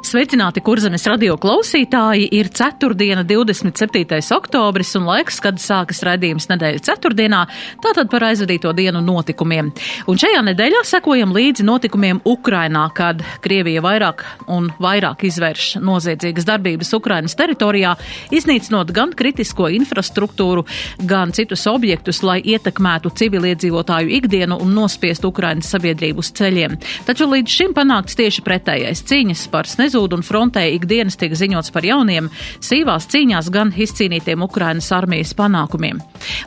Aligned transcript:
Sveicināti, 0.00 0.62
kurzemes 0.64 1.02
radio 1.04 1.34
klausītāji! 1.36 2.24
Ir 2.32 2.48
ceturtdiena, 2.56 3.20
27. 3.28 4.16
oktobris, 4.32 4.94
un 4.96 5.04
laiks, 5.04 5.36
kad 5.44 5.58
sākas 5.60 6.00
raidījums 6.06 6.46
nedēļas 6.48 6.86
ceturtdienā, 6.86 7.42
tātad 7.84 8.08
par 8.08 8.24
aizvadīto 8.30 8.72
dienu 8.76 9.02
notikumiem. 9.04 9.68
Un 10.08 10.20
šajā 10.20 10.40
nedēļā 10.46 10.80
sekojam 10.88 11.34
līdzi 11.36 11.66
notikumiem 11.68 12.22
Ukrainā, 12.24 12.86
kad 12.96 13.20
Krievija 13.44 13.82
vairāk 13.84 14.24
un 14.48 14.70
vairāk 14.80 15.26
izvērš 15.28 15.74
noziedzīgas 15.84 16.48
darbības 16.48 16.94
Ukrainas 16.96 17.36
teritorijā, 17.36 17.92
iznīcinot 18.32 18.94
gan 18.96 19.12
kritisko 19.12 19.68
infrastruktūru, 19.76 20.64
gan 21.04 21.36
citus 21.36 21.66
objektus, 21.68 22.22
lai 22.24 22.38
ietekmētu 22.40 23.12
civiliedzīvotāju 23.20 24.16
ikdienu 24.16 24.62
un 24.64 24.72
nospiest 24.80 25.28
Ukrainas 25.28 25.68
sabiedrību 25.76 26.24
uz 26.24 26.32
ceļiem. 26.40 26.80
Taču 27.04 27.28
līdz 27.28 27.60
šim 27.60 27.76
panākts 27.76 28.16
tieši 28.16 28.48
pretējais 28.48 29.04
cīņas 29.04 29.46
par 29.52 29.68
snezūdu 29.68 29.89
nezūd 29.90 30.14
un 30.14 30.22
frontē 30.22 30.62
ikdienas 30.76 31.18
tiek 31.18 31.32
ziņots 31.34 31.72
par 31.74 31.82
jauniem 31.86 32.28
sīvās 32.62 33.08
cīņās 33.10 33.48
gan 33.50 33.72
izcīnītiem 33.74 34.42
Ukrainas 34.44 34.90
armijas 34.94 35.32
panākumiem. 35.34 35.98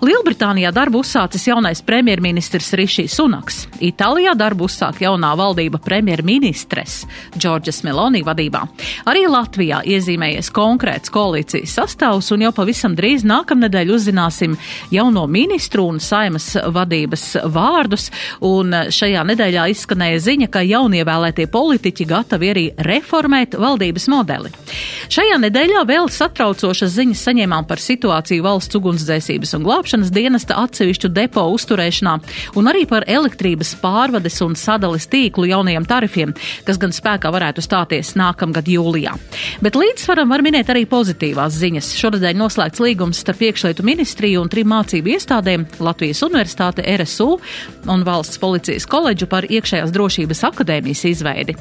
Lielbritānijā 0.03 0.71
darbu 0.71 1.01
uzsācis 1.03 1.49
jaunais 1.49 1.81
premjerministrs 1.83 2.71
Rišī 2.79 3.07
Sunaks. 3.11 3.65
Itālijā 3.83 4.35
darbu 4.39 4.69
uzsāk 4.69 5.01
jaunā 5.03 5.33
valdība 5.35 5.81
premjerministres 5.83 7.01
Džordžas 7.35 7.81
Meloni 7.83 8.23
vadībā. 8.23 8.61
Arī 9.11 9.25
Latvijā 9.27 9.81
iezīmējies 9.83 10.51
konkrēts 10.55 11.11
koalīcijas 11.11 11.75
sastāvs 11.81 12.31
un 12.31 12.45
jau 12.47 12.53
pavisam 12.55 12.95
drīz 12.95 13.25
nākamnedēļ 13.27 13.93
uzzināsim 13.97 14.55
jauno 14.93 15.25
ministru 15.27 15.89
un 15.91 15.99
saimas 15.99 16.53
vadības 16.71 17.25
vārdus. 17.51 18.07
Un 18.47 18.71
šajā 18.93 19.25
nedēļā 19.33 19.67
izskanēja 19.73 20.23
ziņa, 20.29 20.51
ka 20.53 20.63
jaunievēlētie 20.63 21.49
politiķi 21.51 22.07
gatavi 22.07 22.53
arī 22.53 22.65
reformēt 22.87 23.32
reformēt 23.33 23.57
valdības 23.57 24.07
modeli. 24.11 24.51
Šajā 25.11 25.37
nedēļā 25.41 25.83
vēl 25.87 26.07
satraucošas 26.09 26.93
ziņas 26.93 27.23
saņēmām 27.27 27.65
par 27.67 27.81
situāciju 27.81 28.43
valsts 28.45 28.75
ugunsdzēsības 28.77 29.53
un 29.57 29.65
glābšanas 29.65 30.11
dienesta 30.13 30.57
atsevišķu 30.61 31.09
depo 31.13 31.43
uzturēšanā 31.53 32.13
un 32.55 32.69
arī 32.69 32.85
par 32.89 33.05
elektrības 33.07 33.75
pārvades 33.81 34.39
un 34.45 34.55
sadales 34.55 35.07
tīklu 35.11 35.49
jaunajiem 35.49 35.85
tarifiem, 35.85 36.33
kas 36.65 36.79
gan 36.81 36.93
spēkā 36.93 37.31
varētu 37.33 37.61
stāties 37.61 38.15
nākamgad 38.19 38.69
jūlijā. 38.69 39.13
Bet 39.61 39.77
līdzsvaram 39.77 40.29
var 40.29 40.43
minēt 40.45 40.69
arī 40.69 40.85
pozitīvās 40.89 41.57
ziņas. 41.59 41.93
Šonadēļ 41.99 42.39
noslēgts 42.39 42.81
līgums 42.83 43.21
starp 43.23 43.43
iekšlietu 43.49 43.85
ministriju 43.85 44.41
un 44.41 44.49
trim 44.49 44.71
mācību 44.71 45.15
iestādēm- 45.17 45.67
Latvijas 45.87 46.23
Universitāte, 46.23 46.85
RSU 46.97 47.39
un 47.87 48.03
Valsts 48.03 48.39
policijas 48.39 48.85
koledžu 48.85 49.27
par 49.27 49.43
iekšējās 49.43 49.91
drošības 49.91 50.43
akadēmijas 50.49 51.05
izveidi. 51.11 51.55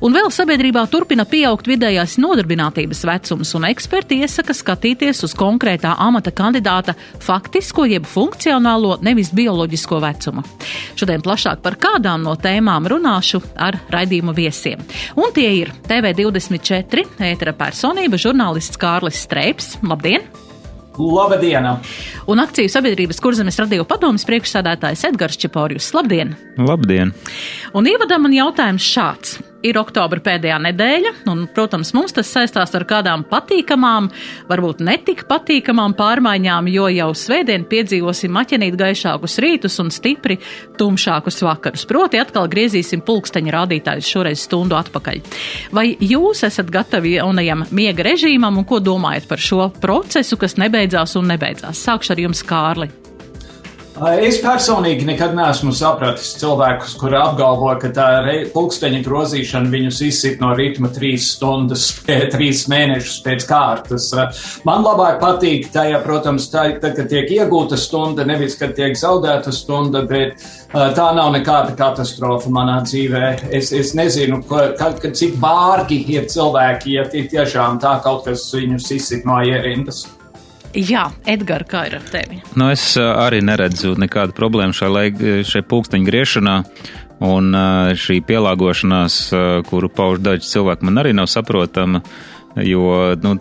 Un 0.00 0.14
vēl 0.14 0.30
sabiedrībā 0.30 0.86
turpina 0.90 1.13
turpina 1.14 1.30
pieaugt 1.30 1.68
vidējās 1.70 2.16
nodarbinātības 2.18 3.04
vecums, 3.06 3.52
un 3.54 3.68
eksperti 3.68 4.16
iesaka 4.24 4.50
skatīties 4.50 5.20
uz 5.22 5.34
konkrētā 5.38 5.92
amata 6.02 6.32
kandidāta 6.34 6.96
faktisko 7.22 7.84
jeb 7.86 8.02
funkcionālo, 8.02 8.96
nevis 8.98 9.30
bioloģisko 9.30 10.00
vecumu. 10.02 10.42
Šodien 10.98 11.22
plašāk 11.22 11.62
par 11.62 11.78
kādām 11.78 12.26
no 12.26 12.34
tēmām 12.34 12.90
runāšu 12.90 13.44
ar 13.54 13.78
raidījuma 13.94 14.34
viesiem. 14.34 14.82
Un 15.14 15.30
tie 15.30 15.52
ir 15.60 15.70
TV24, 15.86 17.06
ētera 17.30 17.54
personība, 17.54 18.18
žurnālists 18.18 18.80
Kārlis 18.80 19.22
Streips. 19.22 19.76
Labdien! 19.86 20.26
Labdien! 20.98 21.72
Un 22.26 22.42
akciju 22.42 22.74
sabiedrības 22.74 23.22
kurzemes 23.22 23.62
radio 23.62 23.86
padomas 23.86 24.26
priekšsādātājs 24.26 25.06
Edgars 25.12 25.38
Čeporjus. 25.38 25.94
Labdien! 25.94 26.34
Labdien! 26.58 27.14
Un 27.70 27.86
ievadam 27.86 28.26
man 28.26 28.40
jautājums 28.42 28.94
šāds 28.98 29.42
ir 29.64 29.78
oktobra 29.80 30.20
pēdējā 30.24 30.58
nedēļa, 30.68 31.12
un, 31.32 31.44
protams, 31.54 31.92
mums 31.96 32.14
tas 32.16 32.30
saistās 32.30 32.74
ar 32.76 32.86
kādām 32.88 33.24
patīkamām, 33.30 34.10
varbūt 34.50 34.82
netik 34.84 35.24
patīkamām 35.30 35.96
pārmaiņām, 35.98 36.68
jo 36.72 36.88
jau 36.92 37.10
svētdien 37.18 37.66
piedzīvosim 37.70 38.34
maķenīt 38.34 38.78
gaišākus 38.80 39.38
rītus 39.44 39.78
un 39.82 39.92
stipri 39.94 40.38
tumšākus 40.80 41.42
vakarus. 41.46 41.86
Proti 41.90 42.20
atkal 42.22 42.50
griezīsim 42.52 43.04
pulksteņa 43.06 43.54
rādītājus 43.58 44.10
šoreiz 44.16 44.44
stundu 44.46 44.78
atpakaļ. 44.78 45.22
Vai 45.74 45.88
jūs 46.00 46.44
esat 46.48 46.72
gatavi 46.72 47.16
jaunajam 47.18 47.66
miega 47.74 48.10
režīmam 48.10 48.60
un 48.60 48.68
ko 48.68 48.82
domājat 48.84 49.30
par 49.30 49.42
šo 49.42 49.70
procesu, 49.80 50.40
kas 50.40 50.58
nebeidzās 50.60 51.16
un 51.20 51.32
nebeidzās? 51.34 51.82
Sākšu 51.88 52.14
ar 52.16 52.26
jums, 52.26 52.44
Kārli. 52.44 53.03
Es 53.94 54.40
personīgi 54.42 55.04
nekad 55.06 55.36
neesmu 55.38 55.70
sapratis 55.70 56.32
cilvēkus, 56.40 56.96
kuri 56.98 57.14
apgalvo, 57.14 57.68
ka 57.78 57.92
tā 57.94 58.06
pulksteņa 58.50 59.04
grozīšana 59.06 59.70
viņus 59.70 60.00
izsit 60.08 60.40
no 60.42 60.50
ritma 60.58 60.90
trīs 60.90 61.28
stundas, 61.36 61.84
trīs 62.34 62.64
mēnešus 62.72 63.20
pēc 63.22 63.46
kārtas. 63.46 64.08
Man 64.66 64.82
labāk 64.82 65.20
patīk 65.22 65.68
tajā, 65.74 66.00
protams, 66.02 66.48
tā, 66.50 66.64
tā, 66.82 66.90
kad 66.96 67.06
tiek 67.12 67.30
iegūta 67.36 67.78
stunda, 67.78 68.26
nevis, 68.26 68.58
kad 68.58 68.74
tiek 68.74 68.98
zaudēta 68.98 69.54
stunda, 69.54 70.02
bet 70.10 70.42
tā 70.74 71.06
nav 71.14 71.30
nekāda 71.36 71.76
katastrofa 71.78 72.50
manā 72.50 72.80
dzīvē. 72.82 73.30
Es, 73.54 73.70
es 73.70 73.94
nezinu, 73.94 74.42
ka, 74.50 74.72
ka, 74.80 75.14
cik 75.14 75.38
vārgi 75.38 76.02
ir 76.16 76.26
cilvēki, 76.34 76.98
ja 76.98 77.06
tiešām 77.14 77.78
tā 77.78 78.00
kaut 78.02 78.26
kas 78.26 78.50
viņus 78.58 78.90
izsit 78.98 79.22
no 79.28 79.38
ierindas. 79.38 80.02
Jā, 80.74 81.06
Edgars, 81.30 81.68
kā 81.70 81.84
ir 81.86 81.98
ar 82.00 82.06
tevi? 82.10 82.40
Nu, 82.58 82.68
es 82.74 82.94
arī 82.98 83.38
neredzu 83.46 83.94
nekādu 84.00 84.34
problēmu 84.34 84.74
šai, 84.74 84.90
laik, 84.90 85.24
šai 85.46 85.62
pulksteņa 85.70 86.08
griešanā. 86.10 86.58
Un 87.24 87.54
šī 87.96 88.18
pielāgošanās, 88.26 89.16
kuru 89.68 89.88
pauž 89.88 90.18
daži 90.24 90.48
cilvēki, 90.50 90.84
man 90.88 90.98
arī 91.00 91.12
nav 91.16 91.30
saprotama. 91.30 92.02
Jo 92.54 93.14
nu, 93.18 93.32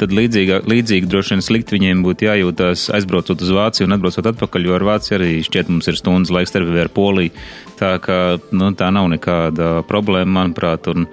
tad 0.00 0.14
līdzīga, 0.16 0.62
līdzīgi 0.64 1.08
droši 1.12 1.34
vien 1.34 1.42
slikti 1.44 1.76
viņiem 1.76 2.00
būtu 2.04 2.24
jājūtās 2.24 2.86
aizbraucot 2.96 3.42
uz 3.44 3.50
Vāciju 3.52 3.84
un 3.84 3.96
atbraucot 3.98 4.30
atpakaļ, 4.32 4.68
jo 4.68 4.76
ar 4.78 4.84
Vāciju 4.88 5.16
arī 5.18 5.32
šķiet 5.44 5.72
mums 5.72 5.90
ir 5.92 5.98
stundas 6.00 6.32
laiks 6.32 6.54
starpībā 6.54 6.86
ar 6.86 6.92
Poliju. 6.96 7.34
Tā 7.76 7.90
ka 8.00 8.16
nu, 8.56 8.70
tā 8.72 8.88
nav 8.96 9.10
nekāda 9.12 9.82
problēma, 9.88 10.38
manuprāt. 10.38 10.88
Un, 10.88 11.04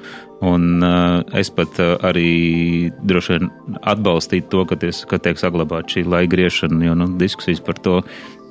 Un 0.43 0.83
uh, 0.83 1.21
es 1.39 1.47
pat 1.55 1.77
uh, 1.79 1.93
arī 2.03 2.91
droši 3.07 3.37
vien 3.37 3.51
atbalstītu 3.79 4.49
to, 4.51 4.63
ka, 4.67 4.77
ties, 4.81 5.03
ka 5.07 5.19
tiek 5.23 5.39
saglabāta 5.39 5.95
šī 5.95 6.03
laika 6.03 6.33
griešana, 6.35 6.81
jo 6.89 6.95
nu, 6.99 7.07
diskusijas 7.21 7.63
par 7.63 7.79
to, 7.79 8.01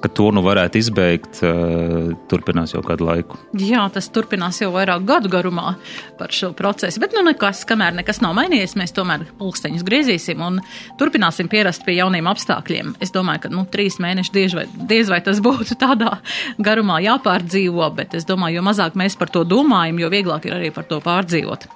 ka 0.02 0.10
to 0.10 0.28
nu 0.34 0.42
varētu 0.44 0.80
izbeigt, 0.80 1.40
uh, 1.46 2.10
turpinās 2.30 2.74
jau 2.74 2.82
kādu 2.84 3.06
laiku. 3.06 3.38
Jā, 3.58 3.84
tas 3.94 4.08
turpinās 4.12 4.58
jau 4.62 4.72
vairāk 4.74 5.04
gadu 5.06 5.30
garumā 5.32 5.76
par 6.18 6.34
šo 6.34 6.52
procesu, 6.58 7.00
bet 7.02 7.14
nu 7.16 7.22
nekas, 7.26 7.62
kamēr 7.68 7.94
nekas 8.00 8.22
nav 8.24 8.34
mainījies, 8.38 8.74
mēs 8.78 8.94
tomēr 8.96 9.24
pulksteņus 9.38 9.84
griezīsim 9.86 10.42
un 10.42 10.58
turpināsim 11.00 11.50
pierast 11.52 11.86
pie 11.86 11.96
jauniem 12.00 12.30
apstākļiem. 12.30 12.96
Es 13.02 13.14
domāju, 13.14 13.44
ka 13.46 13.52
nu, 13.52 13.64
trīs 13.70 14.00
mēneši 14.02 14.34
diez 14.34 14.56
vai, 14.58 14.66
diez 14.90 15.12
vai 15.12 15.20
tas 15.24 15.42
būtu 15.44 15.78
tādā 15.80 16.16
garumā 16.62 16.98
jāpārdzīvo, 17.04 17.90
bet 17.96 18.16
es 18.19 18.26
domāju, 18.28 18.60
jo 18.60 18.66
mazāk 18.66 18.98
mēs 18.98 19.19
par 19.20 19.30
to 19.32 19.44
domājam, 19.48 20.02
jo 20.02 20.10
vieglāk 20.12 20.48
ir 20.48 20.58
arī 20.58 20.72
par 20.74 20.88
to 20.90 20.98
pārdzīvot. 21.04 21.69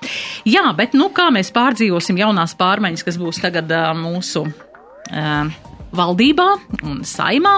Jā, 0.49 0.67
bet 0.77 0.99
nu 0.99 1.11
kā 1.15 1.31
mēs 1.35 1.53
pārdzīvosim 1.55 2.19
jaunās 2.21 2.57
pārmaiņas, 2.59 3.07
kas 3.07 3.21
būs 3.23 3.43
tagad 3.45 3.71
uh, 3.73 3.93
mūsu. 3.99 4.47
Uh, 5.07 5.66
valdībā 5.95 6.47
un 6.87 7.03
saimā, 7.07 7.55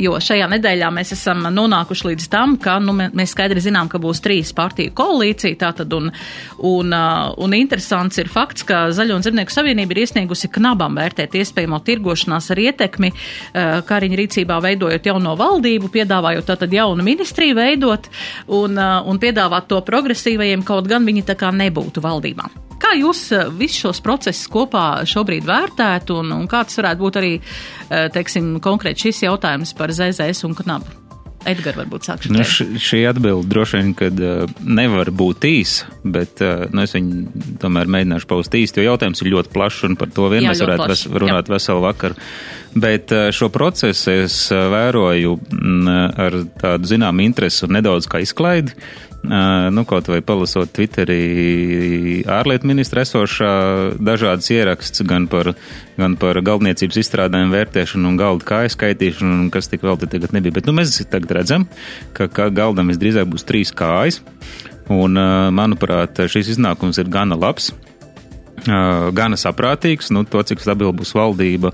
jo 0.00 0.16
šajā 0.22 0.48
nedēļā 0.52 0.90
mēs 0.94 1.14
esam 1.16 1.46
nonākuši 1.52 2.08
līdz 2.10 2.28
tam, 2.32 2.56
ka 2.60 2.78
nu, 2.82 2.94
mēs 2.94 3.34
skaidri 3.34 3.62
zinām, 3.64 3.90
ka 3.92 4.00
būs 4.02 4.22
trīs 4.24 4.52
partiju 4.56 4.94
koalīcija. 4.98 5.58
Tātad, 5.62 5.92
un, 5.96 6.10
un, 6.58 6.94
uh, 6.96 7.32
un 7.42 7.56
interesants 7.56 8.18
ir 8.20 8.30
fakts, 8.32 8.66
ka 8.68 8.84
Zaļo 8.94 9.18
un 9.18 9.26
Zemnieku 9.26 9.54
savienība 9.54 9.96
ir 9.96 10.02
iesniegusi 10.04 10.50
knabam 10.52 10.98
vērtēt 10.98 11.36
iespējamo 11.38 11.80
tirgošanās 11.86 12.50
ar 12.52 12.62
ietekmi, 12.64 13.12
uh, 13.12 13.78
kā 13.86 14.00
viņa 14.02 14.20
rīcībā 14.22 14.58
veidojot 14.64 15.12
jauno 15.12 15.36
valdību, 15.38 15.92
piedāvājot 15.92 16.50
tātad 16.52 16.74
jaunu 16.74 17.06
ministriju 17.06 17.58
veidot 17.58 18.10
un, 18.48 18.76
uh, 18.76 19.00
un 19.08 19.22
piedāvāt 19.22 19.70
to 19.70 19.80
progresīvajiem, 19.86 20.66
kaut 20.66 20.90
gan 20.90 21.06
viņi 21.08 21.26
tā 21.32 21.38
kā 21.38 21.54
nebūtu 21.54 22.04
valdībā. 22.04 22.50
Kā 22.82 22.96
jūs 22.98 23.28
visus 23.54 23.78
šos 23.84 24.00
procesus 24.02 24.48
kopā 24.50 25.04
šobrīd 25.06 25.46
vērtētu 25.46 26.16
un, 26.18 26.32
un 26.34 26.48
kāds 26.50 26.74
varētu 26.80 26.98
būt 27.04 27.18
arī, 27.20 27.30
eh, 27.38 27.61
teiksim, 28.14 28.56
konkrēti 28.64 29.08
šis 29.08 29.24
jautājums 29.26 29.74
par 29.78 29.94
ZZS 29.94 30.46
un 30.48 30.58
knabu? 30.58 31.02
Edgars, 31.48 31.76
varbūt 31.80 32.06
sākšu. 32.06 32.30
Nu, 32.34 32.42
š, 32.46 32.66
šī 32.82 33.02
atbilde 33.10 33.50
droši 33.50 33.80
vien, 33.80 33.92
kad 33.98 34.18
uh, 34.22 34.44
nevar 34.62 35.10
būt 35.14 35.46
īsa, 35.48 35.90
bet 36.04 36.42
uh, 36.44 36.66
nu, 36.70 36.84
es 36.86 36.94
viņu 36.94 37.56
tomēr 37.62 37.90
mēģināšu 37.90 38.28
paust 38.30 38.54
īsti, 38.54 38.82
jo 38.82 38.92
jautājums 38.92 39.22
ir 39.24 39.32
ļoti 39.32 39.52
plašs 39.54 39.86
un 39.88 39.98
par 39.98 40.12
to 40.14 40.28
vien 40.32 40.46
Jā, 40.46 40.52
mēs 40.52 40.62
varētu 40.62 40.90
ves, 40.92 41.04
runāt 41.10 41.50
Jā. 41.50 41.56
veselu 41.56 41.84
vakaru. 41.84 42.18
Bet 42.72 43.14
uh, 43.14 43.28
šo 43.34 43.50
procesu 43.52 44.14
es 44.22 44.36
vēroju 44.52 45.34
mm, 45.50 45.96
ar 46.26 46.38
tādu 46.62 46.92
zinām 46.94 47.24
interesi 47.24 47.66
un 47.66 47.74
nedaudz 47.78 48.08
kā 48.10 48.22
izklaidi. 48.22 48.76
Nu, 49.22 49.84
kaut 49.86 50.08
vai 50.10 50.18
palasot 50.26 50.72
Twitterī 50.74 52.24
ārlietu 52.26 52.66
ministra 52.66 53.04
esošā 53.06 53.52
dažādas 54.02 54.48
ieraksts 54.50 55.04
gan 55.06 55.28
par, 55.30 55.52
gan 55.94 56.16
par 56.18 56.40
galdniecības 56.42 56.98
izstrādājumu 57.04 57.54
vērtēšanu 57.54 58.10
un 58.10 58.18
galdu 58.18 58.48
kāju 58.48 58.72
skaitīšanu, 58.74 59.36
un 59.44 59.52
kas 59.54 59.70
tik 59.70 59.86
vēl 59.86 60.00
te 60.00 60.08
tagad 60.10 60.34
nebija. 60.34 60.56
Bet, 60.58 60.66
nu, 60.66 60.74
mēs 60.74 60.98
tagad 61.06 61.36
redzam, 61.38 61.68
ka, 62.18 62.26
ka 62.26 62.48
galdam 62.50 62.90
visdrīzāk 62.90 63.30
būs 63.30 63.46
trīs 63.46 63.70
kājas, 63.78 64.18
un, 64.90 65.14
manuprāt, 65.54 66.18
šis 66.26 66.56
iznākums 66.56 66.98
ir 66.98 67.12
gana 67.12 67.38
labs, 67.38 67.70
gana 68.66 69.38
saprātīgs, 69.38 70.10
nu, 70.10 70.26
to, 70.26 70.42
cik 70.50 70.66
stabila 70.66 70.90
būs 70.98 71.14
valdība 71.14 71.70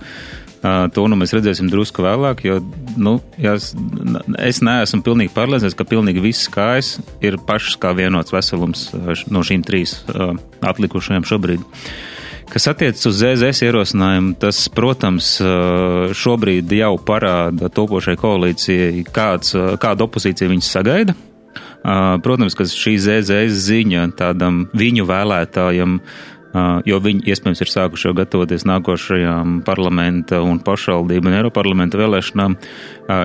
To 0.62 1.06
nu 1.06 1.19
mēs 1.19 1.32
redzēsim 1.37 1.69
drusku 1.70 2.02
vēlāk, 2.02 2.43
jo 2.49 2.58
nu, 2.99 3.19
jās, 3.38 3.70
es 4.43 4.58
neesmu 4.64 5.05
pilnīgi 5.06 5.31
pārliecināts, 5.37 5.76
ka 5.78 5.87
pilnīgi 5.87 6.22
viss 6.25 6.50
kājas 6.50 6.96
ir 7.22 7.38
pašas 7.46 7.78
kā 7.78 7.93
vienots 7.94 8.34
veselums 8.34 8.88
no 9.31 9.44
šīm 9.46 9.62
trīs 9.66 10.00
atlikušajām 10.66 11.26
šobrīd. 11.28 11.62
Kas 12.49 12.64
attiecas 12.70 13.05
uz 13.06 13.19
ZZS 13.20 13.60
ierosinājumu, 13.66 14.32
tas, 14.40 14.62
protams, 14.72 15.34
šobrīd 16.16 16.72
jau 16.78 16.94
parāda 17.06 17.69
topošai 17.69 18.16
koalīcijai, 18.19 19.04
kāds, 19.14 19.52
kāda 19.78 20.06
opozīcija 20.08 20.49
viņas 20.50 20.70
sagaida. 20.78 21.14
Protams, 22.25 22.56
ka 22.58 22.66
šī 22.66 22.96
ZZS 23.04 23.61
ziņa 23.69 24.08
tādam 24.19 24.64
viņu 24.76 25.04
vēlētājam 25.06 26.00
uh, 26.00 26.38
jo 26.88 26.99
viņi 27.05 27.26
iespējams 27.32 27.62
ir 27.64 27.72
sākuši 27.72 28.08
jau 28.08 28.14
gatavoties 28.19 28.66
nākošajām 28.69 29.58
parlamenta 29.66 30.43
un 30.44 30.60
pašvaldību 30.64 31.31
un 31.31 31.38
Eiroparlamenta 31.40 32.00
vēlēšanām. 32.00 32.58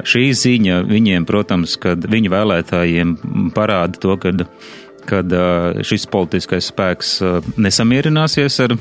Šī 0.10 0.26
ziņa 0.40 0.82
viņiem, 0.90 1.28
protams, 1.30 1.78
kad 1.82 2.08
viņu 2.10 2.34
vēlētājiem 2.34 3.16
parāda 3.56 4.02
to, 4.04 4.18
kad, 4.22 4.48
kad 5.10 5.38
šis 5.86 6.10
politiskais 6.12 6.72
spēks 6.74 7.18
nesamierināsies 7.58 8.60
ar 8.68 8.78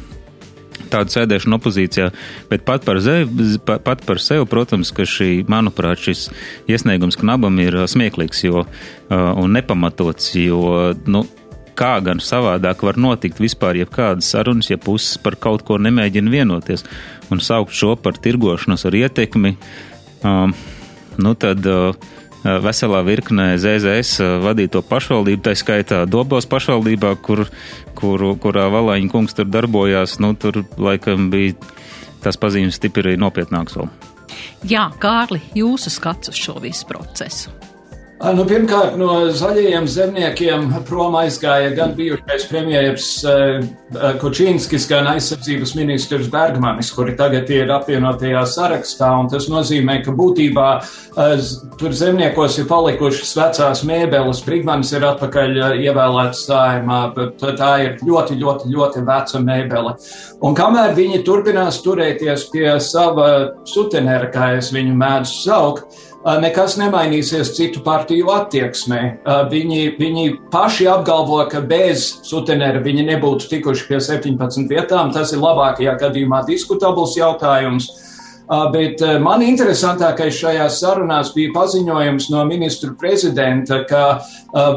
tādu 0.92 1.14
sēdēšanu 1.14 1.56
opozīcijā, 1.56 2.08
bet 2.50 2.64
pat 2.68 2.84
par, 2.86 3.00
sevi, 3.02 3.48
pat 3.64 4.04
par 4.06 4.20
sevi, 4.22 4.46
protams, 4.50 4.92
ka 4.94 5.06
šī, 5.08 5.30
manuprāt, 5.50 6.02
šis 6.04 6.26
iesniegums 6.70 7.18
knabam 7.20 7.60
ir 7.62 7.78
smieklīgs 7.90 8.44
jo, 8.46 8.66
un 9.10 9.56
nepamatots, 9.56 10.34
jo, 10.36 10.92
nu, 11.08 11.24
kā 11.78 11.92
gan 12.04 12.20
savādāk 12.22 12.84
var 12.86 12.98
notikt 13.00 13.40
vispār 13.42 13.78
jebkādas 13.80 14.30
sarunas, 14.34 14.70
ja 14.70 14.78
puses 14.80 15.18
par 15.22 15.36
kaut 15.40 15.64
ko 15.66 15.78
nemēģina 15.80 16.32
vienoties 16.32 16.84
un 17.32 17.40
saukt 17.40 17.74
šo 17.76 17.94
par 17.96 18.18
tirgošanos 18.22 18.86
ar 18.88 18.96
ietekmi, 18.98 19.54
um, 20.26 20.54
nu 21.22 21.34
tad 21.38 21.66
uh, 21.68 21.96
veselā 22.42 23.02
virknē 23.06 23.52
ZZS 23.62 24.22
uh, 24.22 24.36
vadīto 24.44 24.84
pašvaldību, 24.86 25.44
tā 25.46 25.56
skaitā 25.58 26.02
Dobos 26.10 26.48
pašvaldībā, 26.50 27.14
kur, 27.24 27.46
kur, 27.98 28.26
kurā 28.42 28.68
Valāņa 28.72 29.12
kungs 29.12 29.38
tur 29.38 29.50
darbojās, 29.50 30.18
nu 30.22 30.34
tur 30.34 30.64
laikam 30.76 31.30
bija 31.32 31.56
tas 32.22 32.38
pazīmes 32.38 32.78
stipri 32.78 33.16
nopietnāks 33.18 33.78
vēl. 33.78 33.90
Jā, 34.68 34.86
Kārli, 35.02 35.42
jūsu 35.58 35.90
skats 35.90 36.32
uz 36.32 36.38
šo 36.38 36.60
visu 36.62 36.86
procesu. 36.88 37.61
Nu, 38.22 38.44
pirmkārt, 38.46 38.94
no 39.00 39.14
zaļajiem 39.34 39.86
zemniekiem 39.90 40.68
prom 40.86 41.16
aizgāja 41.18 41.72
gan 41.74 41.90
bijušais 41.96 42.44
premjerministrs 42.46 43.24
uh, 43.26 44.12
Kučīnskis, 44.22 44.84
gan 44.86 45.08
aizsardzības 45.10 45.72
ministrs 45.74 46.28
Bergmanis, 46.30 46.92
kuri 46.94 47.16
tagad 47.18 47.50
ir 47.50 47.72
apvienotajā 47.74 48.44
sarakstā. 48.46 49.08
Tas 49.32 49.48
nozīmē, 49.50 49.98
ka 50.06 50.14
būtībā 50.14 50.68
uh, 50.78 51.48
tur 51.80 51.96
zemniekos 51.98 52.60
ir 52.62 52.68
palikušas 52.70 53.34
vecās 53.40 53.82
mēbeles. 53.90 54.44
Brigmanis 54.46 54.94
ir 54.94 55.08
atpakaļ 55.08 55.58
ievēlēts 55.80 56.44
sājumā, 56.46 57.00
bet 57.18 57.42
tā 57.58 57.72
ir 57.88 57.98
ļoti, 58.06 58.38
ļoti, 58.38 58.70
ļoti 58.76 59.04
veca 59.10 59.42
mēbele. 59.42 59.96
Un 60.46 60.54
kamēr 60.58 60.94
viņi 60.94 61.24
turpinās 61.26 61.82
turēties 61.82 62.46
pie 62.54 62.70
sava 62.86 63.28
sutenera, 63.66 64.30
kā 64.30 64.52
es 64.60 64.70
viņu 64.74 64.94
mēdzu 65.02 65.38
saukt, 65.42 66.02
nekas 66.42 66.76
nemainīsies 66.78 67.54
citu 67.56 67.82
partiju 67.84 68.30
attieksmē. 68.34 69.00
Viņi, 69.50 69.82
viņi 69.98 70.26
paši 70.52 70.86
apgalvo, 70.92 71.40
ka 71.50 71.60
bez 71.66 72.08
sutenera 72.26 72.82
viņi 72.82 73.08
nebūtu 73.10 73.50
tikuši 73.50 73.88
pie 73.88 74.00
17 74.02 74.70
vietām. 74.70 75.12
Tas 75.14 75.34
ir 75.34 75.42
labākajā 75.42 75.98
gadījumā 76.00 76.44
diskutabls 76.48 77.18
jautājums. 77.18 77.90
Bet 78.72 79.00
man 79.22 79.40
interesantākais 79.46 80.36
šajās 80.36 80.80
sarunās 80.82 81.30
bija 81.32 81.52
paziņojums 81.54 82.26
no 82.34 82.42
ministru 82.44 82.92
prezidenta, 83.00 83.78
ka 83.88 84.02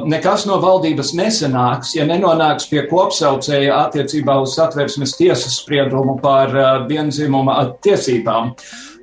nekas 0.08 0.46
no 0.48 0.62
valdības 0.64 1.12
nesanāks, 1.18 1.96
ja 1.98 2.06
nenonāks 2.08 2.70
pie 2.72 2.86
kopsaucēja 2.88 3.82
attiecībā 3.88 4.38
uz 4.46 4.56
satversmes 4.56 5.18
tiesas 5.18 5.60
spriedumu 5.60 6.20
par 6.24 6.54
vienzimuma 6.88 7.58
tiesībām. 7.84 8.54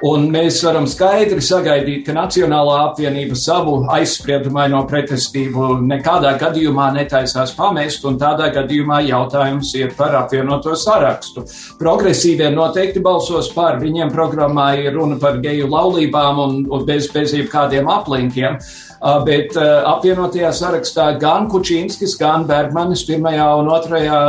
Un 0.03 0.25
mēs 0.35 0.57
varam 0.67 0.83
skaidri 0.91 1.39
sagaidīt, 1.47 2.01
ka 2.09 2.15
Nacionālā 2.17 2.89
apvienība 2.89 3.37
savu 3.39 3.77
aizspriedumaino 3.95 4.81
pretestību 4.91 5.77
nekādā 5.87 6.33
gadījumā 6.41 6.89
netaisās 6.97 7.53
pamest, 7.55 8.03
un 8.11 8.19
tādā 8.19 8.49
gadījumā 8.51 8.99
jautājums 9.07 9.71
ir 9.79 9.95
par 9.95 10.17
apvienoto 10.25 10.75
sarakstu. 10.75 11.47
Progresīvie 11.79 12.51
noteikti 12.51 12.99
balsos 12.99 13.53
par, 13.55 13.79
viņiem 13.79 14.11
programmā 14.11 14.73
ir 14.83 14.99
runa 14.99 15.23
par 15.23 15.39
geju 15.45 15.71
laulībām 15.71 16.45
un, 16.49 16.61
un 16.67 16.87
bez, 16.89 17.07
bez 17.15 17.39
jebkādiem 17.39 17.87
aplinkiem. 17.87 18.59
Bet 19.27 19.55
apvienotajā 19.55 20.51
sarakstā 20.55 21.13
gan 21.23 21.47
Kučīnskis, 21.51 22.19
gan 22.19 22.51
Bergmanis 22.51 23.07
pirmajā 23.07 23.53
un 23.63 23.71
otrajā 23.71 24.23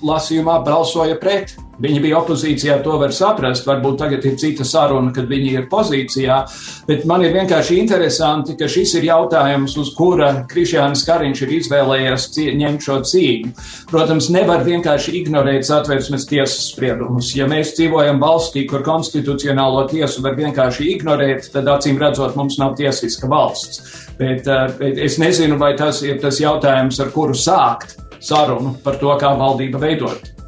lasījumā 0.00 0.62
balsoja 0.64 1.20
pret. 1.20 1.58
Viņi 1.80 2.00
bija 2.04 2.18
opozīcijā, 2.20 2.76
to 2.84 2.98
var 3.00 3.12
saprast. 3.16 3.64
Varbūt 3.68 3.98
tagad 4.02 4.24
ir 4.28 4.36
cita 4.40 4.66
saruna, 4.68 5.12
kad 5.16 5.28
viņi 5.30 5.52
ir 5.56 5.68
pozīcijā. 5.70 6.40
Bet 6.88 7.06
man 7.08 7.24
ir 7.24 7.32
vienkārši 7.36 7.78
interesanti, 7.80 8.56
ka 8.60 8.68
šis 8.68 8.98
ir 9.00 9.06
jautājums, 9.08 9.76
uz 9.80 9.94
kura 9.96 10.30
Krišjāns 10.50 11.06
Kariņš 11.08 11.44
ir 11.46 11.54
izvēlējies 11.60 12.26
ņemt 12.60 12.84
šo 12.84 12.98
cīņu. 13.10 13.52
Protams, 13.90 14.28
nevar 14.34 14.64
vienkārši 14.66 15.14
ignorēt 15.22 15.64
satversmes 15.68 16.26
tiesas 16.28 16.70
spriedumus. 16.74 17.32
Ja 17.38 17.48
mēs 17.50 17.72
dzīvojam 17.78 18.20
valstī, 18.20 18.66
kur 18.68 18.84
konstitucionālo 18.84 19.86
tiesu 19.90 20.24
var 20.26 20.36
vienkārši 20.38 20.90
ignorēt, 20.96 21.48
tad 21.54 21.70
acīm 21.72 22.00
redzot, 22.00 22.36
mums 22.36 22.58
nav 22.60 22.76
tiesiska 22.80 23.30
valsts. 23.30 23.80
Bet, 24.20 24.46
eh, 24.46 24.66
bet 24.78 25.00
es 25.00 25.16
nezinu, 25.18 25.56
vai 25.58 25.72
tas 25.76 26.02
ir 26.02 26.20
tas 26.20 26.40
jautājums, 26.40 27.00
ar 27.00 27.10
kuru 27.14 27.32
sākt 27.32 27.96
sarunu 28.20 28.76
par 28.84 29.00
to, 29.00 29.16
kā 29.16 29.32
valdība 29.38 29.80
veidot. 29.80 30.39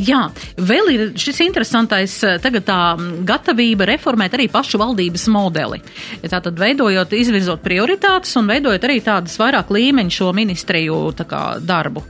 Jā, 0.00 0.20
vēl 0.56 0.88
ir 0.94 1.02
šis 1.20 1.42
interesantais 1.44 2.14
eh, 2.24 2.38
tagad 2.40 2.64
tā 2.64 2.78
gatavība 3.26 3.84
reformēt 3.90 4.36
arī 4.36 4.46
pašu 4.52 4.78
valdības 4.80 5.26
modeli. 5.32 5.80
Tātad 6.24 6.56
veidojot, 6.60 7.12
izvirzot 7.18 7.60
prioritātes 7.64 8.32
un 8.40 8.48
veidojot 8.48 8.86
arī 8.86 9.00
tādas 9.04 9.36
vairāk 9.40 9.72
līmeņu 9.74 10.14
šo 10.14 10.30
ministriju 10.36 11.00
kā, 11.28 11.42
darbu. 11.60 12.04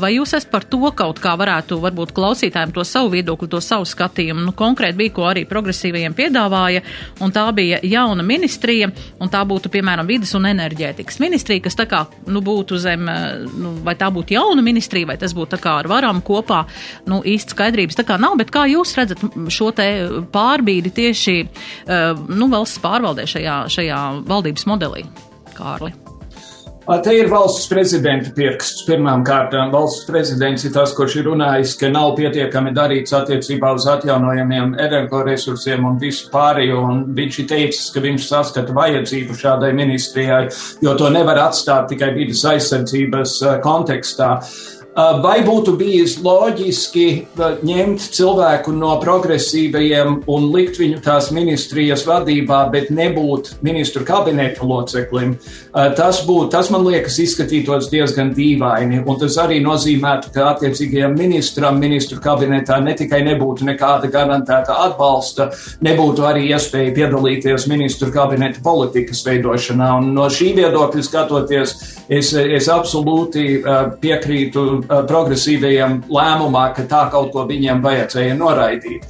Vai 0.00 0.14
jūs 0.16 0.34
esat 0.34 0.50
par 0.50 0.66
to 0.66 0.90
kaut 0.96 1.20
kā 1.22 1.34
varētu 1.38 1.78
varbūt 1.82 2.14
klausītājiem 2.16 2.72
to 2.74 2.84
savu 2.86 3.12
viedokli, 3.14 3.50
to 3.52 3.60
savu 3.62 3.86
skatījumu? 3.86 4.42
Nu, 4.48 4.54
konkrēti 4.56 4.98
bija, 4.98 5.14
ko 5.14 5.28
arī 5.30 5.44
progresīvajiem 5.48 6.16
piedāvāja, 6.18 6.82
un 7.22 7.34
tā 7.34 7.46
bija 7.54 7.78
jauna 7.86 8.26
ministrija, 8.26 8.90
un 9.20 9.30
tā 9.30 9.44
būtu, 9.46 9.70
piemēram, 9.74 10.08
vidas 10.08 10.34
un 10.38 10.48
enerģētikas 10.50 11.20
ministrija, 11.22 11.66
kas 11.68 11.78
tā 11.78 11.86
kā, 11.90 12.02
nu, 12.26 12.42
būtu 12.42 12.80
zem, 12.82 13.06
eh, 13.08 13.46
nu, 13.46 13.76
vai 13.86 13.94
tā 14.00 14.10
būtu 14.10 14.34
jauna 14.34 14.64
ministrija, 14.64 15.12
vai 15.12 15.18
tas 15.20 15.36
būtu 15.36 15.54
tā 15.54 15.62
kā 15.62 15.78
ar 15.84 15.90
varam 15.90 16.22
kopā, 16.24 16.64
nu, 17.06 17.22
īsti 17.34 17.56
skaidrības 17.56 17.98
tā 17.98 18.06
kā 18.08 18.18
nav, 18.20 18.36
bet 18.40 18.52
kā 18.54 18.66
jūs 18.70 18.96
redzat 18.98 19.22
šo 19.52 19.70
te 19.76 19.88
pārbīdi 20.34 20.94
tieši 21.00 21.38
uh, 21.44 22.12
nu, 22.28 22.50
valsts 22.52 22.82
pārvaldē 22.84 23.28
šajā, 23.28 23.62
šajā 23.72 24.02
valdības 24.28 24.68
modelī, 24.70 25.06
Kārli? 25.58 25.94
Te 26.88 27.12
ir 27.12 27.26
valsts 27.28 27.66
prezidenta 27.68 28.30
pirksts. 28.32 28.86
Pirmām 28.88 29.20
kārtām 29.20 29.68
valsts 29.74 30.06
prezidents 30.08 30.62
ir 30.64 30.72
tas, 30.72 30.94
kurš 30.96 31.18
ir 31.20 31.26
runājis, 31.28 31.74
ka 31.76 31.90
nav 31.92 32.14
pietiekami 32.16 32.72
darīts 32.72 33.12
attiecībā 33.12 33.74
uz 33.76 33.84
atjaunojamiem 33.92 34.72
energoresursiem 34.80 35.84
un 35.84 35.98
visu 36.00 36.30
pārējo. 36.32 36.80
Un 36.94 37.02
viņš 37.18 37.38
ir 37.42 37.50
teicis, 37.52 37.90
ka 37.92 38.00
viņš 38.06 38.30
saskata 38.30 38.78
vajadzību 38.80 39.36
šādai 39.36 39.74
ministrijai, 39.76 40.46
jo 40.80 40.96
to 40.96 41.12
nevar 41.12 41.42
atstāt 41.50 41.92
tikai 41.92 42.14
vidas 42.16 42.46
aizsardzības 42.54 43.36
kontekstā. 43.68 44.32
Uh, 44.38 44.77
Vai 44.98 45.44
būtu 45.46 45.76
bijis 45.78 46.16
loģiski 46.24 47.04
ņemt 47.38 48.02
cilvēku 48.16 48.72
no 48.74 48.96
progresīvajiem 48.98 50.24
un 50.26 50.46
likt 50.50 50.80
viņu 50.80 50.98
tās 51.04 51.28
ministrijas 51.30 52.02
vadībā, 52.08 52.64
bet 52.72 52.90
nebūt 52.90 53.52
ministru 53.62 54.02
kabineta 54.08 54.66
loceklim? 54.66 55.36
Tas, 55.94 56.24
būtu, 56.26 56.48
tas 56.50 56.72
man 56.74 56.82
liekas, 56.88 57.20
izskatītos 57.22 57.92
diezgan 57.92 58.32
dīvaini. 58.34 59.04
Un 59.06 59.20
tas 59.20 59.36
arī 59.38 59.60
nozīmētu, 59.62 60.32
ka 60.34 60.48
attiecīgajam 60.56 61.14
ministram 61.20 61.78
ministru 61.78 62.18
kabinetā 62.24 62.80
ne 62.82 62.96
tikai 62.98 63.22
nebūtu 63.28 63.68
nekāda 63.70 64.10
garantēta 64.10 64.80
atbalsta, 64.88 65.52
nebūtu 65.86 66.26
arī 66.26 66.48
iespēja 66.50 66.96
piedalīties 66.98 67.68
ministru 67.70 68.10
kabineta 68.10 68.64
politikas 68.66 69.22
veidošanā. 69.30 69.92
Un 70.00 70.10
no 70.18 70.26
šī 70.26 70.50
viedokļa 70.58 71.06
skatoties, 71.06 71.78
es, 72.10 72.34
es 72.34 72.66
absolūti 72.72 73.62
piekrītu 74.02 74.87
progresīvajiem 74.88 76.02
lēmumā, 76.08 76.68
ka 76.76 76.86
tā 76.90 77.06
kaut 77.12 77.32
ko 77.34 77.46
viņiem 77.48 77.82
vajadzēja 77.84 78.38
noraidīt 78.38 79.08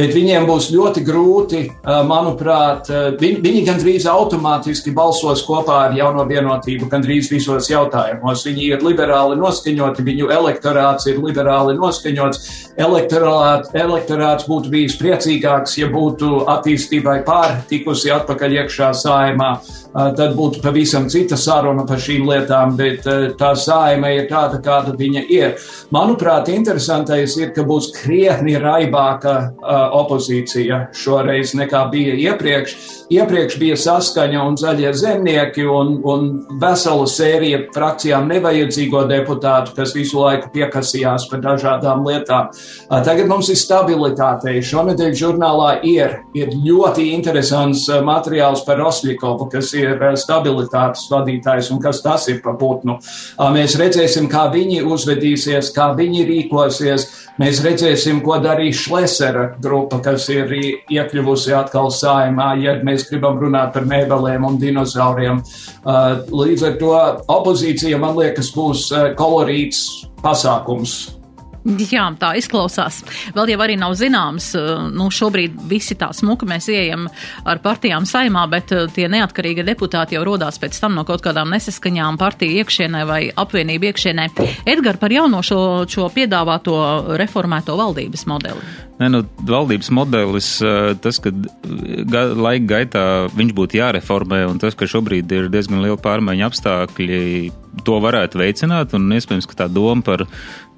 bet 0.00 0.14
viņiem 0.14 0.46
būs 0.48 0.70
ļoti 0.72 1.02
grūti, 1.04 1.60
manuprāt, 2.08 2.88
viņi, 3.20 3.40
viņi 3.44 3.62
gandrīz 3.66 4.06
automātiski 4.10 4.94
balsos 4.96 5.42
kopā 5.46 5.76
ar 5.86 5.96
jauno 5.96 6.24
vienotību 6.28 6.88
gandrīz 6.90 7.30
visos 7.32 7.70
jautājumos. 7.70 8.44
Viņi 8.46 8.70
ir 8.74 8.84
liberāli 8.86 9.38
noskaņoti, 9.40 10.06
viņu 10.06 10.30
elektorāts 10.34 11.08
ir 11.10 11.20
liberāli 11.22 11.76
noskaņots. 11.78 12.48
Elektorāt, 12.80 13.70
elektorāts 13.76 14.48
būtu 14.48 14.72
bijis 14.72 14.96
priecīgāks, 15.00 15.76
ja 15.82 15.90
būtu 15.92 16.46
attīstībai 16.48 17.20
pārtikusi 17.26 18.12
atpakaļ 18.14 18.60
iekšā 18.62 18.94
saimā. 18.96 19.52
Tad 19.90 20.36
būtu 20.38 20.60
pavisam 20.62 21.08
cita 21.10 21.34
saruna 21.40 21.82
par 21.88 21.98
šīm 21.98 22.28
lietām, 22.28 22.76
bet 22.78 23.06
tā 23.40 23.50
saima 23.58 24.12
ir 24.14 24.28
tāda, 24.30 24.60
kāda 24.62 24.94
viņa 24.98 25.24
ir. 25.34 25.56
Manuprāt, 25.90 26.50
interesantais 26.52 27.34
ir, 27.40 27.50
ka 27.56 27.64
būs 27.66 27.90
krietni 27.96 28.54
raibāka 28.60 29.36
opozīcija 29.98 30.84
šoreiz 30.94 31.56
nekā 31.58 31.88
bija 31.90 32.14
iepriekš. 32.30 32.76
Iepriekš 33.10 33.56
bija 33.58 33.74
saskaņa 33.74 34.42
un 34.46 34.56
zaļie 34.60 34.90
zemnieki 34.94 35.64
un, 35.66 35.96
un 36.06 36.26
vesela 36.62 37.08
sērija 37.10 37.64
frakcijām 37.74 38.28
nevajadzīgo 38.30 39.00
deputātu, 39.10 39.72
kas 39.74 39.96
visu 39.96 40.20
laiku 40.20 40.52
piekasījās 40.54 41.26
par 41.30 41.42
dažādām 41.42 42.04
lietām. 42.06 42.52
Tagad 42.90 43.26
mums 43.30 43.50
ir 43.50 43.58
stabilitāte. 43.58 44.54
Šonadēļ 44.62 45.16
žurnālā 45.18 45.72
ir, 45.90 46.20
ir 46.38 46.54
ļoti 46.54 47.08
interesants 47.16 47.88
materiāls 48.06 48.62
par 48.68 48.78
Rosļikovu, 48.78 49.48
kas 49.56 49.72
ir 49.74 50.06
stabilitātes 50.14 51.08
vadītājs 51.10 51.72
un 51.74 51.82
kas 51.82 52.04
tas 52.06 52.28
ir 52.30 52.38
pa 52.44 52.54
putnu. 52.60 53.00
Mēs 53.58 53.74
redzēsim, 53.80 54.30
kā 54.30 54.46
viņi 54.54 54.84
uzvedīsies, 54.86 55.72
kā 55.74 55.90
viņi 55.98 56.28
rīkosies. 56.30 57.10
Mēs 57.40 57.62
redzēsim, 57.64 58.18
ko 58.24 58.36
darīs 58.44 58.82
Šlesera 58.82 59.46
grupa, 59.64 60.00
kas 60.04 60.26
ir 60.32 60.50
iekļuvusi 60.92 61.54
atkal 61.56 61.88
saimā, 61.94 62.50
ja 62.60 62.74
mēs 62.84 63.06
gribam 63.08 63.38
runāt 63.40 63.72
par 63.72 63.86
mēbelēm 63.88 64.44
un 64.44 64.58
dinozauriem. 64.60 65.40
Uh, 65.80 66.20
līdz 66.28 66.66
ar 66.68 66.76
to 66.82 66.92
opozīcija, 67.32 68.00
man 68.02 68.18
liekas, 68.18 68.52
būs 68.52 68.90
uh, 68.92 69.08
kolorīts 69.16 69.86
pasākums 70.20 71.19
Jā, 71.64 72.06
tā 72.16 72.30
izklausās. 72.40 73.02
Vēl 73.36 73.52
jau 73.52 73.60
arī 73.60 73.76
nav 73.76 73.92
zināms, 73.98 74.54
eh, 74.56 74.68
nu, 74.96 75.10
šobrīd 75.12 75.58
visi 75.68 75.94
tā 75.94 76.08
smuka 76.16 76.48
mēs 76.48 76.70
ejam 76.72 77.08
ar 77.44 77.60
partijām 77.60 78.06
saimā, 78.08 78.46
bet 78.48 78.72
eh, 78.72 78.86
tie 78.88 79.08
neatkarīgi 79.12 79.66
deputāti 79.68 80.16
jau 80.16 80.24
rodās 80.24 80.58
pēc 80.58 80.80
tam 80.80 80.96
no 80.96 81.04
kaut 81.04 81.20
kādām 81.20 81.52
nesaskaņām 81.52 82.16
partiju 82.20 82.64
iekšienē 82.64 83.04
vai 83.06 83.22
apvienību 83.28 83.90
iekšienē. 83.92 84.28
Edgar, 84.64 84.96
par 84.96 85.12
jauno 85.12 85.42
šo, 85.44 85.84
šo 85.84 86.08
piedāvāto 86.14 87.18
reformēto 87.20 87.76
valdības 87.76 88.24
modeli. 88.30 88.64
Ne, 89.00 89.08
nu, 89.08 89.22
valdības 89.48 89.88
modelis, 89.96 90.48
eh, 90.64 90.94
tas, 91.00 91.20
ka 91.20 91.32
ga, 91.32 92.26
laika 92.36 92.66
gaitā 92.72 93.04
viņš 93.36 93.52
būtu 93.56 93.80
jāreformē, 93.80 94.46
un 94.48 94.60
tas, 94.60 94.76
ka 94.76 94.88
šobrīd 94.88 95.32
ir 95.32 95.52
diezgan 95.52 95.84
liela 95.84 96.00
pārmaiņa 96.00 96.48
apstākļi, 96.48 97.20
to 97.86 97.96
varētu 98.02 98.40
veicināt, 98.40 98.92
un 98.98 99.08
iespējams, 99.16 99.48
ka 99.48 99.62
tā 99.62 99.68
doma 99.72 100.04
par 100.04 100.26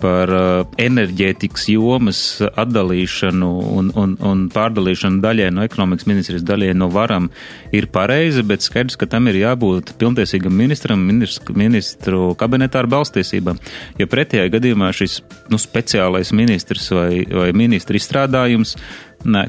par 0.03 0.33
uh, 0.35 0.79
enerģētikas 0.83 1.69
jomas 1.71 2.23
atdalīšanu 2.43 3.51
un, 3.79 3.93
un, 3.99 4.17
un 4.19 4.45
pārdalīšanu 4.53 5.23
daļai 5.23 5.51
no 5.55 5.67
ekonomikas 5.67 6.09
ministrijas, 6.11 6.47
daļai 6.49 6.73
no 6.79 6.91
varam 6.93 7.31
ir 7.75 7.87
pareiza, 7.95 8.43
bet 8.47 8.67
skaidrs, 8.67 8.99
ka 8.99 9.09
tam 9.11 9.31
ir 9.31 9.39
jābūt 9.45 9.95
pilntiesīgam 10.03 10.57
ministram, 10.59 11.07
ministru, 11.07 12.33
kabinetā 12.39 12.83
ar 12.83 12.91
balstiesībām. 12.93 13.63
Jo 14.01 14.11
pretējā 14.11 14.51
gadījumā 14.53 14.91
šis 14.97 15.21
nu, 15.53 15.61
speciālais 15.63 16.35
ministrs 16.37 16.91
vai, 16.95 17.23
vai 17.31 17.51
ministra 17.57 17.99
izstrādājums 17.99 18.77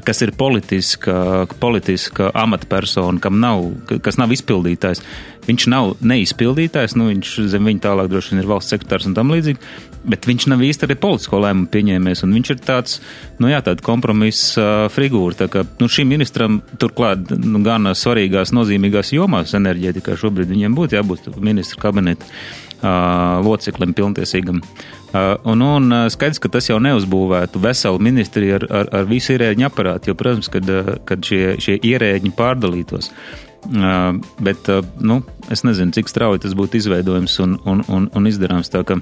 kas 0.04 0.22
ir 0.22 0.32
politiska, 0.38 1.46
politiska 1.60 2.30
amatpersona, 2.34 3.20
kam 3.20 3.40
nav, 3.40 3.64
kas 4.02 4.18
nav 4.20 4.32
izpildītājs. 4.32 5.02
Viņš 5.48 5.66
nav 5.68 5.94
neizpildītājs, 6.00 6.94
nu, 6.96 7.10
viņš 7.10 7.34
zem 7.52 7.66
viņa 7.68 7.82
tālāk 7.88 8.08
droši 8.12 8.32
vien 8.32 8.44
ir 8.44 8.48
valsts 8.48 8.72
sekretārs 8.72 9.08
un 9.10 9.16
tam 9.18 9.32
līdzīgi, 9.34 9.60
bet 10.08 10.26
viņš 10.28 10.48
nav 10.52 10.62
īsti 10.64 10.86
arī 10.86 10.96
politisko 11.00 11.40
lēmumu 11.42 11.70
pieņēmējs, 11.72 12.24
viņš 12.28 12.50
ir 12.52 12.60
tāds, 12.64 12.98
nu 13.42 13.50
jā, 13.50 13.60
tāda 13.64 13.84
kompromisa 13.84 14.64
uh, 14.64 14.88
figūra. 14.92 15.38
Tā 15.44 15.48
kā, 15.52 15.64
nu, 15.80 15.88
šim 15.90 16.10
ministram 16.12 16.60
turklāt 16.80 17.32
nu, 17.38 17.62
gan 17.64 17.92
svarīgās, 17.96 18.54
nozīmīgās 18.56 19.14
jomās 19.16 19.56
enerģētikā 19.56 20.18
šobrīd 20.20 20.52
viņiem 20.52 20.76
būtu 20.76 20.98
jābūt 20.98 21.30
ministra 21.38 21.80
kabineta 21.86 22.28
uh, 22.28 23.40
loceklim 23.44 23.94
pilntiesīgam. 23.96 24.60
Uh, 25.14 25.34
un, 25.50 25.62
un 25.62 25.96
skaidrs, 26.10 26.42
ka 26.42 26.50
tas 26.52 26.68
jau 26.68 26.80
neuzbūvētu 26.82 27.62
veselu 27.62 28.02
ministriju 28.02 28.60
ar, 28.60 28.68
ar, 28.82 28.92
ar 29.00 29.10
visu 29.10 29.36
ierēģiņu 29.36 29.68
aparātu, 29.70 30.10
jo, 30.10 30.18
protams, 30.18 30.50
kad, 30.52 30.70
kad 31.08 31.24
šie, 31.24 31.56
šie 31.62 31.78
ierēģiņi 31.80 32.36
pārdalītos. 32.38 33.12
Uh, 33.64 34.18
bet, 34.44 34.66
uh, 34.68 34.84
nu, 35.00 35.22
es 35.54 35.64
nezinu, 35.64 35.94
cik 35.96 36.10
strauji 36.10 36.42
tas 36.44 36.52
būtu 36.58 36.82
izveidojams 36.82 37.38
un, 37.40 37.54
un, 37.64 37.84
un, 37.88 38.10
un 38.12 38.28
izdarāms. 38.28 38.68
Tā, 38.68 38.82
ka, 38.84 38.98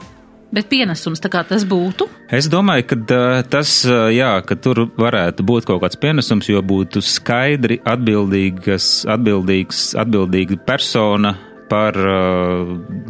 Bet 0.53 0.69
pienesums 0.69 1.23
tas 1.23 1.65
būtu? 1.65 2.07
Es 2.29 2.49
domāju, 2.53 2.85
ka 2.91 3.21
tas, 3.49 3.71
jā, 4.13 4.33
ka 4.45 4.57
tur 4.61 4.85
varētu 5.01 5.47
būt 5.49 5.69
kaut 5.69 5.81
kāds 5.85 5.97
pienesums, 5.97 6.51
jo 6.53 6.61
būtu 6.61 7.01
skaidri 7.01 7.81
atbildīgas, 7.89 9.07
atbildīgs, 9.09 9.95
atbildīga 9.97 10.61
persona 10.67 11.33
par 11.73 11.97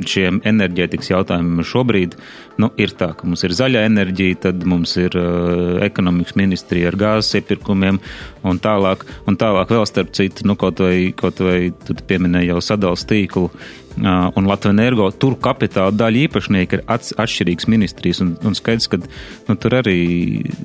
šiem 0.07 0.39
enerģētikas 0.47 1.11
jautājumiem 1.11 1.67
šobrīd 1.67 2.15
nu, 2.61 2.69
ir 2.81 2.93
tā, 2.99 3.11
ka 3.17 3.27
mums 3.27 3.43
ir 3.47 3.55
zaļa 3.57 3.85
enerģija, 3.89 4.39
tad 4.47 4.65
mums 4.69 4.95
ir 5.01 5.17
ekonomikas 5.85 6.37
ministrija 6.39 6.93
ar 6.93 6.99
gāzes 7.01 7.41
iepirkumiem 7.41 8.01
un 8.49 8.61
tālāk, 8.63 9.05
un 9.27 9.39
tālāk 9.41 9.73
vēl 9.73 9.87
starp 9.89 10.13
citu, 10.17 10.47
nu, 10.49 10.57
kaut 10.61 10.83
vai, 10.85 11.13
kaut 11.17 11.41
vai 11.43 11.73
tu 11.87 11.97
pieminēji 12.09 12.53
jau 12.53 12.61
sadals 12.65 13.07
tīklu 13.09 13.49
un 13.99 14.49
Latvijas 14.49 14.73
energo 14.73 15.09
tur 15.11 15.37
kapitāla 15.43 15.93
daļa 15.95 16.25
īpašnieki 16.27 16.79
ir 16.79 16.85
atšķirīgas 16.93 17.69
ministrijas. 17.71 18.23
Un, 18.25 18.35
un 18.47 18.57
skaidrs, 18.57 18.89
ka 18.93 19.01
nu, 19.03 19.57
tur 19.57 19.79
arī 19.81 19.97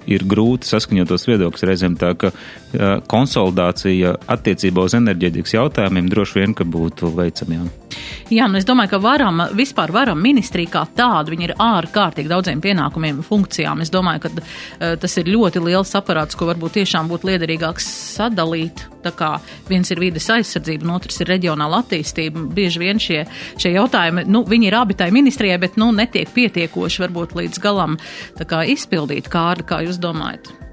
ir 0.07 0.25
grūti 0.29 0.69
saskaņotos 0.69 1.27
viedokļus 1.29 1.67
reizēm 1.67 1.97
tā, 1.99 2.13
ka 2.19 2.31
konsolidācija 3.11 4.15
attiecībā 4.37 4.85
uz 4.87 4.95
enerģētikas 4.97 5.57
jautājumiem 5.57 6.09
droši 6.11 6.39
vien, 6.39 6.55
būtu 6.57 7.11
veicama. 7.15 7.67
Jā. 8.29 8.47
Nu 8.51 8.59
es 8.59 8.67
domāju, 8.67 8.95
ka 8.95 8.99
varam, 9.03 9.41
vispār 9.55 9.91
varam 9.95 10.19
ministrija 10.21 10.71
kā 10.77 10.83
tāda, 10.97 11.31
viņi 11.31 11.49
ir 11.49 11.55
ārkārtīgi 11.63 12.31
daudziem 12.31 12.61
pienākumiem 12.63 13.21
un 13.21 13.27
funkcijām. 13.27 13.83
Es 13.83 13.91
domāju, 13.93 14.25
ka 14.25 14.31
uh, 14.33 14.95
tas 14.99 15.17
ir 15.19 15.31
ļoti 15.31 15.63
liels 15.63 15.95
aparāts, 15.99 16.37
ko 16.37 16.49
varbūt 16.49 16.79
tiešām 16.81 17.11
būtu 17.11 17.31
liederīgāks 17.31 17.87
sadalīt. 18.17 18.87
Tā 19.07 19.13
kā 19.15 19.31
viens 19.69 19.87
ir 19.93 20.01
vides 20.03 20.27
aizsardzība, 20.33 20.87
un 20.87 20.95
otrs 20.97 21.21
ir 21.23 21.31
reģionāla 21.31 21.81
attīstība. 21.85 22.43
Bieži 22.57 22.83
vien 22.83 22.99
šie, 23.01 23.23
šie 23.55 23.71
jautājumi, 23.77 24.27
nu, 24.27 24.43
viņi 24.47 24.71
ir 24.71 24.79
abi 24.81 24.97
tai 24.99 25.09
ministrijai, 25.15 25.59
bet, 25.63 25.79
nu, 25.79 25.93
netiek 25.95 26.31
pietiekoši 26.35 27.05
varbūt 27.07 27.37
līdz 27.39 27.63
galam 27.63 27.99
kā, 28.43 28.63
izpildīt 28.67 29.31
kārdu, 29.31 29.67
kā 29.71 29.83
jūs 29.87 30.01
domājat. 30.03 30.66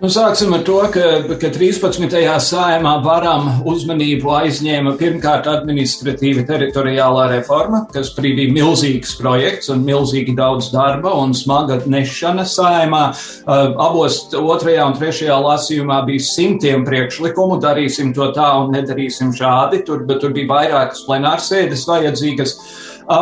Nu, 0.00 0.08
sāksim 0.08 0.54
ar 0.56 0.62
to, 0.64 0.78
ka, 0.94 1.00
ka 1.36 1.48
13. 1.52 2.14
sājumā 2.40 2.92
varam 3.04 3.50
uzmanību 3.68 4.30
aizņēma 4.32 4.94
pirmkārt 4.96 5.44
administratīva 5.52 6.46
teritoriālā 6.48 7.26
reforma, 7.34 7.82
kas 7.92 8.08
bija 8.16 8.46
milzīgs 8.48 9.12
projekts 9.20 9.68
un 9.74 9.82
milzīgi 9.84 10.32
daudz 10.38 10.70
darba 10.72 11.12
un 11.20 11.36
smaga 11.36 11.76
nešana 11.84 12.46
sājumā. 12.48 13.02
Abos 13.44 14.22
otrajā 14.40 14.86
un 14.88 14.96
trešajā 14.96 15.36
lasījumā 15.44 16.00
bija 16.08 16.24
simtiem 16.30 16.88
priekšlikumu, 16.88 17.60
darīsim 17.60 18.14
to 18.16 18.30
tā 18.32 18.48
un 18.62 18.72
nedarīsim 18.72 19.36
šādi, 19.36 19.82
tur, 19.84 20.06
bet 20.08 20.24
tur 20.24 20.32
bija 20.32 20.48
vairākas 20.54 21.04
plenārsēdes 21.10 21.84
vajadzīgas. 21.92 22.56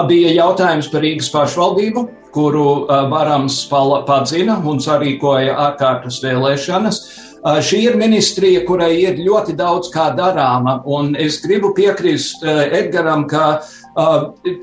Bija 0.06 0.30
jautājums 0.44 0.92
par 0.94 1.02
Rīgas 1.02 1.34
pašvaldību, 1.34 2.06
kuru 2.34 2.86
varams 3.12 3.62
padzina 3.70 4.58
un 4.64 4.82
sarīkoja 4.82 5.56
ārkārtas 5.68 6.20
vēlēšanas. 6.24 7.00
Šī 7.38 7.84
ir 7.86 7.96
ministrija, 7.96 8.64
kurai 8.66 8.96
ir 8.98 9.20
ļoti 9.22 9.54
daudz 9.56 9.92
kā 9.94 10.08
darāma, 10.16 10.80
un 10.90 11.12
es 11.16 11.38
gribu 11.44 11.70
piekrist 11.76 12.42
Edgaram, 12.42 13.28
ka 13.30 13.60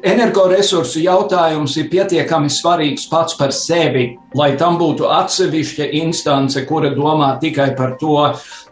energoresursu 0.05 1.01
jautājums 1.03 1.75
ir 1.79 1.89
pietiekami 1.91 2.51
svarīgs 2.51 3.07
pats 3.11 3.35
par 3.39 3.51
sevi, 3.55 4.09
lai 4.35 4.53
tam 4.59 4.77
būtu 4.79 5.07
atsevišķa 5.11 5.89
instance, 6.01 6.61
kura 6.67 6.91
domā 6.95 7.35
tikai 7.41 7.73
par 7.75 7.95
to, 7.99 8.19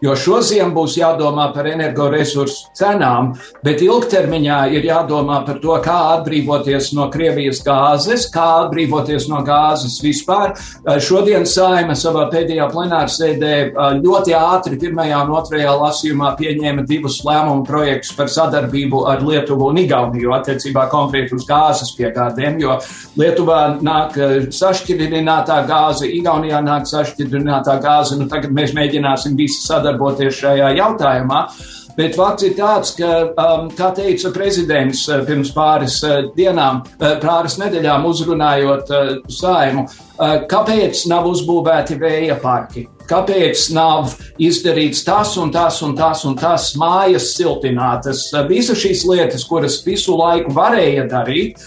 jo 0.04 0.16
šodien 0.20 0.74
būs 0.76 0.98
jādomā 1.00 1.50
par 1.56 1.68
energoresursu 1.72 2.74
cenām, 2.78 3.34
bet 3.64 3.82
ilgtermiņā 3.86 4.60
ir 4.76 4.88
jādomā 4.88 5.42
par 5.48 5.60
to, 5.64 5.78
kā 5.84 5.98
atbrīvoties 6.18 6.92
no 6.98 7.10
Krievijas 7.14 7.64
gāzes, 7.66 8.28
kā 8.34 8.46
atbrīvoties 8.66 9.30
no 9.32 9.42
gāzes 9.48 10.00
vispār. 10.04 10.54
Uh, 10.54 10.98
šodien 11.04 11.48
Saima 11.50 11.96
savā 11.98 12.28
pēdējā 12.34 12.68
plenārsēdē 12.74 13.54
uh, 13.72 13.94
ļoti 14.04 14.36
ātri 14.38 14.80
pirmajā 14.82 15.24
un 15.26 15.34
otrajā 15.40 15.76
lasījumā 15.80 16.34
pieņēma 16.40 16.86
divus 16.90 17.22
lēmumu 17.26 17.66
projektus 17.68 18.14
par 18.18 18.32
sadarbību 18.32 19.06
ar 19.10 19.24
Lietuvu 19.24 19.72
un 19.72 19.82
Igauniju 19.84 20.36
attiecībā 20.36 20.88
konkrēti 20.92 21.38
uz 21.38 21.48
gāzes 21.48 21.94
piegādēm, 21.98 22.60
jo 22.62 22.78
Lietuvā 23.20 23.62
nāk 23.84 24.18
eh, 24.18 24.36
sašķidrinātā 24.54 25.60
gāze, 25.70 26.10
Igaunijā 26.18 26.60
nāk 26.66 26.88
sašķidrinātā 26.90 27.78
gāze. 27.84 28.18
Nu, 28.20 28.28
tagad 28.32 28.54
mēs 28.56 28.74
mēģināsim 28.76 29.38
visi 29.40 29.62
sadarboties 29.64 29.93
šajā 30.34 30.74
jautājumā. 30.78 31.48
Bet 31.94 32.16
fakts 32.18 32.48
ir 32.48 32.56
tāds, 32.58 32.96
ka, 32.98 33.10
um, 33.38 33.68
kā 33.78 33.92
teica 33.94 34.32
prezidents 34.34 35.04
uh, 35.10 35.22
pirms 35.28 35.52
pāris 35.54 36.00
uh, 36.08 36.24
dienām, 36.34 36.82
uh, 36.98 37.20
pāris 37.22 37.60
nedēļām 37.62 38.08
uzrunājot 38.10 38.90
uh, 38.90 39.12
saimu, 39.30 39.86
uh, 39.86 40.40
kāpēc 40.50 41.06
nav 41.12 41.30
uzbūvēti 41.30 42.00
vēja 42.02 42.40
parki? 42.42 42.88
Kāpēc 43.10 43.66
nav 43.76 44.14
izdarīts 44.42 45.04
tas 45.04 45.34
un 45.40 45.52
tas 45.52 45.82
un 45.84 45.96
tas 45.98 46.24
un 46.28 46.38
tas 46.40 46.70
mājas 46.80 47.34
siltinātas? 47.36 48.26
Visas 48.48 48.80
šīs 48.80 49.04
lietas, 49.10 49.44
kuras 49.50 49.82
visu 49.86 50.16
laiku 50.18 50.54
varēja 50.56 51.06
darīt. 51.12 51.60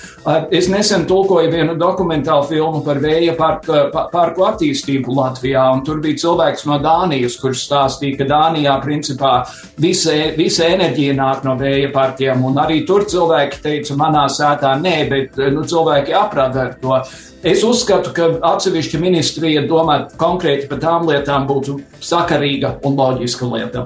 Es 0.51 0.71
nesen 0.73 1.05
tulkoju 1.07 1.53
vienu 1.53 1.77
dokumentālu 1.79 2.49
filmu 2.49 2.81
par 2.87 3.01
vēja 3.03 3.37
parku, 3.39 3.77
parku 3.93 4.47
attīstību 4.49 5.15
Latvijā, 5.19 5.67
un 5.77 5.85
tur 5.87 6.01
bija 6.05 6.23
cilvēks 6.25 6.67
no 6.71 6.81
Dānijas, 6.83 7.39
kurš 7.43 7.67
stāstīja, 7.69 8.23
ka 8.23 8.31
Dānijā 8.33 8.79
principā 8.83 9.37
visa, 9.83 10.17
visa 10.39 10.67
enerģija 10.73 11.15
nāk 11.21 11.47
no 11.47 11.55
vēja 11.61 11.93
parkiem, 11.95 12.45
un 12.49 12.59
arī 12.65 12.83
tur 12.89 13.07
cilvēki 13.07 13.63
teica, 13.63 14.01
manā 14.01 14.27
sētā 14.33 14.75
nē, 14.81 14.99
bet 15.13 15.41
nu, 15.55 15.65
cilvēki 15.69 16.17
aprada 16.17 16.67
ar 16.67 16.77
to. 16.83 17.01
Es 17.47 17.61
uzskatu, 17.63 18.11
ka 18.11 18.25
atsevišķa 18.49 18.99
ministrija 18.99 19.61
domāt 19.71 20.17
konkrēti 20.19 20.67
par 20.67 20.81
tām 20.83 21.05
lietām 21.07 21.45
būtu 21.47 21.77
sakarīga 22.03 22.73
un 22.83 22.97
loģiska 22.99 23.47
lieta. 23.53 23.85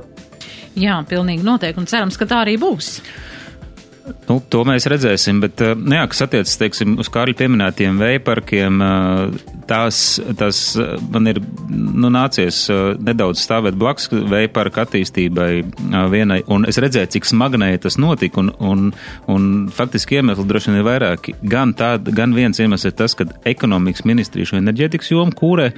Jā, 0.81 1.03
pilnīgi 1.11 1.45
noteikti, 1.45 1.83
un 1.83 1.89
cerams, 1.91 2.17
ka 2.17 2.25
tā 2.31 2.39
arī 2.47 2.55
būs. 2.63 2.89
Nu, 4.29 4.39
to 4.53 4.63
mēs 4.69 4.87
redzēsim, 4.91 5.41
bet, 5.43 5.61
eh, 5.65 5.75
nu 5.75 5.97
jā, 5.97 6.05
kas 6.11 6.23
attiecas, 6.27 6.57
teiksim, 6.61 6.97
uz 7.03 7.11
Kārļa 7.13 7.37
pieminētiem 7.39 7.99
vējparkiem, 8.01 8.83
eh, 8.87 9.55
tās, 9.71 10.21
tas 10.39 10.61
eh, 10.77 10.93
man 11.11 11.31
ir, 11.31 11.41
nu, 11.69 12.11
nācies 12.13 12.63
nedaudz 13.01 13.43
stāvēt 13.43 13.79
blakus 13.81 14.11
vējparka 14.11 14.85
attīstībai 14.87 15.51
vienai, 16.11 16.41
un 16.49 16.67
es 16.71 16.79
redzēju, 16.83 17.13
cik 17.17 17.29
smagnēji 17.31 17.83
tas 17.87 17.99
notika, 17.99 18.43
un, 18.43 18.53
un, 18.59 18.93
un 19.31 19.51
faktiski 19.75 20.21
iemesli 20.21 20.47
droši 20.49 20.71
vien 20.71 20.81
ir 20.81 20.87
vairāki. 20.89 21.37
Gan 21.43 21.75
tād, 21.79 22.13
gan 22.17 22.35
viens 22.37 22.61
iemesls 22.61 22.89
ir 22.91 22.97
tas, 22.99 23.17
ka 23.19 23.29
ekonomikas 23.49 24.07
ministrija 24.09 24.53
šo 24.53 24.61
enerģētikas 24.61 25.13
jomu 25.15 25.37
kūrē, 25.37 25.71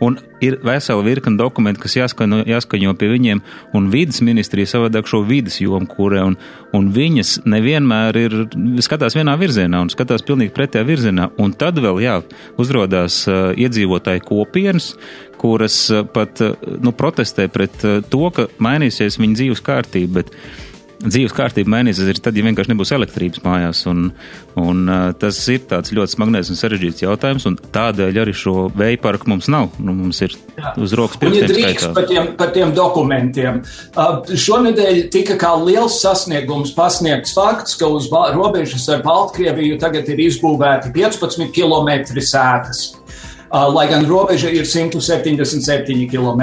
un 0.00 0.18
ir 0.44 0.58
vesela 0.64 1.04
virkne 1.04 1.38
dokumentu, 1.38 1.80
kas 1.84 1.96
jāskaņo, 1.96 2.42
jāskaņo 2.48 2.92
pie 3.00 3.08
viņiem, 3.12 3.40
un 3.76 3.88
vidas 3.92 4.20
ministrija 4.24 4.68
savādāk 4.68 5.08
šo 5.08 5.22
vidas 5.26 5.58
jomu 5.62 5.88
kurē, 5.88 6.22
un, 6.28 6.36
un 6.76 6.90
viņas 6.92 7.38
nevienmēr 7.48 8.20
ir, 8.20 8.36
skatās 8.84 9.16
vienā 9.16 9.36
virzienā 9.40 9.80
un 9.86 9.92
skatās 9.92 10.24
pilnīgi 10.26 10.54
pretējā 10.56 10.84
virzienā, 10.88 11.30
un 11.40 11.56
tad 11.56 11.80
vēl, 11.82 12.02
jā, 12.04 12.18
uzrodās 12.60 13.22
uh, 13.30 13.50
iedzīvotāji 13.56 14.24
kopienas, 14.26 14.92
kuras 15.40 15.78
uh, 15.92 16.04
pat, 16.04 16.44
uh, 16.44 16.76
nu, 16.82 16.92
protestē 16.96 17.48
pret 17.52 17.84
uh, 17.86 17.98
to, 18.04 18.24
ka 18.36 18.48
mainīsies 18.62 19.20
viņu 19.22 19.40
dzīves 19.40 19.64
kārtība, 19.64 20.20
bet 20.20 20.34
dzīves 21.12 21.34
kārtība 21.36 21.72
mainīsies 21.76 22.08
arī 22.08 22.22
tad, 22.22 22.36
ja 22.38 22.44
vienkārši 22.46 22.72
nebūs 22.72 22.92
elektrības 22.96 23.42
mājās. 23.44 23.82
Un, 23.90 24.10
un, 24.60 24.82
tas 25.20 25.38
ir 25.52 25.64
tāds 25.70 25.92
ļoti 25.96 26.16
smagnējs 26.16 26.50
un 26.52 26.60
sarežģīts 26.60 27.04
jautājums, 27.04 27.46
un 27.50 27.58
tādēļ 27.74 28.20
arī 28.24 28.34
šo 28.36 28.68
vēja 28.76 29.00
parku 29.04 29.30
mums 29.32 29.50
nav. 29.52 29.70
Nu, 29.78 29.94
mums 29.96 30.22
ir 30.24 30.36
uz 30.80 30.96
rokas 30.98 31.20
pirkstiem 31.22 31.52
ja 31.52 31.56
skaitā. 31.56 31.92
Par 31.96 32.08
tiem, 32.10 32.32
par 32.38 32.52
tiem 32.56 32.74
dokumentiem. 32.76 33.62
Uh, 33.94 34.36
šonedēļ 34.46 35.02
tika 35.14 35.38
kā 35.40 35.52
liels 35.62 36.00
sasniegums 36.02 36.74
pasniegts 36.76 37.36
fakts, 37.36 37.78
ka 37.80 37.90
uz 37.92 38.10
robežas 38.10 38.88
ar 38.92 39.04
Baltkrieviju 39.06 39.80
tagad 39.82 40.08
ir 40.12 40.26
izbūvēti 40.28 40.94
15 40.96 41.52
km 41.54 41.92
sētas. 42.16 42.86
Uh, 43.56 43.74
lai 43.74 43.86
gan 43.88 44.04
robeža 44.04 44.50
ir 44.52 44.66
177 44.68 46.10
km. 46.10 46.42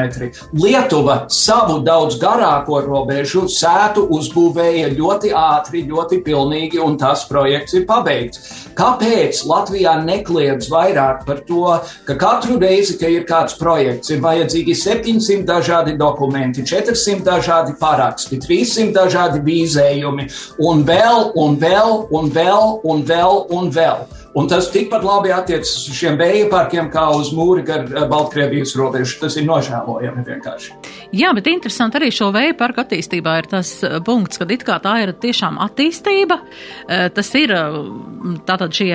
Lietuva 0.53 1.25
savu 1.29 1.75
daudz 1.85 2.15
garāko 2.17 2.79
robežu 2.81 3.43
sētu 3.51 4.07
uzbūvēja 4.17 4.87
ļoti 4.95 5.29
ātri, 5.37 5.83
ļoti 5.91 6.23
pilnīgi, 6.25 6.79
un 6.81 6.97
tas 6.97 7.27
projekts 7.29 7.77
ir 7.77 7.85
pabeigts. 7.85 8.63
Kāpēc 8.73 9.43
Latvijā 9.45 9.93
nekliedz 10.01 10.71
vairāk 10.73 11.21
par 11.27 11.43
to, 11.45 11.75
ka 12.07 12.17
katru 12.17 12.57
reizi, 12.57 12.97
kad 12.97 13.13
ir 13.13 13.29
kāds 13.29 13.59
projekts, 13.61 14.09
ir 14.09 14.23
vajadzīgi 14.25 14.73
700 14.81 15.45
dažādi 15.45 15.93
dokumenti, 15.99 16.65
400 16.65 17.21
dažādi 17.29 17.77
paraksti, 17.77 18.41
300 18.41 18.89
dažādi 18.97 19.45
vīzējumi, 19.45 20.27
un 20.65 20.81
vēl, 20.89 21.29
un 21.45 21.61
vēl, 21.61 21.95
un 22.09 22.33
vēl, 22.41 22.75
un 22.81 23.07
vēl, 23.13 23.41
un 23.53 23.73
vēl. 23.77 24.05
Un 24.07 24.12
tas 24.49 24.69
tikpat 24.73 25.03
labi 25.05 25.29
attiecas 25.33 25.71
uz 25.77 25.97
šiem 25.97 26.17
vēja 26.17 26.47
parkiem, 26.49 26.89
kā 26.93 27.05
uz 27.13 27.29
mūri 27.37 27.61
gar 27.67 27.85
eh, 27.85 28.05
Baltkrievijas 28.09 28.73
robežu. 28.79 29.19
Tas 29.21 29.37
ir 29.37 29.45
nožēlojami 29.45 30.25
vienkārši. 30.25 30.73
Jā, 31.13 31.29
bet 31.37 31.49
interesanti 31.51 31.99
arī 31.99 32.09
šo 32.13 32.31
vēja 32.33 32.55
parku 32.57 32.81
attīstībā 32.81 33.35
ir 33.43 33.49
tas 33.51 33.75
eh, 33.85 33.99
punkts, 34.05 34.41
kad 34.41 34.51
it 34.55 34.65
kā 34.65 34.79
tā 34.81 34.95
ir 35.03 35.13
tiešām 35.21 35.59
attīstība. 35.67 36.39
Eh, 36.87 37.05
tas 37.13 37.29
ir 37.37 37.53
tātad 38.47 38.73
šie 38.73 38.91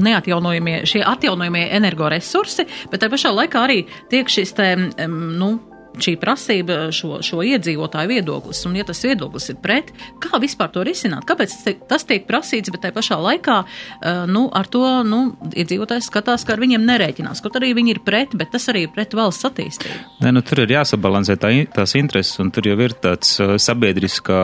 neatjaunojamie, 0.00 0.80
šie 0.88 1.04
atjaunojamie 1.04 1.66
energoresursi, 1.76 2.64
bet 2.92 3.04
tā 3.04 3.12
pašā 3.12 3.34
laikā 3.36 3.68
arī 3.68 3.82
tiek 4.12 4.32
šis 4.32 4.56
te, 4.56 4.72
nu, 5.10 5.52
šī 6.02 6.14
prasība, 6.20 6.88
šo, 6.94 7.18
šo 7.24 7.42
iedzīvotāju 7.46 8.10
viedoklis, 8.10 8.62
un 8.68 8.76
ja 8.78 8.84
tas 8.86 9.02
viedoklis 9.04 9.50
ir 9.52 9.58
pret, 9.62 9.92
kā 10.22 10.40
vispār 10.42 10.72
to 10.74 10.84
risināt? 10.86 11.26
Kāpēc 11.28 11.54
tas 11.90 12.06
tiek 12.08 12.26
prasīts, 12.28 12.72
bet 12.74 12.84
tajā 12.84 12.96
pašā 12.96 13.18
laikā, 13.20 13.58
uh, 13.64 14.24
nu, 14.30 14.46
ar 14.54 14.68
to, 14.70 14.84
nu, 15.06 15.22
iedzīvotājs 15.54 16.10
skatās, 16.10 16.46
ka 16.46 16.56
ar 16.56 16.62
viņiem 16.62 16.86
nerēķinās, 16.88 17.42
kaut 17.44 17.58
arī 17.60 17.72
viņi 17.78 17.96
ir 17.96 18.02
pret, 18.06 18.34
bet 18.38 18.52
tas 18.54 18.68
arī 18.72 18.86
ir 18.88 18.94
pret 18.94 19.14
valsts 19.16 19.48
attīstību. 19.48 20.00
Nē, 20.24 20.34
nu, 20.34 20.44
tur 20.46 20.64
ir 20.64 20.74
jāsabalansē 20.76 21.38
tā, 21.40 21.52
tās 21.74 21.94
intereses, 21.98 22.38
un 22.42 22.52
tur 22.54 22.68
jau 22.70 22.78
ir 22.84 22.96
tāds 23.04 23.36
uh, 23.42 23.54
sabiedriskā 23.60 24.40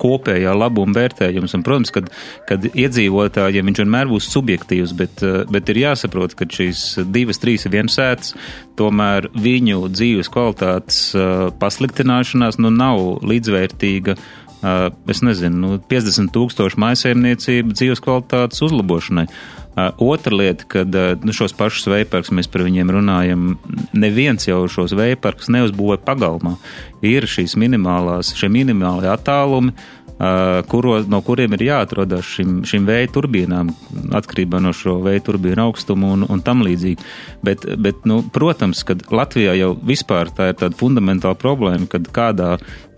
kopējā 0.00 0.54
labuma 0.56 0.98
vērtējums, 1.00 1.56
un, 1.56 1.66
protams, 1.66 1.94
kad, 1.94 2.10
kad 2.48 2.66
iedzīvotājiem 2.70 3.70
viņš 3.70 3.84
vienmēr 3.84 4.10
būs 4.10 4.30
subjektīvs, 4.34 4.96
bet, 4.98 5.24
uh, 5.26 5.42
bet 5.50 5.72
ir 5.72 5.84
jāsaprot, 5.86 6.36
ka 6.38 6.48
šīs 6.50 6.84
divas, 7.08 7.40
trīs 7.40 7.66
ir 7.66 7.74
viens 7.78 7.96
sēts, 7.96 8.34
tomēr 8.80 9.30
viņu 9.36 9.84
dzīves 9.92 10.32
kvalitātes 10.32 11.02
pasliktināšanās 11.60 12.60
nu, 12.62 12.72
nav 12.74 13.20
līdzvērtīga. 13.26 14.16
Es 15.08 15.22
nezinu, 15.24 15.56
nu, 15.56 15.78
50 15.88 16.34
tūkstošu 16.34 16.80
maisaimniecību 16.82 17.76
dzīves 17.76 18.02
kvalitātes 18.04 18.60
uzlabošanai. 18.66 19.28
Otra 20.02 20.34
lieta, 20.36 20.66
kad 20.68 20.96
nu, 21.24 21.32
šos 21.32 21.54
pašus 21.56 21.86
veiparkus 21.88 22.32
mēs 22.36 22.50
par 22.50 22.66
viņiem 22.66 22.90
runājam, 22.92 23.46
neviens 23.96 24.44
jau 24.48 24.64
šos 24.68 24.92
veiparkus 24.98 25.48
neuzbūvē 25.54 26.00
pagalmā. 26.04 26.56
Ir 27.06 27.24
šīs 27.30 27.56
minimālās, 27.60 28.34
šie 28.36 28.50
minimālie 28.52 29.08
attālumi, 29.08 29.72
Uh, 29.72 29.99
kuro, 30.68 30.98
no 31.08 31.22
kuriem 31.24 31.54
ir 31.56 31.62
jāatrodas 31.64 32.28
šim, 32.28 32.58
šim 32.68 32.84
vēja 32.88 33.08
turbīnām, 33.14 33.70
atkarībā 34.18 34.60
no 34.60 34.74
šo 34.76 34.98
vēja 35.04 35.22
turbīnu 35.30 35.64
augstumu 35.64 36.10
un, 36.16 36.26
un 36.28 36.42
tam 36.44 36.60
līdzīgi. 36.66 37.06
Bet, 37.46 37.64
bet 37.80 38.04
nu, 38.08 38.20
protams, 38.34 38.82
ka 38.84 38.98
Latvijā 39.08 39.54
jau 39.56 39.72
vispār 39.76 40.32
tā 40.36 40.50
ir 40.52 40.58
tāda 40.60 40.76
fundamentāla 40.76 41.38
problēma, 41.40 41.88
kad 41.88 42.10
kādā 42.12 42.50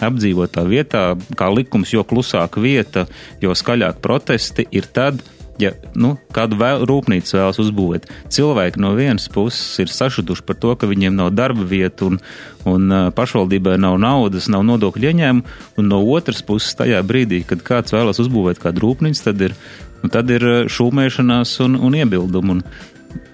apdzīvotā 0.02 0.66
vietā, 0.66 1.04
kā 1.38 1.52
likums, 1.54 1.92
jo 1.94 2.02
klusāka 2.02 2.62
vieta, 2.62 3.06
jo 3.42 3.54
skaļāk 3.54 4.02
protesti 4.02 4.66
ir 4.74 4.90
tad, 4.90 5.22
ja 5.60 5.72
nu, 5.98 6.14
kādu 6.34 6.56
vēl, 6.60 6.84
rūpnīcu 6.88 7.36
vēlas 7.36 7.60
uzbūvēt, 7.62 8.08
cilvēki 8.32 8.80
no 8.82 8.92
vienas 8.96 9.28
puses 9.32 9.82
ir 9.82 9.92
sašutuši 9.92 10.44
par 10.48 10.58
to, 10.62 10.74
ka 10.78 10.88
viņiem 10.90 11.16
nav 11.18 11.32
darba 11.36 11.66
vietu 11.68 12.12
un, 12.12 12.20
un 12.68 12.96
pašvaldībai 13.16 13.76
nav 13.82 13.98
naudas, 14.02 14.48
nav 14.52 14.64
nodokļu 14.68 15.10
ieņēmumu, 15.12 15.58
un 15.78 15.90
no 15.92 16.00
otras 16.14 16.42
puses 16.46 16.76
tajā 16.78 17.02
brīdī, 17.06 17.42
kad 17.48 17.64
kāds 17.66 17.94
vēlas 17.94 18.22
uzbūvēt 18.22 18.62
kādu 18.62 18.86
rūpnīcu, 18.86 19.26
tad 19.28 19.44
ir, 19.48 19.56
nu, 20.02 20.12
tad 20.12 20.32
ir 20.32 20.48
šūmēšanās 20.72 21.58
un, 21.66 21.78
un 21.80 22.00
iebildumi. 22.00 22.56
Un, 22.56 22.64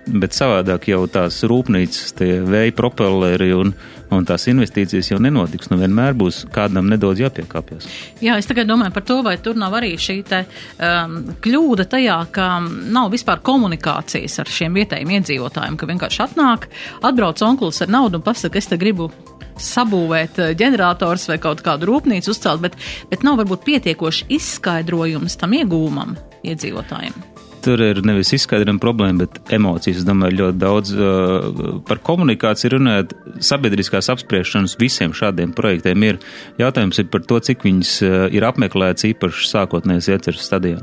bet 0.09 0.33
savādāk 0.37 0.89
jau 0.89 1.03
tās 1.13 1.43
rūpnīcas, 1.47 2.15
tie 2.19 2.39
vēja 2.47 2.75
propelleri 2.77 3.53
un, 3.57 3.75
un 4.15 4.27
tās 4.29 4.47
investīcijas 4.51 5.11
jau 5.13 5.19
nenotiks. 5.23 5.71
Nu, 5.73 5.79
vienmēr 5.81 6.17
būs 6.19 6.45
kādam 6.55 6.89
nedaudz 6.91 7.23
jāpiekāpjas. 7.25 7.89
Jā, 8.25 8.39
es 8.41 8.49
tagad 8.49 8.71
domāju 8.71 8.95
par 8.95 9.07
to, 9.09 9.21
vai 9.27 9.37
tur 9.43 9.59
nav 9.61 9.77
arī 9.79 9.95
šī 10.01 10.19
te, 10.29 10.43
um, 10.81 11.19
kļūda 11.45 11.89
tajā, 11.93 12.19
ka 12.35 12.51
nav 12.65 13.13
vispār 13.15 13.43
komunikācijas 13.45 14.41
ar 14.43 14.53
šiem 14.59 14.79
vietējiem 14.79 15.17
iedzīvotājiem, 15.19 15.79
ka 15.79 15.91
vienkārši 15.91 16.23
atnāk, 16.29 16.69
atbrauc 17.09 17.43
onkls 17.47 17.83
ar 17.85 17.93
naudu 17.93 18.21
un 18.21 18.27
pasaka, 18.27 18.61
es 18.61 18.71
te 18.71 18.81
gribu 18.81 19.11
sabūvēt 19.59 20.43
uh, 20.43 20.53
ģenerators 20.59 21.29
vai 21.33 21.41
kaut 21.43 21.65
kādu 21.67 21.91
rūpnīcu 21.91 22.33
uzcelt, 22.35 22.63
bet, 22.65 22.79
bet 23.11 23.27
nav 23.27 23.41
varbūt 23.43 23.67
pietiekoši 23.67 24.31
izskaidrojums 24.39 25.39
tam 25.41 25.59
iegūmam 25.59 26.17
iedzīvotājiem 26.47 27.38
tur 27.69 27.83
ir 27.85 28.01
nevis 28.07 28.33
izskaidrojama 28.37 28.81
problēma, 28.81 29.27
bet 29.27 29.53
emocijas. 29.53 30.01
Es 30.01 30.07
domāju, 30.09 30.39
ļoti 30.41 30.61
daudz 30.63 30.93
uh, 30.97 31.73
par 31.89 32.01
komunikāciju 32.07 32.77
runājot. 32.79 33.17
Sabiedriskās 33.45 34.09
apspriešanas 34.15 34.79
visiem 34.81 35.13
šādiem 35.17 35.53
projektiem 35.57 36.07
ir 36.07 36.21
jautājums 36.61 37.01
ir 37.03 37.11
par 37.13 37.27
to, 37.29 37.41
cik 37.45 37.67
viņas 37.67 37.97
uh, 38.07 38.21
ir 38.33 38.47
apmeklēts 38.49 39.09
īpaši 39.11 39.51
sākotnēs 39.51 40.09
ieceras 40.09 40.47
stadijā. 40.49 40.81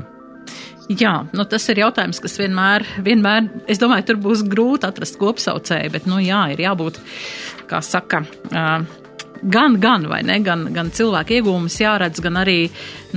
Jā, 0.86 1.16
nu 1.34 1.42
tas 1.50 1.64
ir 1.72 1.80
jautājums, 1.82 2.20
kas 2.22 2.38
vienmēr, 2.38 2.84
vienmēr, 3.02 3.48
es 3.66 3.80
domāju, 3.82 4.06
tur 4.06 4.20
būs 4.22 4.44
grūti 4.46 4.86
atrast 4.86 5.18
kopsaucēju, 5.18 5.90
bet, 5.96 6.06
nu 6.06 6.20
jā, 6.22 6.44
ir 6.54 6.62
jābūt, 6.62 7.00
kā 7.66 7.82
saka, 7.82 8.22
uh, 8.52 8.86
gan, 9.42 9.80
gan, 9.82 10.06
vai 10.06 10.22
ne, 10.22 10.38
gan, 10.46 10.68
gan 10.76 10.94
cilvēku 10.94 11.40
iegūmus 11.40 11.82
jāredz, 11.82 12.22
gan 12.22 12.38
arī, 12.46 12.60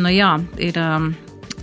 nu 0.01 0.17
jā, 0.17 0.37
ir. 0.57 0.81
Um, 0.81 1.11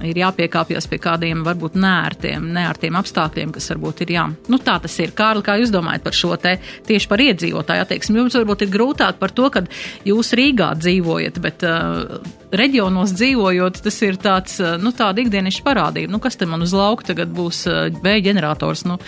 ir 0.05 0.19
jāpiekāpjas 0.21 0.89
pie 0.91 0.99
kādiem 1.03 1.43
varbūt 1.47 1.77
nērtiem, 1.81 2.51
nērtiem 2.57 2.99
apstākļiem, 2.99 3.53
kas 3.55 3.71
varbūt 3.73 4.03
ir 4.05 4.13
jā. 4.17 4.25
Nu, 4.53 4.61
tā 4.63 4.77
tas 4.83 4.97
ir. 5.03 5.15
Kārli, 5.17 5.45
kā 5.47 5.57
jūs 5.61 5.73
domājat 5.75 6.05
par 6.05 6.17
šo 6.17 6.37
te 6.41 6.57
tieši 6.89 7.09
par 7.11 7.23
iedzīvotāju 7.25 7.87
attieksmi? 7.87 8.21
Jums 8.21 8.37
varbūt 8.39 8.67
ir 8.67 8.73
grūtāk 8.75 9.21
par 9.23 9.33
to, 9.37 9.49
ka 9.55 9.65
jūs 10.09 10.35
Rīgā 10.37 10.73
dzīvojat, 10.83 11.41
bet 11.45 11.65
uh, 11.67 12.21
reģionos 12.57 13.17
dzīvojot, 13.17 13.81
tas 13.87 14.01
ir 14.05 14.21
tāds, 14.21 14.59
uh, 14.63 14.77
nu, 14.83 14.93
tāda 14.97 15.25
ikdienišķa 15.25 15.67
parādība. 15.67 16.13
Nu, 16.13 16.21
kas 16.23 16.37
te 16.37 16.49
man 16.49 16.67
uz 16.67 16.77
lauka 16.77 17.13
tagad 17.13 17.33
būs 17.37 17.65
uh, 17.71 17.87
vēja 18.05 18.29
ģenerators? 18.31 18.85
Nu, 18.89 19.01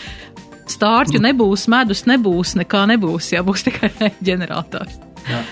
stārķu 0.68 1.20
nebūs, 1.24 1.68
medus 1.72 2.04
nebūs, 2.08 2.56
nekā 2.60 2.86
nebūs, 2.94 3.32
ja 3.34 3.44
būs 3.46 3.66
tikai 3.68 3.92
ģenerators. 4.28 5.00
Jā. 5.28 5.42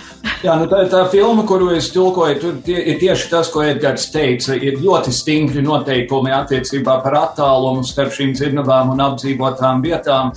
Jā, 0.44 0.54
nu 0.60 0.66
tā, 0.70 0.82
tā 0.90 1.02
filma, 1.10 1.42
kuru 1.48 1.70
es 1.74 1.88
tulkoju, 1.94 2.36
tur 2.40 2.56
tie, 2.64 2.76
ir 2.92 2.98
tieši 3.00 3.28
tas, 3.32 3.48
ko 3.52 3.62
Edgars 3.64 4.08
teica. 4.12 4.54
Ir 4.54 4.78
ļoti 4.82 5.12
stingri 5.14 5.62
noteikumi 5.64 6.32
attiecībā 6.34 6.98
par 7.04 7.16
attālumu 7.18 7.84
starp 7.86 8.14
šīm 8.14 8.34
dzirnavām 8.36 8.92
un 8.94 9.02
apdzīvotām 9.04 9.82
vietām. 9.84 10.32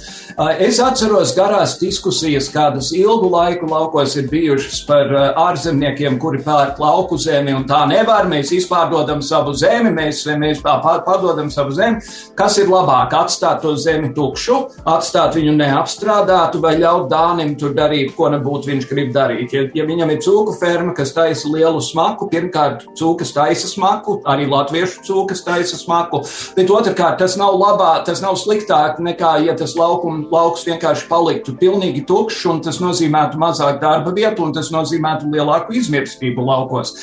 Es 0.61 0.79
atceros 0.83 1.33
garās 1.37 1.75
diskusijas, 1.81 2.49
kādas 2.53 2.91
ilgu 2.95 3.29
laiku 3.33 3.69
laukos 3.69 4.15
ir 4.19 4.29
bijušas 4.31 4.81
par 4.87 5.11
ārzemniekiem, 5.49 6.19
kuri 6.21 6.41
pērk 6.45 6.79
lauku 6.81 7.19
zemi, 7.19 7.53
un 7.55 7.67
tā 7.69 7.83
nevar. 7.89 8.29
Mēs 8.31 8.53
izpārdodam 8.55 9.23
savu 9.25 9.53
zemi, 9.57 9.93
mēs, 9.95 10.23
mēs 10.39 10.63
padodam 10.63 11.51
savu 11.53 11.75
zemi. 11.75 12.03
Kas 12.39 12.59
ir 12.61 12.71
labāk? 12.71 13.15
Atstāt 13.19 13.63
to 13.65 13.75
zemi 13.79 14.13
tukšu, 14.15 14.61
atstāt 14.89 15.37
viņu 15.39 15.57
neapstrādātu 15.59 16.63
vai 16.63 16.77
ļaut 16.79 17.09
Dānim 17.09 17.55
tur 17.59 17.73
darīt, 17.75 18.13
ko 18.15 18.29
nebūtu 18.31 18.71
viņš 18.73 18.89
grib 18.89 19.13
darīt. 19.15 19.53
Ja, 19.55 19.67
ja 19.79 19.87
viņam 19.87 20.13
ir 20.13 20.21
cūku 20.25 20.55
ferma, 20.59 20.93
kas 20.97 21.13
taisa 21.15 21.49
lielu 21.51 21.81
smaku, 21.83 22.29
pirmkārt, 22.31 22.85
cūkas 22.99 23.33
taisa 23.35 23.69
smaku, 23.71 24.19
arī 24.29 24.47
latviešu 24.49 25.05
cūkas 25.07 25.43
taisa 25.47 25.79
smaku, 25.79 26.21
bet 26.57 26.71
otrkārt, 26.73 27.19
tas 27.23 27.37
nav 27.39 27.55
labā, 27.59 27.93
tas 28.07 28.23
nav 28.23 28.37
sliktāk 28.41 28.99
nekā, 29.03 29.37
ja 29.47 29.55
tas 29.57 29.75
laukum, 29.79 30.25
lauks 30.33 30.65
vienkārši 30.67 31.07
paliktu 31.09 31.55
pilnīgi 31.59 32.05
tukšs, 32.09 32.45
un 32.51 32.61
tas 32.65 32.81
nozīmētu 32.83 33.39
mazāk 33.41 33.79
darba 33.83 34.13
vietu, 34.15 34.45
un 34.45 34.55
tas 34.55 34.71
nozīmētu 34.75 35.31
lielāku 35.33 35.77
izmirstību 35.79 36.45
laukos. 36.45 36.95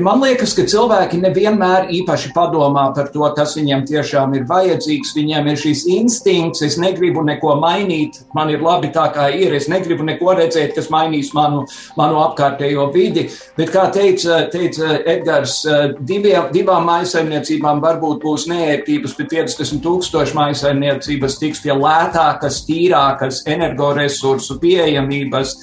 Man 0.00 0.22
liekas, 0.24 0.54
ka 0.56 0.64
cilvēki 0.68 1.18
nevienmēr 1.20 1.90
īpaši 1.92 2.30
padomā 2.32 2.86
par 2.96 3.10
to, 3.12 3.26
kas 3.36 3.52
viņiem 3.58 3.84
tiešām 3.90 4.32
ir 4.38 4.46
vajadzīgs. 4.48 5.12
Viņiem 5.18 5.50
ir 5.52 5.58
šīs 5.60 5.84
instinkts, 5.98 6.62
es 6.64 6.78
negribu 6.80 7.24
neko 7.26 7.58
mainīt, 7.60 8.22
man 8.36 8.48
ir 8.52 8.64
labi 8.64 8.88
tā, 8.94 9.10
kā 9.12 9.28
ir, 9.36 9.52
es 9.52 9.68
negribu 9.68 10.06
neko 10.08 10.32
redzēt, 10.38 10.72
kas 10.78 10.88
mainīs 10.92 11.34
manu, 11.36 11.66
manu 11.98 12.21
apkārtējo 12.24 12.88
vidi. 12.94 13.26
Bet, 13.58 13.72
kā 13.74 13.88
teica, 13.94 14.42
teica 14.52 14.96
Edgars, 15.08 15.60
diviem, 16.08 16.48
divām 16.54 16.86
maisaimniecībām 16.88 17.82
varbūt 17.82 18.22
būs 18.22 18.46
neērtības, 18.50 19.16
bet 19.18 19.34
50 19.34 19.82
tūkstoši 19.84 20.36
maisaimniecības 20.38 21.38
tiks 21.40 21.62
pie 21.64 21.74
lētākas, 21.76 22.62
tīrākas 22.68 23.42
energoresursu 23.50 24.58
pieejamības. 24.62 25.54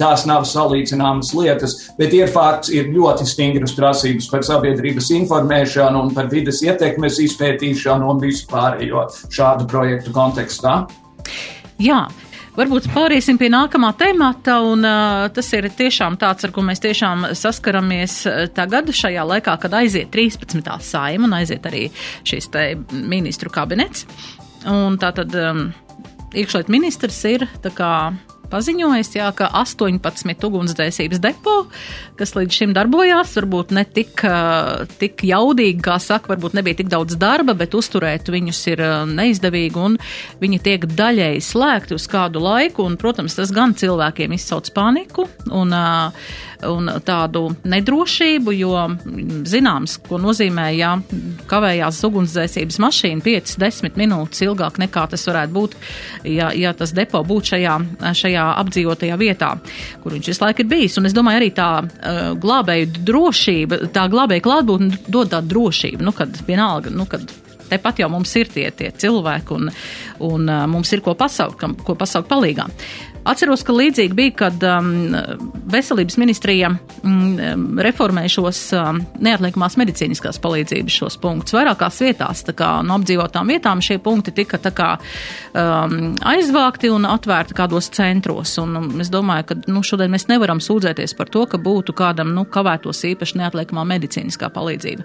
Tās 0.00 0.24
nav 0.26 0.42
salīdzināmas 0.50 1.28
lietas, 1.36 1.76
bet 1.94 2.14
ir 2.16 2.30
fakts, 2.32 2.72
ir 2.74 2.88
ļoti 2.90 3.26
stingras 3.28 3.76
prasības 3.76 4.26
par 4.32 4.42
sabiedrības 4.42 5.12
informēšanu 5.14 6.00
un 6.06 6.10
par 6.16 6.26
vidas 6.32 6.58
ietekmes 6.66 7.20
izpētīšanu 7.22 8.08
un 8.10 8.24
visu 8.24 8.48
pārējo 8.50 9.06
šādu 9.30 9.68
projektu 9.70 10.10
kontekstā. 10.16 10.80
Jā, 11.80 12.02
Varbūt 12.60 12.90
pāriesim 12.92 13.38
pie 13.40 13.48
nākamā 13.48 13.94
temata, 13.96 14.58
un 14.68 14.84
uh, 14.84 15.26
tas 15.32 15.46
ir 15.56 15.70
tiešām 15.72 16.18
tāds, 16.20 16.44
ar 16.44 16.52
ko 16.52 16.60
mēs 16.66 16.82
tiešām 16.84 17.30
saskaramies 17.38 18.18
tagad, 18.52 18.90
šajā 18.92 19.24
laikā, 19.30 19.54
kad 19.62 19.76
aiziet 19.78 20.10
13. 20.12 20.68
saima 20.84 21.24
un 21.24 21.38
aiziet 21.38 21.64
arī 21.70 21.86
šis 22.28 22.50
te 22.52 22.64
ministru 22.92 23.52
kabinets. 23.54 24.04
Un 24.68 24.98
tātad 25.00 25.32
um, 25.40 25.70
iekšliet 26.36 26.68
ministrs 26.68 27.22
ir 27.30 27.46
tā 27.64 27.72
kā 27.72 27.92
paziņojis, 28.50 29.12
jā, 29.16 29.28
ka 29.36 29.48
18 29.60 30.46
ugunsdzēsības 30.48 31.22
depo, 31.22 31.56
kas 32.18 32.34
līdz 32.36 32.58
šim 32.60 32.74
darbojās, 32.76 33.32
varbūt 33.38 33.74
ne 33.76 33.84
tik, 33.88 34.24
tik 35.00 35.24
jaudīgi, 35.26 35.80
kā 35.84 35.96
saka, 36.02 36.34
varbūt 36.34 36.58
nebija 36.58 36.80
tik 36.82 36.90
daudz 36.92 37.16
darba, 37.20 37.54
bet 37.58 37.76
uzturēt 37.78 38.30
viņus 38.32 38.60
ir 38.74 38.84
neizdevīgi 39.14 39.80
un 39.80 39.96
viņi 40.42 40.62
tiek 40.66 40.86
daļēji 41.00 41.42
slēgti 41.46 41.96
uz 41.96 42.06
kādu 42.10 42.42
laiku. 42.44 42.86
Un, 42.86 42.98
protams, 43.00 43.38
tas 43.38 43.52
gan 43.54 43.74
cilvēkiem 43.78 44.36
izsauc 44.36 44.70
paniku 44.76 45.28
un 45.50 45.74
uh, 45.76 46.30
un 46.68 46.90
tādu 47.06 47.46
nedrošību, 47.68 48.54
jo 48.56 48.74
zināms, 49.48 49.96
ko 50.06 50.20
nozīmē, 50.20 50.66
ja 50.76 50.94
kavējās 51.50 52.00
ugunsdzēsības 52.08 52.80
mašīna 52.82 53.24
5-10 53.24 53.98
minūtes 54.00 54.44
ilgāk 54.46 54.80
nekā 54.82 55.06
tas 55.12 55.26
varētu 55.28 55.56
būt, 55.56 55.76
ja, 56.28 56.50
ja 56.56 56.72
tas 56.76 56.94
depo 56.96 57.22
būtu 57.26 57.54
šajā, 57.54 57.76
šajā 58.22 58.46
apdzīvotajā 58.62 59.20
vietā, 59.20 59.52
kur 60.02 60.16
viņš 60.16 60.32
visu 60.32 60.44
laiku 60.44 60.64
ir 60.64 60.72
bijis. 60.72 60.98
Un 61.00 61.10
es 61.10 61.16
domāju, 61.16 61.42
arī 61.42 61.52
tā 61.56 61.70
uh, 61.82 62.22
glābēju 62.40 63.04
drošība, 63.10 63.84
tā 63.94 64.06
glābēju 64.12 64.46
klātbūtne 64.46 65.04
dod 65.08 65.32
tādu 65.34 65.54
drošību, 65.54 66.04
nu, 66.06 66.16
kad 66.16 66.42
vienalga, 66.48 66.92
nu, 66.94 67.08
kad 67.10 67.24
tepat 67.70 68.02
jau 68.02 68.10
mums 68.10 68.32
ir 68.38 68.50
tie, 68.50 68.66
tie 68.74 68.90
cilvēki 68.90 69.54
un, 69.56 69.70
un 70.26 70.50
uh, 70.50 70.64
mums 70.70 70.90
ir 70.94 71.04
ko 71.06 71.14
pasaukt, 71.18 71.62
ko 71.86 71.96
pasaukt 71.98 72.30
palīgā. 72.30 72.66
Atceros, 73.28 73.60
ka 73.66 73.74
līdzīgi 73.76 74.16
bija, 74.16 74.32
kad 74.46 74.62
um, 74.64 75.12
veselības 75.70 76.16
ministrija 76.20 76.70
um, 77.04 77.76
reformēja 77.84 78.32
šos 78.32 78.60
um, 78.78 79.00
neatliekamās 79.20 79.76
medicīniskās 79.80 80.40
palīdzības 80.40 80.96
šos 81.02 81.18
punktus 81.20 81.54
vairākās 81.56 82.00
vietās. 82.00 82.40
Tā 82.46 82.54
kā 82.56 82.70
no 82.86 82.96
apdzīvotām 82.96 83.52
vietām 83.52 83.82
šie 83.84 83.98
punkti 84.00 84.32
tika 84.38 84.60
tā 84.62 84.72
kā 84.76 84.88
um, 84.96 86.14
aizvākti 86.32 86.88
un 86.94 87.04
atvērti 87.10 87.58
kādos 87.58 87.90
centros. 87.92 88.54
Un 88.62 88.80
um, 88.80 88.88
es 89.04 89.12
domāju, 89.12 89.50
ka 89.50 89.58
nu, 89.68 89.84
šodien 89.84 90.14
mēs 90.14 90.24
nevaram 90.32 90.62
sūdzēties 90.64 91.14
par 91.18 91.28
to, 91.28 91.44
ka 91.50 91.60
būtu 91.60 91.96
kādam 91.98 92.32
nu, 92.36 92.46
kavētos 92.48 93.04
īpaši 93.10 93.42
neatliekamā 93.42 93.84
medicīniskā 93.92 94.48
palīdzība. 94.56 95.04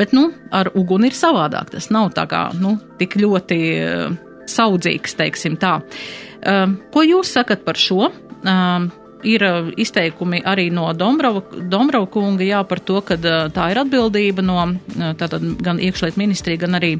Bet 0.00 0.16
nu, 0.16 0.30
ar 0.48 0.72
uguni 0.80 1.12
ir 1.12 1.18
savādāk. 1.18 1.74
Tas 1.76 1.92
nav 1.92 2.14
tā 2.16 2.24
kā 2.30 2.46
nu, 2.56 2.78
tik 2.96 3.20
ļoti 3.20 3.60
uh, 3.84 4.18
saudzīgs, 4.48 5.18
teiksim 5.20 5.60
tā. 5.60 5.76
Uh, 5.84 6.26
ko 6.40 7.04
jūs 7.04 7.34
sakat 7.36 7.66
par 7.66 7.76
šo? 7.76 8.08
Um, 8.40 8.88
ir 9.26 9.42
uh, 9.44 9.68
izteikumi 9.76 10.40
arī 10.46 10.68
no 10.72 10.88
Dombrava, 10.96 11.42
Dombrava 11.68 12.08
kunga 12.10 12.46
jā, 12.46 12.62
par 12.68 12.80
to, 12.84 13.00
ka 13.04 13.16
uh, 13.18 13.50
tā 13.52 13.70
ir 13.72 13.80
atbildība 13.82 14.44
no 14.44 14.56
uh, 14.62 15.10
tātad, 15.18 15.44
gan 15.60 15.80
iekšliet 15.82 16.16
ministrija, 16.20 16.62
gan 16.64 16.78
arī 16.80 16.94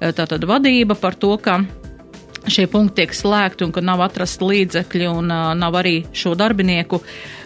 tātad 0.00 0.44
vadība 0.48 0.96
par 0.98 1.16
to, 1.16 1.34
ka 1.40 1.62
šie 2.44 2.66
punkti 2.68 3.00
tiek 3.00 3.14
slēgti 3.16 3.64
un 3.64 3.72
ka 3.72 3.80
nav 3.84 4.02
atrasta 4.04 4.44
līdzekļi 4.44 5.08
un 5.08 5.32
nav 5.60 5.80
arī 5.80 6.02
šo 6.12 6.34
darbinieku. 6.36 7.00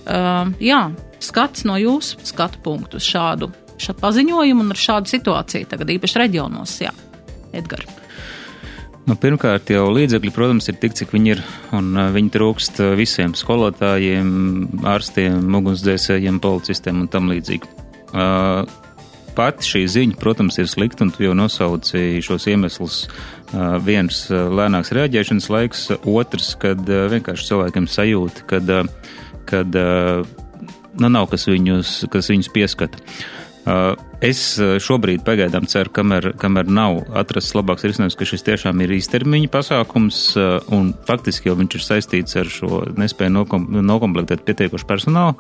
Uh, 0.09 0.51
jā, 0.63 0.89
skats 1.23 1.67
no 1.69 1.79
jūsu 1.79 2.19
skatu 2.27 2.63
punktu 2.65 3.03
šādu, 3.03 3.53
šādu 3.79 4.03
paziņojumu 4.03 4.67
un 4.67 4.75
ar 4.75 4.83
šādu 4.89 5.15
situāciju 5.15 5.71
tagad 5.71 5.95
īpaši 5.99 6.25
reģionos. 6.25 6.81
Jā, 6.83 6.95
Edgars. 7.55 7.98
Nu, 9.09 9.15
pirmkārt, 9.17 9.71
jau 9.73 9.87
līdzekļi, 9.89 10.31
protams, 10.37 10.67
ir 10.69 10.77
tik, 10.83 10.93
cik 10.99 11.15
viņi 11.15 11.31
ir, 11.33 11.39
uh, 11.73 11.79
viņi 12.13 12.29
trūkst 12.35 12.81
uh, 12.85 12.91
visiem 12.99 13.33
skolotājiem, 13.33 14.29
ārstiem, 14.85 15.47
ugunsdzēsējiem, 15.57 16.41
policistiem 16.45 16.99
un 17.01 17.09
tam 17.09 17.31
līdzīgi. 17.33 17.71
Uh, 18.13 18.69
pati 19.39 19.65
šī 19.65 19.83
ziņa, 19.95 20.19
protams, 20.21 20.59
ir 20.61 20.69
slikta, 20.69 21.07
un 21.07 21.15
tu 21.15 21.25
jau 21.25 21.33
nosauci 21.39 22.21
šos 22.25 22.49
iemeslus. 22.51 23.01
Viens 23.87 24.27
lēnāks 24.29 24.91
reaģēšanas 24.93 25.47
laiks, 25.55 25.85
otrs, 26.03 26.51
kad 26.61 26.83
vienkārši 26.85 27.47
cilvēkiem 27.49 27.87
sajūta, 27.89 28.45
kad, 28.51 28.73
kad 29.49 29.79
nu, 29.79 31.09
nav 31.09 31.31
kas 31.31 31.47
viņus, 31.49 31.93
kas 32.13 32.29
viņus 32.35 32.51
pieskata. 32.53 33.01
Es 34.25 34.41
šobrīd 34.59 35.23
pagaidām 35.27 35.69
ceru, 35.71 35.93
kamēr, 35.95 36.33
kamēr 36.41 36.71
nav 36.73 37.05
atrasts 37.21 37.55
labāks 37.55 37.85
risinājums, 37.87 38.17
ka 38.19 38.27
šis 38.27 38.43
tiešām 38.49 38.81
ir 38.83 38.97
īstermiņa 38.97 39.51
pasākums, 39.53 40.23
un 40.75 40.91
faktiski 41.07 41.51
jau 41.51 41.55
viņš 41.61 41.77
ir 41.79 41.85
saistīts 41.85 42.39
ar 42.41 42.51
šo 42.51 42.83
nespēju 42.99 43.35
nokom, 43.37 43.69
nokomplektēt 43.87 44.43
pietiekošu 44.49 44.89
personālu 44.91 45.37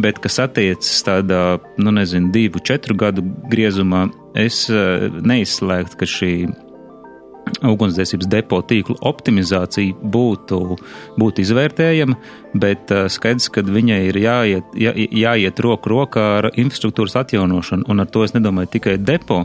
bet 0.00 0.18
kas 0.22 0.40
attiecas 0.42 1.02
tādā, 1.06 1.58
nu 1.78 1.92
nezinu, 1.94 2.32
divu, 2.34 2.62
četru 2.64 2.96
gadu 2.98 3.24
griezumā, 3.50 4.08
es 4.34 4.64
neizslēgtu, 4.68 5.98
ka 6.00 6.08
šī 6.10 6.32
ugunsdzēsības 7.64 8.28
depo 8.30 8.60
tīklu 8.64 8.96
optimizācija 9.04 9.96
būtu, 10.14 10.58
būtu 11.20 11.44
izvērtējama, 11.44 12.16
bet 12.60 12.92
uh, 12.94 13.06
skaidrs, 13.10 13.48
ka 13.52 13.64
viņai 13.66 14.00
ir 14.08 14.18
jāiet, 14.20 14.76
jā, 14.78 14.94
jāiet 14.94 15.60
roku 15.64 15.92
rokā 15.92 16.26
ar 16.38 16.50
infrastruktūras 16.52 17.16
atjaunošanu, 17.22 17.88
un 17.90 18.04
ar 18.04 18.10
to 18.10 18.24
es 18.26 18.34
nedomāju 18.36 18.72
tikai 18.76 18.96
depo, 19.00 19.42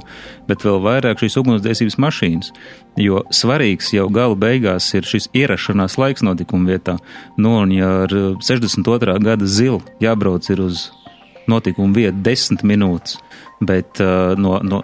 bet 0.50 0.66
vēl 0.66 0.80
vairāk 0.86 1.24
šīs 1.24 1.40
ugunsdzēsības 1.42 2.00
mašīnas, 2.02 2.54
jo 3.00 3.24
svarīgs 3.34 3.94
jau 3.96 4.08
gala 4.14 4.38
beigās 4.40 4.92
ir 4.98 5.08
šis 5.08 5.30
ierašanās 5.38 5.98
laiks 6.02 6.26
notikuma 6.26 6.76
vietā. 6.76 7.00
Nu, 7.38 7.60
un 7.64 7.74
ja 7.76 7.92
ar 8.06 8.16
62. 8.44 9.20
gada 9.26 9.50
zilu 9.50 9.82
jābrauc 10.04 10.50
ir 10.52 10.64
uz 10.68 10.90
notikuma 11.50 11.96
vietu 11.96 12.24
desmit 12.26 12.64
minūtes, 12.68 13.18
bet 13.60 14.00
uh, 14.04 14.34
no, 14.40 14.58
no 14.64 14.82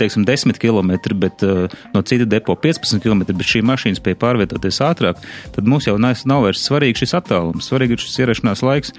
teiksim, 0.00 0.24
10 0.28 0.60
km, 0.62 0.94
bet 1.20 1.44
uh, 1.46 1.66
no 1.94 2.02
cita 2.02 2.28
depo 2.28 2.56
15 2.56 3.02
km, 3.04 3.26
bet 3.32 3.48
šī 3.48 3.64
mašīna 3.68 4.00
spēja 4.00 4.20
pārvietoties 4.22 4.82
ātrāk, 4.84 5.20
tad 5.54 5.68
mums 5.68 5.88
jau 5.88 5.98
nav, 6.00 6.20
nav 6.28 6.46
vairs 6.46 6.64
svarīgi 6.68 7.04
šis 7.04 7.18
attālums, 7.20 7.68
svarīgi 7.68 7.98
ir 7.98 8.06
šis 8.06 8.22
ierašanās 8.24 8.64
laiks. 8.66 8.94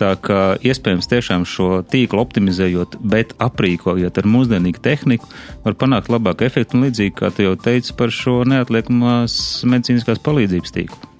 Tā 0.00 0.14
kā 0.24 0.56
iespējams 0.64 1.06
tiešām 1.10 1.42
šo 1.46 1.82
tīklu 1.92 2.22
optimizējot, 2.22 2.96
bet 3.12 3.34
aprīkojot 3.44 4.18
ar 4.18 4.28
mūsdienīgu 4.34 4.80
tehniku, 4.82 5.28
var 5.66 5.76
panākt 5.78 6.08
labāku 6.10 6.46
efektu 6.46 6.78
un 6.78 6.86
līdzīgi, 6.86 7.14
kā 7.18 7.28
tu 7.34 7.44
jau 7.44 7.52
teici 7.60 7.92
par 7.98 8.10
šo 8.14 8.40
neatliekamās 8.48 9.36
medicīniskās 9.68 10.22
palīdzības 10.24 10.74
tīklu. 10.78 11.12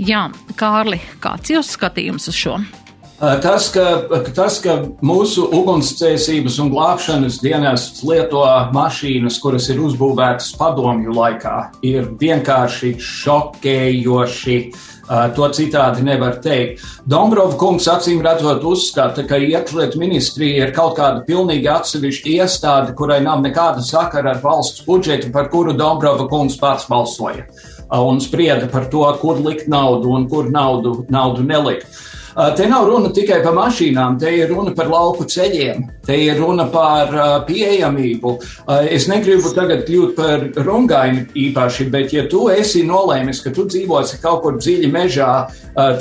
Jā, 0.00 0.26
Kārli, 0.60 0.98
kāds 1.22 1.52
ir 1.52 1.60
jūsu 1.60 1.76
skatījums 1.76 2.28
uz 2.32 2.40
šo? 2.40 2.58
Tas 3.16 3.70
ka, 3.72 3.84
tas, 4.36 4.58
ka 4.60 4.74
mūsu 5.04 5.46
ugunsdzēsības 5.56 6.58
un 6.60 6.68
glābšanas 6.74 7.38
dienests 7.40 8.02
lieto 8.04 8.42
mašīnas, 8.76 9.38
kuras 9.40 9.70
ir 9.72 9.80
uzbūvētas 9.80 10.50
padomju 10.60 11.14
laikā, 11.16 11.54
ir 11.88 12.10
vienkārši 12.20 12.92
šokējoši. 13.00 14.58
To 15.06 15.48
citādi 15.54 16.02
nevar 16.02 16.40
teikt. 16.42 16.82
Dombrova 17.08 17.54
kungs 17.56 17.86
acīm 17.88 18.18
redzot 18.26 18.64
uzskata, 18.66 19.22
ka 19.24 19.38
iekšlietu 19.38 20.00
ministrija 20.02 20.66
ir 20.66 20.74
kaut 20.76 20.98
kāda 20.98 21.22
pilnīgi 21.28 21.70
atsevišķa 21.70 22.32
iestāde, 22.34 22.96
kurai 22.98 23.20
nav 23.24 23.40
nekāda 23.44 23.84
sakara 23.86 24.34
ar 24.34 24.42
valsts 24.42 24.82
budžetu, 24.84 25.30
par 25.32 25.48
kuru 25.54 25.76
Dombrova 25.78 26.26
kungs 26.28 26.58
pats 26.60 26.90
balsoja 26.90 27.46
un 27.86 28.18
sprieda 28.20 28.66
par 28.66 28.90
to, 28.90 29.06
kur 29.22 29.38
likt 29.38 29.70
naudu 29.70 30.10
un 30.10 30.26
kur 30.28 30.50
naudu, 30.50 31.04
naudu 31.08 31.46
nelikt. 31.46 31.86
Te 32.36 32.66
nav 32.68 32.84
runa 32.84 33.08
tikai 33.16 33.38
par 33.40 33.54
mašīnām, 33.56 34.18
te 34.20 34.28
ir 34.36 34.50
runa 34.52 34.74
par 34.76 34.90
lauku 34.92 35.24
ceļiem, 35.24 35.86
te 36.04 36.18
ir 36.20 36.36
runa 36.36 36.66
par 36.68 37.14
pieejamību. 37.48 38.32
Es 38.92 39.06
negribu 39.08 39.52
tagad 39.56 39.86
kļūt 39.88 40.12
par 40.18 40.44
rungaini 40.66 41.24
īpaši, 41.46 41.86
bet 41.94 42.12
ja 42.12 42.26
tu 42.28 42.50
esi 42.52 42.82
nolēmis, 42.84 43.40
ka 43.40 43.54
tu 43.56 43.64
dzīvosi 43.64 44.20
kaut 44.20 44.42
kur 44.44 44.58
dziļi 44.60 44.90
mežā, 44.92 45.30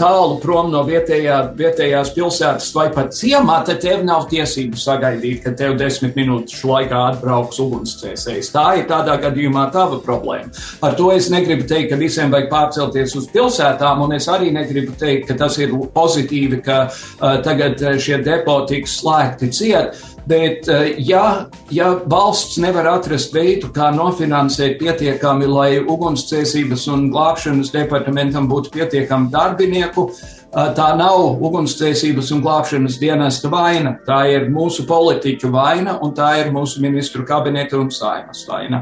tālu 0.01 0.35
prom 0.43 0.73
no 0.73 0.81
vietējā, 0.87 1.37
vietējās 1.55 2.11
pilsētas 2.17 2.67
vai 2.75 2.89
pat 2.91 3.15
ciemā, 3.15 3.61
tad 3.67 3.79
tev 3.83 4.03
nav 4.03 4.27
tiesību 4.31 4.75
sagaidīt, 4.79 5.39
ka 5.45 5.55
tev 5.55 5.77
desmit 5.79 6.19
minūtes 6.19 6.59
laikā 6.67 6.99
atbrauks 7.13 7.63
ugunsdzēsējs. 7.63 8.51
Tā 8.51 8.65
ir 8.81 8.89
tādā 8.91 9.15
gadījumā 9.23 9.69
tava 9.71 10.01
problēma. 10.03 10.51
Ar 10.83 10.99
to 10.99 11.13
es 11.15 11.31
negribu 11.31 11.63
teikt, 11.67 11.93
ka 11.93 11.99
visiem 12.03 12.35
vajag 12.35 12.51
pārcelties 12.51 13.15
uz 13.19 13.31
pilsētām, 13.31 14.03
un 14.03 14.19
es 14.19 14.27
arī 14.31 14.51
negribu 14.55 14.99
teikt, 14.99 15.29
ka 15.31 15.39
tas 15.45 15.59
ir 15.63 15.71
pozitīvi 15.95 16.23
pozitīvi, 16.25 16.61
ka 16.63 16.89
uh, 16.89 17.41
tagad 17.43 17.79
šie 17.99 18.21
depo 18.23 18.65
tiks 18.67 18.99
slēgti 19.01 19.51
ciet. 19.51 20.03
Bet, 20.25 20.65
ja, 20.97 21.45
ja 21.69 21.91
valsts 22.09 22.57
nevar 22.57 22.87
atrast 22.89 23.33
veidu, 23.33 23.69
kā 23.69 23.91
nofinansēt 23.93 24.79
pietiekami, 24.79 25.45
lai 25.45 25.77
ugunsdzēsības 25.85 26.87
un 26.89 27.11
glābšanas 27.13 27.69
departamentam 27.69 28.49
būtu 28.49 28.73
pietiekami 28.73 29.29
darbinieku, 29.29 30.07
tā 30.49 30.89
nav 30.97 31.37
ugunsdzēsības 31.45 32.33
un 32.33 32.41
glābšanas 32.41 32.97
dienesta 32.97 33.53
vaina. 33.53 33.99
Tā 34.07 34.23
ir 34.33 34.49
mūsu 34.49 34.87
politiķu 34.89 35.53
vaina 35.53 35.99
un 36.01 36.17
tā 36.17 36.39
ir 36.41 36.49
mūsu 36.49 36.81
ministru 36.81 37.21
kabineta 37.21 37.77
un 37.77 37.93
saimas 37.93 38.47
vaina. 38.49 38.81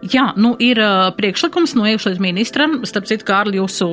Jā, 0.00 0.30
nu 0.40 0.54
ir 0.56 0.78
uh, 0.80 1.10
priekšlikums 1.12 1.74
no 1.76 1.84
iekšlietu 1.84 2.22
ministram. 2.24 2.78
Starp 2.88 3.04
citu, 3.04 3.24
Kārli, 3.28 3.58
jūsu 3.60 3.86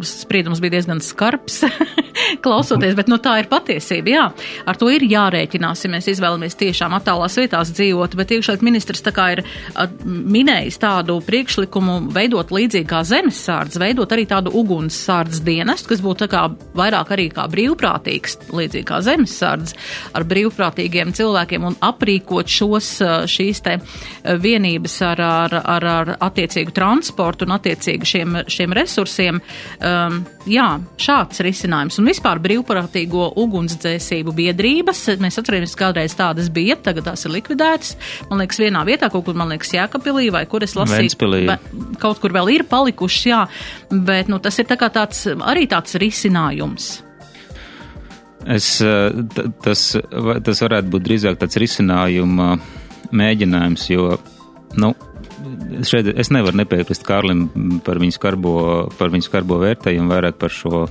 spriedums 0.00 0.62
bija 0.64 0.78
diezgan 0.78 1.02
skarbs, 1.04 1.58
klausoties, 2.44 2.94
bet 2.96 3.10
nu, 3.12 3.18
tā 3.20 3.34
ir 3.42 3.50
patiesība. 3.50 4.14
Jā, 4.14 4.22
ar 4.64 4.78
to 4.80 4.88
ir 4.88 5.04
jārēķinās, 5.04 5.84
ja 5.84 5.90
mēs 5.92 6.08
izvēlamies 6.14 6.56
tiešām 6.56 6.96
attālās 6.96 7.36
vietās 7.36 7.72
dzīvot. 7.76 8.16
Bet 8.16 8.32
iekšlietu 8.32 8.64
ministrs 8.64 9.04
tā 9.04 9.12
kā 9.12 9.26
ir 9.34 9.42
uh, 9.44 9.90
minējis 10.08 10.80
tādu 10.80 11.18
priekšlikumu 11.26 11.98
veidot 12.16 12.54
līdzīgi 12.56 12.88
kā 12.88 13.02
zemesārds, 13.04 13.76
veidot 13.82 14.16
arī 14.16 14.24
tādu 14.30 14.54
ugunssārds 14.56 15.44
dienestu, 15.44 15.92
kas 15.92 16.00
būtu 16.00 16.30
kā 16.32 16.46
vairāk 16.80 17.12
arī 17.12 17.28
kā 17.28 17.44
brīvprātīgs, 17.52 18.38
līdzīgi 18.48 18.88
kā 18.88 19.02
zemesārds 19.04 19.76
ar 20.16 20.24
brīvprātīgiem 20.32 21.12
cilvēkiem 21.20 21.68
un 21.68 21.78
aprīkot 21.84 22.48
šos, 22.48 22.94
šīs 23.28 23.64
te 23.68 23.78
vienības 24.24 24.98
ar 25.12 25.26
ar, 25.44 25.56
ar, 25.74 25.86
ar 25.92 26.12
attiecīgu 26.28 26.74
transportu 26.76 27.46
un 27.46 27.56
attiecīgu 27.56 28.08
šiem, 28.08 28.38
šiem 28.50 28.74
resursiem. 28.76 29.40
Um, 29.78 30.22
jā, 30.48 30.66
šāds 31.00 31.42
risinājums. 31.44 31.98
Un 32.00 32.10
vispār 32.10 32.40
brīvprātīgo 32.42 33.28
ugunsdzēsību 33.42 34.34
biedrības, 34.38 35.04
mēs 35.22 35.40
atceramies, 35.42 35.76
kādreiz 35.78 36.16
tādas 36.18 36.50
bija, 36.52 36.78
tagad 36.82 37.10
tās 37.10 37.26
ir 37.26 37.34
likvidētas. 37.36 37.94
Man 38.30 38.42
liekas, 38.42 38.60
vienā 38.62 38.84
vietā, 38.88 39.10
kaut 39.12 39.26
kur, 39.28 39.38
man 39.38 39.52
liekas, 39.52 39.74
Jēkapilī 39.76 40.30
vai 40.34 40.44
kur 40.50 40.64
es 40.66 40.76
lasīju, 40.78 41.56
kaut 42.02 42.20
kur 42.22 42.34
vēl 42.34 42.54
ir 42.56 42.66
palikušas, 42.70 43.28
jā, 43.28 43.44
bet, 43.92 44.30
nu, 44.32 44.40
tas 44.42 44.58
ir 44.60 44.68
tā 44.70 44.78
tāds, 44.82 45.24
arī 45.40 45.68
tāds 45.70 45.98
risinājums. 46.00 46.92
Es, 48.42 48.66
tas, 49.62 49.82
tas 50.42 50.62
varētu 50.64 50.90
būt 50.90 51.04
drīzāk 51.06 51.38
tāds 51.38 51.58
risinājuma 51.62 52.56
mēģinājums, 53.14 53.86
jo, 53.92 54.16
nu, 54.82 54.90
šeit 55.88 56.10
es 56.14 56.30
nevaru 56.34 56.62
nepiekrist 56.62 57.06
Kārlim 57.06 57.46
par 57.86 58.00
viņu 58.02 58.16
skarbo, 58.16 58.54
par 58.98 59.12
viņu 59.14 59.28
skarbo 59.28 59.60
vērtējumu, 59.62 60.10
vairāk 60.12 60.38
par 60.40 60.52
šo 60.54 60.86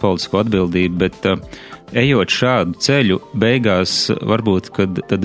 politisko 0.00 0.42
atbildību, 0.42 0.98
bet 1.00 1.30
uh, 1.30 1.40
ejot 1.98 2.32
šādu 2.32 2.78
ceļu, 2.82 3.18
beigās 3.38 3.94
varbūt, 4.24 4.70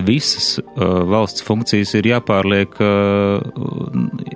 visas 0.06 0.58
uh, 0.60 1.02
valsts 1.10 1.44
funkcijas 1.46 1.94
ir 1.98 2.10
jāpārliek, 2.12 2.76
uh, 2.84 3.42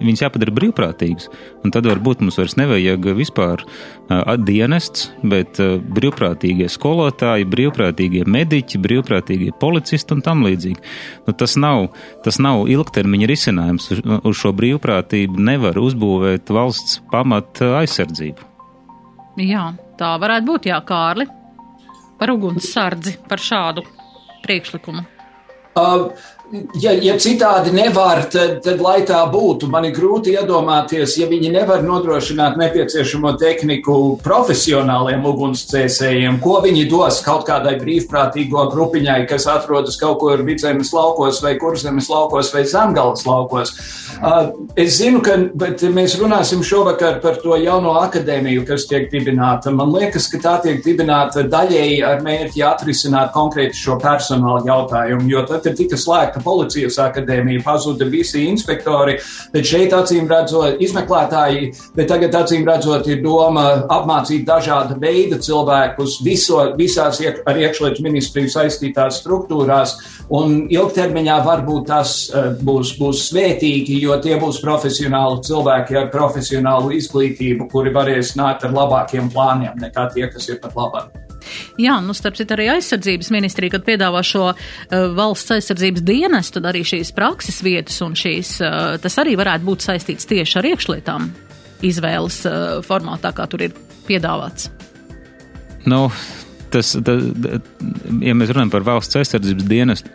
viņas 0.03 0.25
jāpadara 0.25 0.53
brīvprātīgas, 0.55 1.29
un 1.63 1.73
tad 1.73 1.87
varbūt 1.89 2.23
mums 2.23 2.39
vairs 2.41 2.55
nevajag 2.59 3.09
vispār 3.17 3.63
uh, 3.63 4.33
dienests, 4.41 5.11
bet 5.23 5.61
uh, 5.63 5.75
brīvprātīgie 5.97 6.69
skolotāji, 6.71 7.47
brīvprātīgie 7.49 8.25
mediķi, 8.29 8.81
brīvprātīgie 8.83 9.53
policisti 9.61 10.17
un 10.17 10.25
tam 10.25 10.43
līdzīgi. 10.47 10.81
Nu, 11.27 11.35
tas, 11.37 11.57
nav, 11.59 11.91
tas 12.25 12.41
nav 12.43 12.65
ilgtermiņa 12.71 13.29
risinājums. 13.29 13.91
Uz, 13.93 14.01
uz 14.23 14.41
šo 14.41 14.53
brīvprātību 14.57 15.41
nevar 15.51 15.77
uzbūvēt 15.81 16.51
valsts 16.53 16.99
pamata 17.13 17.77
aizsardzību. 17.83 18.51
Jā, 19.41 19.71
tā 19.97 20.11
varētu 20.21 20.51
būt, 20.51 20.69
jā, 20.69 20.77
Kārli 20.85 21.25
par 22.19 22.33
ugunssardzi, 22.33 23.17
par 23.29 23.41
šādu 23.41 23.85
priekšlikumu? 24.43 25.05
Uh, 25.73 26.11
ja, 26.77 26.93
ja 27.01 27.15
citādi 27.21 27.73
nevar, 27.73 28.23
tad, 28.31 28.59
tad 28.65 28.81
lai 28.83 29.01
tā 29.07 29.21
būtu. 29.31 29.69
Man 29.71 29.87
ir 29.87 29.95
grūti 29.95 30.35
iedomāties, 30.37 31.15
ja 31.17 31.27
viņi 31.29 31.51
nevar 31.53 31.83
nodrošināt 31.85 32.59
nepieciešamo 32.61 33.33
tehniku 33.41 33.95
profesionāliem 34.23 35.25
ugunsdzēsējiem, 35.29 36.39
ko 36.43 36.59
viņi 36.65 36.85
dos 36.91 37.21
kaut 37.25 37.47
kādai 37.49 37.75
brīvprātīgo 37.81 38.67
grupiņai, 38.73 39.23
kas 39.29 39.47
atrodas 39.49 39.97
kaut 40.01 40.19
kur 40.21 40.43
vidzemes 40.45 40.93
laukos 40.93 41.41
vai 41.43 41.55
kurzemes 41.61 42.09
laukos 42.11 42.53
vai 42.53 42.65
zemgales 42.69 43.25
laukos. 43.27 43.73
Uh, 44.23 44.53
es 44.79 44.99
zinu, 44.99 45.23
ka 45.25 45.39
mēs 45.93 46.17
runāsim 46.21 46.61
šovakar 46.63 47.17
par 47.23 47.39
to 47.41 47.57
jauno 47.59 47.95
akadēmiju, 48.03 48.65
kas 48.69 48.85
tiek 48.91 49.09
dibināta. 49.11 49.73
Man 49.73 49.91
liekas, 49.95 50.29
ka 50.31 50.41
tā 50.43 50.53
tiek 50.67 50.83
dibināta 50.85 51.47
daļēji 51.49 51.99
ar 52.05 52.21
mērķi 52.25 52.63
atrisināt 52.67 53.33
konkrēti 53.33 53.79
šo 53.79 53.97
personāla 54.03 54.61
jautājumu, 54.69 55.27
jo 55.33 55.43
tad, 55.49 55.63
kad 55.65 55.77
tika 55.79 55.97
slēgta 55.99 56.42
policijas 56.43 56.99
akadēmija, 57.01 57.63
pazuda 57.65 58.07
visi 58.11 58.45
inspektori, 58.49 59.17
bet 59.53 59.67
šeit 59.67 59.95
acīm 59.95 60.27
redzot 60.29 60.81
izmeklētāji, 60.83 61.71
bet 61.97 62.09
tagad 62.11 62.35
acīm 62.43 62.67
redzot 62.67 63.07
ir 63.11 63.21
doma 63.23 63.65
apmācīt 63.93 64.45
dažāda 64.47 64.97
veida 64.99 65.39
cilvēkus 65.43 66.19
viso, 66.25 66.59
visās 66.79 67.21
iek, 67.23 67.41
ar 67.49 67.59
iekšlietu 67.59 68.05
ministriju 68.05 68.51
saistītās 68.53 69.21
struktūrās, 69.23 69.95
un 70.33 70.63
ilgtermiņā 70.73 71.39
varbūt 71.47 71.89
tas 71.89 72.15
uh, 72.29 72.51
būs, 72.61 72.95
būs 72.99 73.27
svētīgi, 73.31 73.99
jo 74.03 74.19
tie 74.23 74.37
būs 74.41 74.61
profesionāli 74.63 75.43
cilvēki 75.47 75.99
ar 76.03 76.09
profesionālu 76.13 76.93
izglītību, 76.99 77.69
kuri 77.71 77.93
varēs 77.95 78.35
nākt 78.39 78.67
ar 78.67 78.75
labākiem 78.75 79.31
plāniem 79.33 79.79
nekā 79.83 80.09
tie, 80.15 80.27
kas 80.31 80.49
ir 80.49 80.61
pat 80.63 80.77
labāk. 80.79 81.22
Jā, 81.81 81.97
nu, 82.03 82.15
starp 82.17 82.37
citu, 82.39 82.55
arī 82.55 82.69
aizsardzības 82.75 83.31
ministrija, 83.33 83.75
kad 83.75 83.87
piedāvā 83.87 84.23
šo 84.25 84.49
uh, 84.51 84.57
valsts 85.17 85.55
aizsardzības 85.57 86.05
dienestu, 86.05 86.59
tad 86.59 86.69
arī 86.73 86.83
šīs 86.87 87.13
prakses 87.15 87.61
vietas 87.65 87.99
un 88.05 88.17
šīs, 88.19 88.55
uh, 88.63 88.95
tas 89.03 89.19
arī 89.21 89.35
varētu 89.39 89.67
būt 89.67 89.87
saistīts 89.87 90.29
tieši 90.29 90.59
ar 90.61 90.69
iekšlietām 90.73 91.27
izvēles 91.83 92.43
uh, 92.47 92.79
formātā, 92.85 93.33
kā 93.35 93.47
tur 93.51 93.65
ir 93.67 93.75
piedāvāts. 94.07 94.69
Nu, 95.89 96.05
tas, 96.71 96.93
tas, 97.03 97.25
ja 98.23 98.35
mēs 98.37 98.53
runājam 98.53 98.71
par 98.73 98.85
valsts 98.87 99.19
aizsardzības 99.19 99.67
dienestu, 99.67 100.13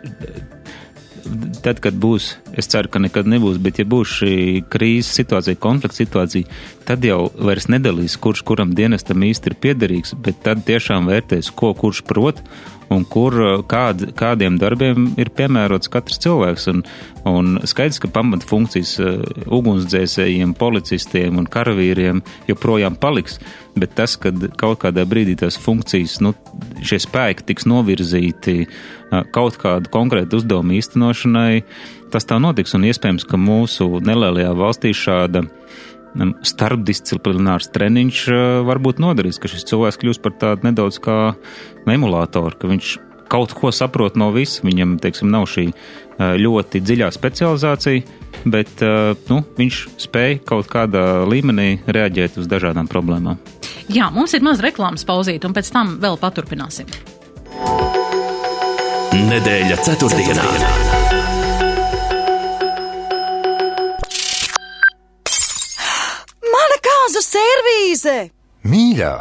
tad, 1.65 1.81
kad 1.83 1.97
būs, 1.99 2.31
es 2.57 2.69
ceru, 2.71 2.91
ka 2.91 3.01
nekad 3.03 3.29
nebūs, 3.29 3.59
bet 3.63 3.81
ja 3.81 3.85
būs 3.89 4.19
šī 4.21 4.33
krīzes 4.71 5.11
situācija, 5.19 5.59
konflikts 5.61 6.01
situācija, 6.01 6.59
tad 6.87 7.05
jau 7.05 7.29
vairs 7.37 7.69
nedalīs, 7.71 8.17
kurš 8.21 8.43
kuram 8.47 8.73
dienestam 8.77 9.23
īsti 9.25 9.51
ir 9.51 9.59
piederīgs, 9.63 10.15
bet 10.25 10.43
tad 10.45 10.65
tiešām 10.67 11.09
vērtēs, 11.09 11.53
ko 11.55 11.73
kurš 11.77 12.03
prot 12.09 12.43
un 12.89 13.05
kur, 13.05 13.35
kād, 13.69 14.09
kādiem 14.17 14.57
darbiem 14.61 15.11
ir 15.21 15.31
piemērots 15.37 15.91
katrs 15.93 16.19
cilvēks. 16.23 16.67
Un, 16.71 16.83
un 17.29 17.59
skaidrs, 17.69 18.01
ka 18.01 18.09
pamatfunkcijas 18.13 18.95
uh, 19.03 19.15
ugunsdzēsējiem, 19.59 20.55
policistiem 20.59 21.39
un 21.39 21.49
karavīriem 21.49 22.23
joprojām 22.49 22.97
paliks, 22.99 23.37
bet 23.79 23.93
tas, 23.97 24.17
ka 24.19 24.33
kaut 24.59 24.81
kādā 24.83 25.05
brīdī 25.09 25.37
tās 25.39 25.59
funkcijas, 25.61 26.19
nu, 26.25 26.33
šie 26.81 27.01
spēki 27.05 27.45
tiks 27.51 27.69
novirzīti 27.69 28.63
kaut 29.35 29.57
kādu 29.61 29.91
konkrētu 29.93 30.39
uzdevumu 30.39 30.77
īstenošanai, 30.77 31.63
tas 32.13 32.27
tā 32.29 32.39
notiks 32.41 32.75
un 32.77 32.87
iespējams, 32.89 33.25
ka 33.29 33.39
mūsu 33.41 33.99
nelielajā 34.05 34.53
valstī 34.57 34.93
šāda 34.95 35.45
starpdisciplinārs 36.45 37.69
treniņš 37.73 38.23
varbūt 38.65 39.01
noderīs, 39.01 39.37
ka 39.41 39.51
šis 39.51 39.67
cilvēks 39.69 39.99
kļūs 40.01 40.21
par 40.23 40.33
tādu 40.41 40.69
nedaudz 40.69 40.97
kā 41.03 41.19
emulātoru, 41.89 42.57
ka 42.57 42.71
viņš 42.71 42.95
kaut 43.29 43.53
ko 43.53 43.69
saprot 43.69 44.17
no 44.17 44.31
visa. 44.33 44.63
Viņam, 44.65 44.97
teiksim, 45.01 45.29
nav 45.29 45.45
šī 45.51 45.67
ļoti 46.17 46.81
dziļā 46.81 47.11
specializācija, 47.13 48.17
bet 48.49 48.81
nu, 49.29 49.43
viņš 49.59 49.83
spēj 50.01 50.41
kaut 50.49 50.71
kādā 50.71 51.05
līmenī 51.29 51.69
reaģēt 51.85 52.41
uz 52.41 52.49
dažādām 52.49 52.89
problēmām. 52.89 53.37
Jā, 53.89 54.09
mums 54.13 54.33
ir 54.37 54.45
maz 54.45 54.61
reklāmas 54.65 55.05
pauzīt, 55.05 55.45
un 55.45 55.55
pēc 55.55 55.71
tam 55.73 55.97
vēl 56.01 56.19
paturpināsim. 56.21 56.89
Nedēļa 59.27 59.81
ceturtdienā. 59.83 60.47
ceturtdienā. 60.47 61.07
Kāzu 67.09 67.23
servīze! 67.25 68.11
Mīļā, 68.69 69.13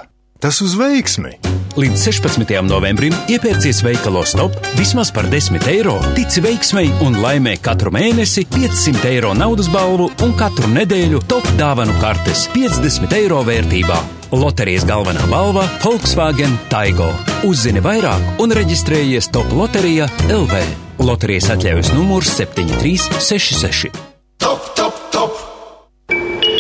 tas 0.45 0.59
uz 0.61 0.75
veiksmi! 0.77 1.39
Līdz 1.79 2.03
16. 2.11 2.51
novembrim 2.67 3.15
iepērcies 3.33 3.81
veikalos 3.87 4.35
top 4.37 4.59
vismaz 4.77 5.09
par 5.15 5.25
10 5.33 5.65
eiro, 5.73 5.95
tici 6.19 6.43
veiksmei 6.45 6.91
un 7.07 7.17
laimē 7.23 7.57
katru 7.65 7.95
mēnesi 7.95 8.45
500 8.53 9.09
eiro 9.15 9.33
naudas 9.39 9.73
balvu 9.73 10.11
un 10.27 10.37
katru 10.37 10.69
nedēļu 10.75 11.25
top 11.33 11.49
dāvanu 11.57 11.97
kartes 12.03 12.45
50 12.53 13.17
eiro 13.23 13.41
vērtībā. 13.49 14.18
Loterijas 14.33 14.85
galvenā 14.85 15.25
balva- 15.31 15.65
Volkswagen 15.85 16.59
Taigo. 16.69 17.09
Uzzini 17.49 17.81
vairāk 17.81 18.43
un 18.43 18.53
reģistrējies 18.53 19.31
top 19.33 19.49
loterijā 19.57 20.09
LV. 20.29 20.61
Loterijas 20.99 21.49
atļaujas 21.55 21.95
numurs 21.95 22.29
7366. 22.37 23.89
Top, 24.37 24.75
top, 24.77 24.95
top! 25.11 25.33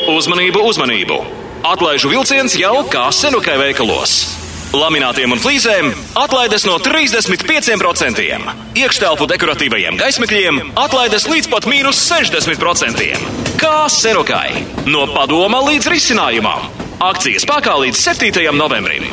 Uzmanību, 0.08 0.64
uzmanību! 0.64 1.20
Atlaižu 1.68 2.08
vilciens 2.08 2.56
jau 2.56 2.86
kā 2.88 3.12
senukai 3.12 3.58
veikalos. 3.60 4.38
Laminātiem 4.72 5.32
un 5.32 5.38
flīzēm 5.38 5.92
atlaides 6.16 6.64
no 6.64 6.78
35%, 6.78 8.48
iekštelpu 8.76 9.28
dekoratīvajiem 9.28 9.96
gaismekļiem 10.00 10.72
atlaides 10.76 11.28
līdz 11.28 11.52
pat 11.52 11.68
mīnus 11.68 12.00
60%. 12.08 13.16
Kā 13.60 13.88
senukai? 13.92 14.64
No 14.86 15.04
padoma 15.12 15.60
līdz 15.68 15.92
risinājumam. 15.92 16.87
Akcijas 16.98 17.44
spēkā 17.46 17.76
līdz 17.78 17.94
7. 17.94 18.48
novembrim. 18.58 19.04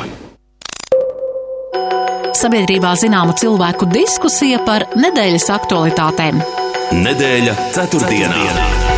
Sabiedrībā 2.34 2.90
zināma 2.98 3.30
cilvēku 3.38 3.86
diskusija 3.92 4.58
par 4.66 4.88
nedēļas 4.98 5.46
aktualitātēm. 5.54 6.42
Nedēļa 6.98 7.54
ceturtdienā. 7.76 8.42
ceturtdienā. 8.42 8.96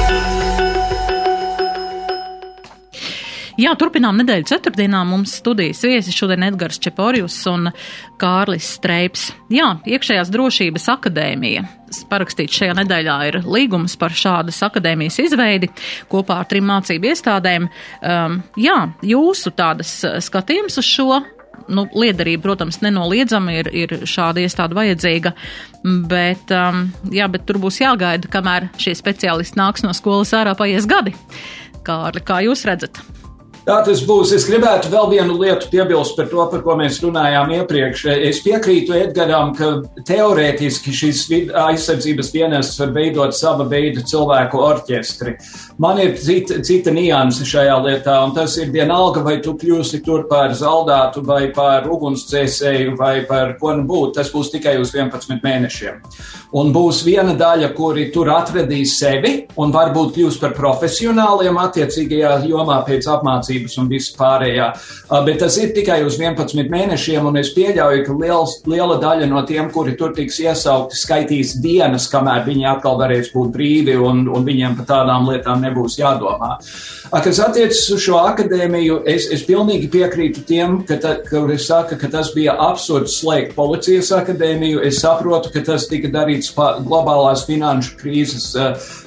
Jā, 3.58 3.74
turpinām 3.76 4.22
nedēļu 4.22 4.48
ceturtdienā. 4.48 5.04
Mums 5.04 5.36
studijas 5.42 5.84
viesi 5.84 6.14
šodien 6.14 6.48
Edgars 6.48 6.80
Čeporijus 6.80 7.36
un 7.50 7.68
Kārlis 8.16 8.72
Streips. 8.78 9.34
Jā, 9.52 9.74
iekšējās 9.84 10.32
drošības 10.32 10.88
akadēmija. 10.94 11.66
Parakstīts 12.10 12.60
šajā 12.60 12.76
nedēļā 12.78 13.16
ir 13.30 13.40
līgums 13.46 13.96
par 14.00 14.14
šādas 14.16 14.60
akadēmijas 14.66 15.18
izveidi 15.24 15.70
kopā 16.10 16.42
ar 16.42 16.48
trim 16.50 16.68
mācību 16.68 17.12
iestādēm. 17.12 17.68
Um, 18.02 18.40
jā, 18.60 18.78
jūsu 19.06 19.52
tādas 19.56 19.98
skatījums 20.24 20.78
uz 20.80 20.88
šo 20.88 21.20
nu, 21.68 21.84
liederība, 21.98 22.42
protams, 22.48 22.80
nenoliedzami 22.84 23.58
ir, 23.60 23.70
ir 23.74 23.94
šāda 24.08 24.42
iestāde 24.44 24.76
vajadzīga, 24.78 25.34
bet, 26.10 26.52
um, 26.54 26.88
jā, 27.14 27.28
bet 27.32 27.46
tur 27.48 27.60
būs 27.62 27.82
jāgaida, 27.82 28.30
kamēr 28.32 28.70
šie 28.80 28.96
speciālisti 28.98 29.60
nāks 29.60 29.84
no 29.86 29.94
skolas 29.96 30.34
ārā 30.36 30.56
paies 30.58 30.88
gadi. 30.88 31.16
Kārli, 31.86 32.24
kā 32.24 32.42
jūs 32.44 32.66
redzat? 32.68 33.00
Tā 33.68 33.82
tas 33.84 34.00
būs. 34.00 34.30
Es 34.32 34.46
gribētu 34.48 34.88
vēl 34.88 35.10
vienu 35.10 35.34
lietu 35.42 35.68
piebilst 35.68 36.14
par 36.16 36.30
to, 36.30 36.40
par 36.48 36.62
ko 36.64 36.72
mēs 36.80 37.02
runājām 37.02 37.50
iepriekš. 37.52 38.06
Es 38.24 38.38
piekrītu 38.40 38.94
Edgaram, 38.96 39.50
ka 39.58 39.82
teorētiski 40.08 40.94
šis 40.96 41.26
aizsardzības 41.52 42.32
dienests 42.32 42.80
var 42.80 42.94
veidot 42.94 43.36
sava 43.36 43.66
veida 43.68 44.00
cilvēku 44.08 44.62
orķestri. 44.70 45.34
Man 45.84 46.00
ir 46.00 46.14
cita, 46.16 46.62
cita 46.64 46.94
nianse 46.96 47.44
šajā 47.44 47.74
lietā, 47.84 48.14
un 48.24 48.32
tas 48.38 48.56
ir 48.56 48.72
vienalga, 48.72 49.20
vai 49.26 49.36
tu 49.44 49.52
kļūsi 49.60 50.00
tur 50.06 50.24
par 50.32 50.56
zaldātu, 50.56 51.20
vai 51.28 51.50
par 51.52 51.90
ugunsdzēsēju, 51.92 52.96
vai 52.96 53.18
par 53.28 53.52
ko 53.60 53.74
nu 53.76 53.84
būtu. 53.90 54.14
Tas 54.16 54.32
būs 54.32 54.48
tikai 54.56 54.78
uz 54.80 54.94
11 54.96 55.44
mēnešiem. 55.44 56.00
Un 56.56 56.72
būs 56.72 57.02
viena 57.04 57.36
daļa, 57.36 57.74
kuri 57.76 58.08
tur 58.16 58.32
atradīs 58.32 58.96
sevi 58.96 59.34
un 59.60 59.76
varbūt 59.76 60.16
kļūs 60.16 60.40
par 60.40 60.56
profesionāliem 60.56 61.60
attiecīgajā 61.60 62.32
jomā 62.48 62.80
pēc 62.88 63.12
apmācības 63.12 63.57
mācības 63.58 63.78
un 63.78 63.88
viss 63.88 64.14
pārējā. 64.16 64.68
Bet 65.26 65.40
tas 65.40 65.56
ir 65.58 65.72
tikai 65.74 66.02
uz 66.04 66.18
11 66.18 66.68
mēnešiem, 66.70 67.26
un 67.26 67.36
es 67.38 67.52
pieļauju, 67.54 68.04
ka 68.06 68.12
liels, 68.14 68.58
liela 68.66 68.98
daļa 69.00 69.28
no 69.28 69.44
tiem, 69.46 69.70
kuri 69.70 69.96
tur 69.96 70.14
tiks 70.14 70.38
iesaukti, 70.40 70.96
skaitīs 70.96 71.58
dienas, 71.60 72.08
kamēr 72.08 72.46
viņi 72.46 72.68
atkal 72.74 72.98
varēs 72.98 73.32
būt 73.34 73.52
brīvi, 73.54 73.96
un, 73.98 74.28
un 74.28 74.44
viņiem 74.44 74.76
par 74.78 74.88
tādām 74.92 75.28
lietām 75.28 75.62
nebūs 75.62 75.98
jādomā. 75.98 76.58
Kas 77.08 77.38
attiecas 77.40 77.86
uz 77.94 78.02
šo 78.04 78.18
akadēmiju, 78.20 79.02
es, 79.08 79.30
es 79.32 79.44
pilnīgi 79.48 79.88
piekrītu 79.88 80.42
tiem, 80.44 80.82
ka 80.84 80.98
ta, 81.00 81.14
kuri 81.24 81.56
saka, 81.60 81.96
ka 81.96 82.10
tas 82.12 82.34
bija 82.34 82.52
absurds 82.60 83.16
slēgt 83.22 83.54
policijas 83.56 84.10
akadēmiju. 84.12 84.82
Es 84.84 85.00
saprotu, 85.00 85.48
ka 85.54 85.62
tas 85.64 85.88
tika 85.88 86.10
darīts 86.12 86.52
globālās 86.52 87.46
finanšu 87.48 87.96
krīzes, 88.02 88.50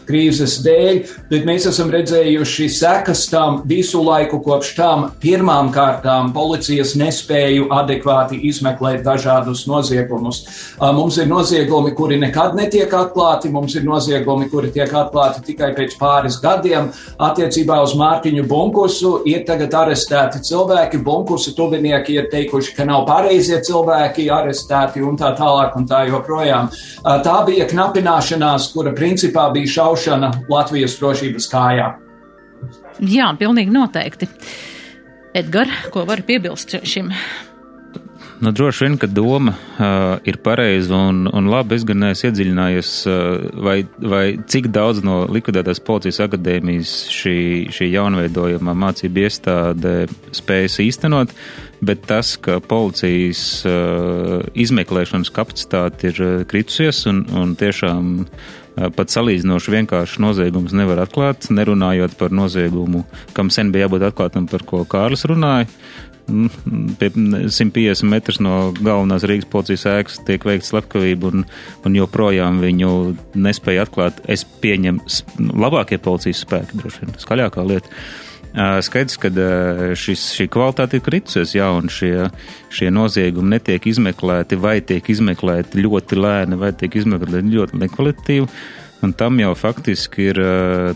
krīzes 0.07 0.57
dēļ, 0.65 0.99
bet 1.29 1.45
mēs 1.47 1.67
esam 1.69 1.91
redzējuši 1.93 2.67
sekas 2.75 3.25
tam 3.31 3.61
visu 3.69 4.01
laiku 4.03 4.41
kopš 4.43 4.73
tam 4.77 5.05
pirmām 5.21 5.71
kārtām 5.73 6.31
policijas 6.35 6.93
nespēju 6.99 7.69
adekvāti 7.73 8.39
izmeklēt 8.49 9.03
dažādus 9.05 9.63
noziegumus. 9.69 10.43
Mums 10.81 11.17
ir 11.21 11.29
noziegumi, 11.29 11.93
kuri 11.97 12.19
nekad 12.21 12.55
netiek 12.57 12.91
atklāti, 12.97 13.51
mums 13.53 13.75
ir 13.77 13.85
noziegumi, 13.87 14.49
kuri 14.51 14.71
tiek 14.75 14.91
atklāti 14.91 15.45
tikai 15.51 15.71
pēc 15.77 15.95
pāris 15.99 16.39
gadiem. 16.43 16.91
Attiecībā 17.21 17.79
uz 17.83 17.95
Mārtiņu 17.99 18.45
Bunkusu 18.49 19.13
ir 19.29 19.45
tagad 19.47 19.73
arestēti 19.83 20.43
cilvēki, 20.49 21.01
Bunkusa 21.05 21.55
tuvinieki 21.57 22.17
ir 22.19 22.29
teikuši, 22.33 22.75
ka 22.77 22.87
nav 22.89 23.05
pareizie 23.09 23.61
cilvēki 23.63 24.27
arestēti 24.33 25.03
un 25.05 25.17
tā 25.19 25.33
tālāk 25.37 25.77
un 25.79 25.87
tā 25.89 26.03
joprojām. 26.09 26.71
Tā 27.01 27.37
bija 27.47 27.67
knapināšanās, 27.69 28.71
kura 28.75 28.93
principā 28.97 29.47
bija 29.53 29.75
šaušana 29.77 30.00
Latvijas 30.49 30.97
drošības 30.99 31.47
kājā. 31.51 31.91
Jā, 33.01 33.31
pilnīgi 33.39 33.73
noteikti. 33.73 34.29
Edgar, 35.37 35.69
ko 35.93 36.03
var 36.09 36.21
piebilst 36.27 36.75
šim? 36.83 37.13
Nu, 38.41 38.49
droši 38.51 38.87
vien, 38.87 38.95
ka 38.97 39.05
doma 39.05 39.51
uh, 39.53 40.17
ir 40.25 40.39
pareiza 40.41 40.97
un, 40.97 41.27
un 41.29 41.49
labi. 41.53 41.77
Es 41.77 41.83
gan 41.85 41.99
neesmu 42.01 42.31
iedziļinājies, 42.31 42.93
uh, 43.05 43.43
vai, 43.61 43.75
vai 44.01 44.23
cik 44.49 44.71
daudz 44.73 45.03
no 45.05 45.19
likvidētās 45.29 45.81
policijas 45.85 46.23
akadēmijas 46.25 46.93
šī, 47.13 47.35
šī 47.69 47.91
jaunveidojumā 47.91 48.73
mācība 48.81 49.27
iestāde 49.27 49.93
spējas 50.33 50.79
īstenot, 50.81 51.35
bet 51.85 52.01
tas, 52.09 52.33
ka 52.41 52.57
policijas 52.65 53.43
uh, 53.69 54.41
izmeklēšanas 54.57 55.29
kapacitāte 55.37 56.09
ir 56.09 56.23
kritusies 56.49 57.05
un, 57.13 57.21
un 57.37 57.53
tiešām 57.61 58.09
uh, 58.25 58.49
pat 58.75 59.11
salīdzinoši 59.13 59.73
vienkārši 59.75 60.21
noziegums 60.23 60.75
nevar 60.77 61.03
atklāt, 61.03 61.49
nerunājot 61.53 62.15
par 62.19 62.33
noziegumu, 62.35 63.03
kam 63.35 63.51
sen 63.53 63.73
bija 63.73 63.87
jābūt 63.87 64.07
atklātam, 64.11 64.47
par 64.51 64.65
ko 64.67 64.85
Kārlis 64.89 65.25
runāja. 65.29 65.67
Pie 66.31 67.09
150 67.11 68.07
metrus 68.07 68.37
no 68.39 68.71
galvenās 68.77 69.25
Rīgas 69.27 69.49
policijas 69.51 69.87
ēkas 69.89 70.21
tiek 70.27 70.45
veikta 70.47 70.69
slepkavība, 70.69 71.31
un, 71.33 71.45
un 71.83 71.97
joprojām 71.97 72.61
viņu 72.63 72.91
nespēja 73.35 73.87
atklāt. 73.87 74.21
Es 74.31 74.45
pieņemu 74.63 75.51
labākie 75.59 75.99
policijas 75.99 76.45
spēki, 76.45 76.79
droši 76.79 77.03
vien, 77.03 77.17
skaļākā 77.19 77.65
lieta. 77.67 77.91
Skaidrs, 78.51 79.15
ka 79.21 79.29
šis, 79.95 80.25
šī 80.35 80.47
kvalitāte 80.51 80.99
ir 80.99 81.05
kritusies, 81.05 81.53
jā, 81.55 81.69
un 81.71 81.87
šie, 81.91 82.27
šie 82.73 82.89
noziegumi 82.91 83.55
netiek 83.55 83.85
izmeklēti, 83.87 84.59
vai 84.59 84.81
tiek 84.83 85.07
izmeklēti 85.13 85.79
ļoti 85.85 86.19
lēni, 86.19 86.59
vai 86.59 86.73
tiek 86.75 86.97
izmeklēti 86.99 87.55
ļoti 87.55 87.79
nekvalitatīvi. 87.85 88.49
Un 89.01 89.13
tam 89.17 89.39
jau 89.41 89.53
faktiski 89.57 90.27
ir 90.29 90.41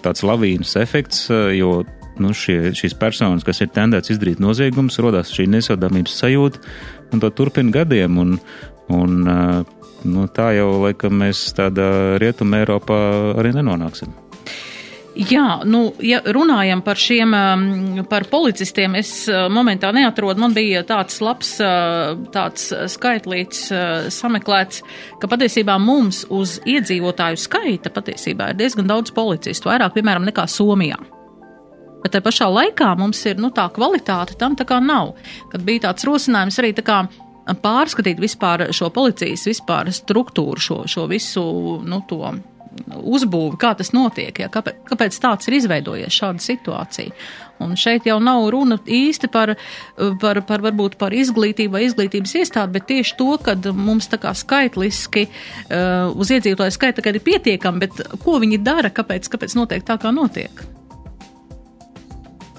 tāds 0.03 0.25
lavīnas 0.27 0.75
efekts, 0.77 1.29
jo 1.55 1.79
nu, 2.21 2.33
šie, 2.35 2.73
šīs 2.75 2.95
personas, 2.99 3.45
kas 3.47 3.63
ir 3.63 3.71
tendēts 3.75 4.13
izdarīt 4.13 4.41
noziegumus, 4.43 4.99
rodās 5.03 5.33
šī 5.35 5.47
nesodāmības 5.55 6.19
sajūta, 6.21 6.61
un 7.13 7.23
to 7.23 7.31
turpina 7.35 7.73
gadiem. 7.79 8.19
Un, 8.21 8.37
un, 8.93 9.17
nu, 10.05 10.27
tā 10.35 10.51
jau, 10.59 10.69
laikam, 10.85 11.17
mēs 11.23 11.47
tādā 11.57 11.89
rietumē 12.21 12.63
Eiropā 12.65 12.99
arī 13.39 13.55
nenonāksim. 13.57 14.13
Jā, 15.15 15.61
nu, 15.63 15.93
ja 16.03 16.19
runājam 16.35 16.81
par 16.83 16.99
šiem, 16.99 17.31
um, 17.31 18.01
par 18.11 18.25
policistiem, 18.27 18.97
es 18.99 19.11
uh, 19.31 19.45
momentā 19.47 19.93
neatrodu, 19.95 20.41
man 20.43 20.51
bija 20.55 20.81
tāds 20.87 21.21
labs, 21.23 21.53
uh, 21.63 22.17
tāds 22.35 22.67
skaitlīts 22.91 23.61
uh, 23.71 24.09
sameklēts, 24.11 24.81
ka 25.21 25.29
patiesībā 25.31 25.77
mums 25.79 26.25
uz 26.27 26.57
iedzīvotāju 26.67 27.39
skaita 27.39 27.93
patiesībā 27.95 28.49
ir 28.51 28.59
diezgan 28.59 28.91
daudz 28.91 29.13
policistu, 29.15 29.69
vairāk, 29.71 29.93
piemēram, 29.95 30.27
nekā 30.27 30.49
Somijā. 30.51 30.99
Bet 32.03 32.11
te 32.11 32.19
pašā 32.21 32.49
laikā 32.51 32.89
mums 32.99 33.23
ir, 33.25 33.39
nu, 33.39 33.53
tā 33.55 33.69
kvalitāte 33.73 34.35
tam 34.41 34.57
tā 34.59 34.67
kā 34.67 34.81
nav. 34.83 35.13
Kad 35.53 35.63
bija 35.65 35.87
tāds 35.87 36.05
rosinājums 36.05 36.59
arī 36.59 36.73
tā 36.75 36.83
kā 36.85 36.99
pārskatīt 37.63 38.19
vispār 38.19 38.67
šo 38.75 38.91
policijas 38.91 39.47
vispār 39.47 39.93
struktūru, 39.95 40.59
šo, 40.59 40.81
šo 40.91 41.07
visu, 41.07 41.45
nu, 41.87 42.01
to 42.09 42.35
uzbūvi, 42.95 43.57
kā 43.61 43.73
tas 43.77 43.91
notiek, 43.95 44.39
ja, 44.39 44.49
kāpēc, 44.51 44.83
kāpēc 44.89 45.17
tāds 45.23 45.49
ir 45.49 45.57
izveidojies 45.59 46.15
šāda 46.15 46.43
situācija. 46.43 47.15
Un 47.63 47.77
šeit 47.79 48.07
jau 48.09 48.17
nav 48.19 48.49
runa 48.51 48.75
īsti 48.83 49.29
par, 49.31 49.53
par, 50.21 50.41
par 50.47 50.63
varbūt 50.65 50.97
par 50.99 51.15
izglītību 51.15 51.77
vai 51.77 51.85
izglītības 51.87 52.35
iestādi, 52.41 52.75
bet 52.75 52.89
tieši 52.91 53.15
to, 53.19 53.29
ka 53.39 53.55
mums 53.71 54.11
tā 54.11 54.19
kā 54.19 54.35
skaitliski 54.35 55.27
uh, 55.29 56.11
uz 56.11 56.33
iedzīvotāju 56.35 56.75
skaita 56.75 56.99
tagad 56.99 57.21
ir 57.21 57.27
pietiekami, 57.29 57.85
bet 57.85 58.03
ko 58.25 58.41
viņi 58.43 58.59
dara, 58.65 58.91
kāpēc, 58.91 59.31
kāpēc 59.31 59.55
notiek 59.55 59.87
tā, 59.87 59.95
kā 60.01 60.11
notiek? 60.15 60.65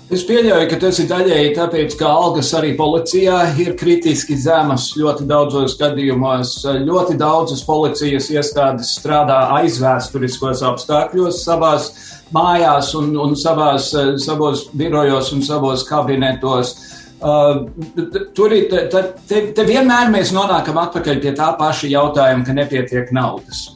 Es 0.06 0.22
pieļauju, 0.22 0.68
ka 0.70 0.76
tas 0.78 1.00
ir 1.02 1.08
daļēji 1.10 1.54
tāpēc, 1.56 1.94
ka 1.98 2.06
algas 2.06 2.52
arī 2.54 2.76
policijā 2.78 3.40
ir 3.58 3.72
kritiski 3.74 4.36
zemas 4.38 4.92
ļoti 4.94 5.26
daudzos 5.26 5.74
gadījumos. 5.80 6.52
Ļoti 6.86 7.16
daudzas 7.18 7.64
policijas 7.66 8.28
iestādes 8.30 8.92
strādā 9.00 9.40
aizvēsturiskos 9.56 10.62
apstākļos 10.68 11.40
savās 11.42 11.90
mājās 12.30 12.92
un, 12.94 13.16
un 13.18 13.34
savās, 13.34 13.90
savos 14.22 14.68
birojos 14.78 15.32
un 15.34 15.42
savos 15.42 15.82
kabinetos. 15.90 16.76
Uh, 17.16 17.64
tur 18.36 18.54
ir, 18.54 18.68
te, 18.70 19.02
te, 19.26 19.40
te 19.56 19.66
vienmēr 19.66 20.12
mēs 20.14 20.30
nonākam 20.36 20.78
atpakaļ 20.84 21.18
pie 21.24 21.34
tā 21.34 21.50
paša 21.58 21.90
jautājuma, 21.90 22.46
ka 22.46 22.54
nepietiek 22.54 23.10
naudas. 23.16 23.72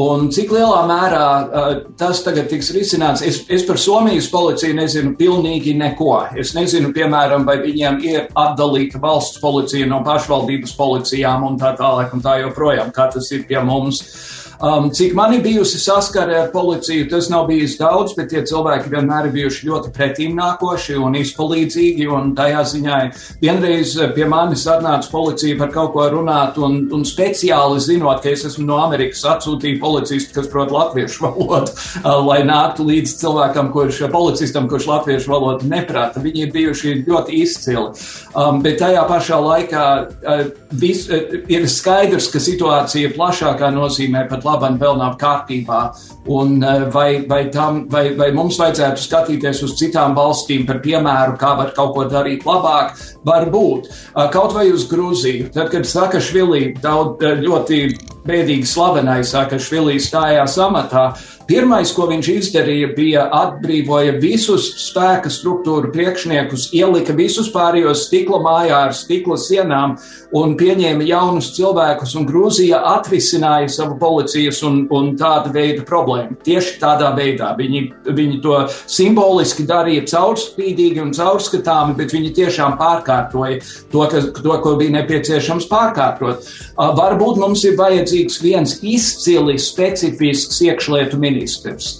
Un 0.00 0.26
cik 0.34 0.50
lielā 0.50 0.80
mērā 0.90 1.26
uh, 1.44 1.74
tas 2.00 2.22
tagad 2.26 2.48
tiks 2.50 2.72
risināts? 2.74 3.22
Es, 3.22 3.42
es 3.52 3.62
par 3.68 3.78
Somijas 3.78 4.26
policiju 4.32 4.74
nezinu 4.74 5.14
pilnīgi 5.18 5.76
neko. 5.78 6.16
Es 6.40 6.54
nezinu, 6.56 6.90
piemēram, 6.96 7.46
vai 7.46 7.60
viņiem 7.62 8.00
ir 8.02 8.24
atdalīta 8.34 8.98
valsts 9.02 9.38
policija 9.42 9.86
no 9.90 10.02
pašvaldības 10.06 10.74
policijām 10.78 11.46
un 11.46 11.60
tā 11.62 11.76
tālāk 11.78 12.16
un 12.16 12.24
tā 12.24 12.40
joprojām, 12.42 12.90
kā 12.94 13.06
tas 13.14 13.30
ir 13.36 13.46
pie 13.46 13.62
mums. 13.62 14.02
Uh, 14.02 14.43
Um, 14.62 14.90
cik 14.90 15.14
man 15.14 15.34
ir 15.34 15.42
bijusi 15.42 15.78
saskare 15.82 16.36
ar 16.38 16.50
policiju, 16.52 17.08
tas 17.10 17.28
nav 17.30 17.48
bijis 17.48 17.74
daudz, 17.78 18.14
bet 18.14 18.30
tie 18.30 18.44
cilvēki 18.46 18.92
vienmēr 18.92 19.28
ir 19.28 19.34
bijuši 19.34 19.66
ļoti 19.66 19.90
pretīmnākoši 19.96 20.98
un 21.02 21.16
izpalīdzīgi. 21.18 22.06
Un 22.14 22.34
tajā 22.38 22.62
ziņā 22.70 22.98
vienreiz 23.42 23.96
pie 24.14 24.28
manis 24.30 24.66
atnāca 24.70 25.10
policija 25.10 25.58
par 25.58 25.72
kaut 25.74 25.92
ko 25.96 26.06
runāt, 26.12 26.58
un, 26.62 26.84
un 26.94 27.02
speciāli 27.08 27.82
zinot, 27.82 28.22
ka 28.22 28.30
es 28.30 28.44
esmu 28.50 28.68
no 28.68 28.78
Amerikas, 28.84 29.24
atsūtīja 29.34 29.80
policistu, 29.82 30.36
kas 30.38 30.50
prot 30.52 30.70
latviešu 30.74 31.26
valodu, 31.26 31.74
uh, 32.04 32.20
lai 32.28 32.42
nāktu 32.46 32.86
līdz 32.86 33.16
cilvēkam, 33.24 33.72
kurš 33.74 34.04
policistam, 34.14 34.68
kurš 34.70 34.88
latviešu 34.92 35.34
valodu 35.34 35.70
neprata. 35.70 36.22
Viņi 36.22 36.46
ir 36.46 36.54
bijuši 36.54 36.94
ļoti 37.08 37.42
izcili. 37.42 37.88
Um, 38.34 38.62
bet 38.62 38.78
tajā 38.82 39.02
pašā 39.10 39.40
laikā 39.42 39.84
uh, 39.98 40.46
vis, 40.78 41.08
uh, 41.10 41.36
ir 41.50 41.66
skaidrs, 41.70 42.30
ka 42.30 42.42
situācija 42.42 43.12
plašākā 43.18 43.74
nozīmē 43.74 44.26
pat 44.30 44.43
labam 44.46 44.78
vēl 44.80 44.98
nav 45.00 45.16
kārtībā. 45.20 45.80
Un 46.34 46.62
eh, 46.62 46.86
vai, 46.94 47.08
vai, 47.28 47.42
tam, 47.52 47.84
vai, 47.92 48.06
vai 48.18 48.30
mums 48.36 48.58
vajadzētu 48.60 49.02
skatīties 49.02 49.62
uz 49.66 49.76
citām 49.80 50.16
valstīm 50.16 50.64
par 50.68 50.80
piemēru, 50.84 51.36
kā 51.40 51.54
var 51.58 51.74
kaut 51.76 51.94
ko 51.96 52.06
darīt 52.08 52.46
labāk? 52.48 52.94
Varbūt. 53.28 53.90
Eh, 53.90 54.28
kaut 54.32 54.56
vai 54.56 54.70
uz 54.72 54.88
Grūziju. 54.90 55.50
Tad, 55.54 55.70
kad 55.74 55.88
Sakašvili 55.88 56.74
daudz 56.82 57.24
eh, 57.24 57.40
ļoti 57.44 57.80
bēdīgi 58.24 58.68
slavenais 58.68 59.34
Sakašvili 59.34 59.98
stājās 60.00 60.56
amatā, 60.62 61.10
Pirmais, 61.44 61.90
ko 61.92 62.06
viņš 62.08 62.28
izdarīja, 62.32 62.86
bija 62.96 63.24
atbrīvoja 63.36 64.14
visus 64.16 64.70
spēka 64.80 65.28
struktūru 65.28 65.90
priekšniekus, 65.92 66.70
ielika 66.72 67.12
visus 67.16 67.50
pārējos 67.52 68.06
stikla 68.06 68.38
mājā 68.40 68.78
ar 68.86 68.94
stikla 68.96 69.36
sienām 69.36 69.98
un 70.34 70.54
pieņēma 70.56 71.04
jaunus 71.04 71.50
cilvēkus, 71.56 72.14
un 72.16 72.24
Grūzija 72.30 72.80
atrisināja 72.94 73.68
savu 73.74 73.98
policijas 74.00 74.62
un, 74.64 74.86
un 74.88 75.10
tādu 75.20 75.52
veidu 75.52 75.84
problēmu. 75.84 76.38
Tieši 76.48 76.78
tādā 76.80 77.10
veidā 77.18 77.50
viņi, 77.58 77.84
viņi 78.08 78.40
to 78.44 78.62
simboliski 78.80 79.68
darīja 79.68 80.06
caurspīdīgi 80.14 81.04
un 81.04 81.12
caurskatāmi, 81.12 81.98
bet 82.00 82.16
viņi 82.16 82.32
tiešām 82.40 82.78
pārkārtoja 82.80 83.60
to, 83.92 84.06
ka, 84.08 84.24
to 84.40 84.56
ko 84.64 84.74
bija 84.80 84.96
nepieciešams 84.96 85.68
pārkārtot. 85.68 86.48
Varbūt 86.80 87.44
mums 87.44 87.68
ir 87.68 87.76
vajadzīgs 87.76 88.40
viens 88.40 88.78
izcili 88.80 89.60
specifisks 89.60 90.64
iekšlietu 90.64 91.20
ministrs 91.20 91.33
ministrs. 91.34 91.98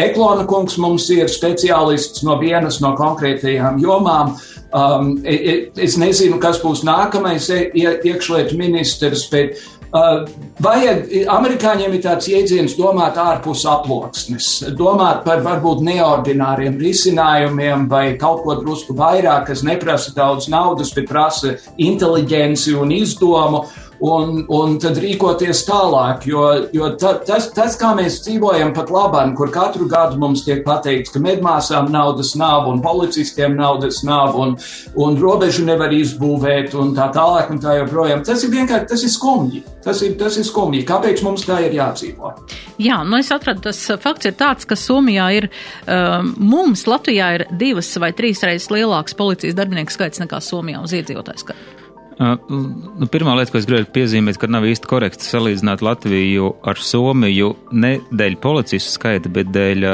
Eklona 0.00 0.46
kungs 0.50 0.78
mums 0.82 1.08
ir 1.14 1.30
speciālists 1.30 2.24
no 2.26 2.38
vienas 2.40 2.80
no 2.82 2.94
konkrētajām 2.98 3.78
jomām. 3.82 4.34
Um, 4.70 5.16
es 5.26 5.96
nezinu, 5.98 6.38
kas 6.42 6.60
būs 6.62 6.84
nākamais 6.86 7.48
iekšlietu 7.50 8.58
ministrs, 8.58 9.24
bet 9.32 9.58
uh, 9.58 10.22
vajag, 10.62 11.10
amerikāņiem 11.34 11.96
ir 11.96 12.02
tāds 12.04 12.28
jēdziens 12.30 12.76
domāt 12.78 13.18
ārpus 13.18 13.64
aploksnes, 13.66 14.48
domāt 14.78 15.24
par 15.26 15.42
varbūt 15.42 15.82
neordināriem 15.86 16.78
risinājumiem 16.78 17.88
vai 17.90 18.04
kaut 18.20 18.44
ko 18.46 18.60
drusku 18.60 18.94
vairāk, 18.94 19.48
kas 19.50 19.64
neprasa 19.66 20.14
daudz 20.14 20.46
naudas, 20.52 20.94
bet 20.94 21.10
prasa 21.10 21.56
inteliģenci 21.78 22.78
un 22.78 22.94
izdomu. 22.94 23.66
Un, 24.00 24.44
un 24.48 24.76
tad 24.82 24.98
rīkoties 25.00 25.64
tālāk. 25.68 26.26
Jo, 26.30 26.44
jo 26.74 26.90
ta, 27.00 27.14
tas, 27.26 27.50
tas, 27.56 27.76
kā 27.80 27.92
mēs 27.98 28.20
dzīvojam 28.24 28.72
pat 28.76 28.92
labāk, 28.92 29.34
kur 29.38 29.52
katru 29.54 29.88
gadu 29.90 30.18
mums 30.20 30.44
tiek 30.46 30.62
pateikts, 30.66 31.12
ka 31.14 31.22
medmāsām 31.22 31.90
naudas 31.92 32.34
nav 32.38 32.68
un 32.70 32.80
policistiem 32.84 33.56
naudas 33.58 34.02
nav 34.06 34.38
un, 34.40 34.56
un 35.00 35.18
robežu 35.20 35.66
nevar 35.68 35.92
izbūvēt 35.94 36.76
un 36.78 36.94
tā 36.96 37.10
tālāk 37.14 37.52
un 37.52 37.60
tā 37.62 37.76
joprojām, 37.80 38.24
tas 38.26 38.44
ir 38.46 38.54
vienkārši 38.54 38.90
tas 38.90 39.04
ir 39.06 39.14
skumji. 39.14 39.64
Tas 39.80 40.02
ir, 40.04 40.12
tas 40.20 40.36
ir 40.36 40.44
skumji. 40.44 40.82
Kāpēc 40.88 41.22
mums 41.24 41.46
tā 41.48 41.56
ir 41.64 41.78
jādzīvo? 41.78 42.34
Jā, 42.80 43.00
nu 43.08 43.16
es 43.16 43.30
atradu, 43.32 43.64
tas 43.70 43.80
fakts 44.02 44.28
ir 44.28 44.36
tāds, 44.36 44.68
ka 44.68 44.76
Somijā 44.76 45.30
ir, 45.38 45.48
um, 45.88 46.34
mums 46.36 46.84
Latvijā 46.88 47.32
ir 47.38 47.46
divas 47.48 47.88
vai 48.00 48.12
trīs 48.16 48.44
reizes 48.44 48.68
lielāks 48.72 49.16
policijas 49.16 49.56
darbinieku 49.56 49.96
skaits 49.96 50.20
nekā 50.20 50.44
Somijā 50.44 50.84
uz 50.84 50.96
iedzīvotāju 51.00 51.46
skaitu. 51.46 51.79
Nu, 52.20 53.06
pirmā 53.08 53.32
lieta, 53.38 53.48
ko 53.54 53.56
es 53.56 53.64
gribēju 53.64 53.86
piezīmēt, 53.94 54.36
ka 54.36 54.48
nav 54.50 54.66
īsti 54.68 54.88
korekti 54.90 55.24
salīdzināt 55.24 55.80
Latviju 55.80 56.50
ar 56.68 56.76
Somiju 56.76 57.54
ne 57.72 57.94
dēļ 58.12 58.34
policistu 58.42 58.92
skaita, 58.92 59.30
bet 59.32 59.48
dēļ 59.54 59.86
uh, 59.88 59.92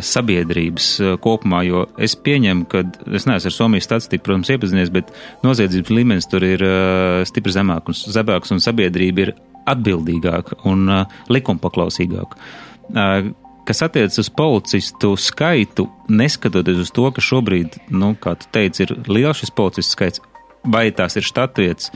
sabiedrības 0.00 0.86
uh, 1.02 1.10
kopumā, 1.20 1.60
jo 1.68 1.82
es 2.00 2.14
pieņemu, 2.24 2.64
ka 2.72 2.86
es 3.12 3.28
neesmu 3.28 3.50
ar 3.50 3.56
Somijas 3.56 3.88
statistiku, 3.90 4.24
protams, 4.30 4.48
iepazinies, 4.54 4.92
bet 4.94 5.12
noziedzības 5.44 5.92
līmenis 5.92 6.30
tur 6.32 6.46
ir 6.48 6.64
uh, 6.64 7.18
stipri 7.28 7.52
zemāk 7.52 7.92
un 7.92 7.98
zemāks, 8.00 8.54
un 8.56 8.64
sabiedrība 8.64 9.26
ir 9.26 9.34
atbildīgāka 9.68 10.62
un 10.72 10.88
uh, 10.88 11.20
likumpaklausīgāka. 11.28 12.40
Uh, 12.88 13.28
kas 13.68 13.84
attiecas 13.84 14.24
uz 14.24 14.32
policistu 14.32 15.12
skaitu, 15.20 15.84
neskatoties 16.08 16.80
uz 16.86 16.96
to, 16.96 17.04
ka 17.12 17.28
šobrīd, 17.28 17.76
nu, 17.92 18.14
kā 18.16 18.38
tu 18.40 18.48
teici, 18.56 18.86
ir 18.86 18.96
liels 19.04 19.44
šis 19.44 19.52
policistu 19.52 19.98
skaits, 19.98 20.24
vai 20.64 20.88
tās 20.94 21.18
ir 21.18 21.26
štatvietas. 21.26 21.92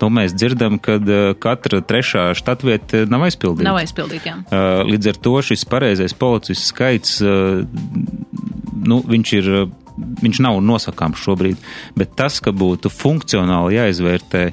Nu, 0.00 0.08
mēs 0.08 0.32
dzirdam, 0.32 0.78
ka 0.80 0.96
uh, 0.96 1.32
katra 1.36 1.82
trešā 1.84 2.30
štatvieta 2.38 3.04
nav 3.10 3.26
aizpildīta. 3.26 3.66
Nav 3.68 3.82
aizpildīta. 3.82 4.38
Uh, 4.48 4.80
līdz 4.88 5.12
ar 5.12 5.18
to 5.20 5.34
šis 5.44 5.66
pareizais 5.68 6.16
policists 6.16 6.72
skaits, 6.72 7.18
uh, 7.20 7.60
nu, 8.80 9.02
viņš 9.04 9.36
ir. 9.42 9.52
Viņš 10.00 10.38
nav 10.40 10.56
nosakāms 10.64 11.20
šobrīd, 11.20 11.58
bet 11.98 12.14
tas, 12.16 12.38
ka 12.40 12.54
būtu 12.56 12.88
funkcionāli 12.88 13.74
jāizvērtē, 13.74 14.44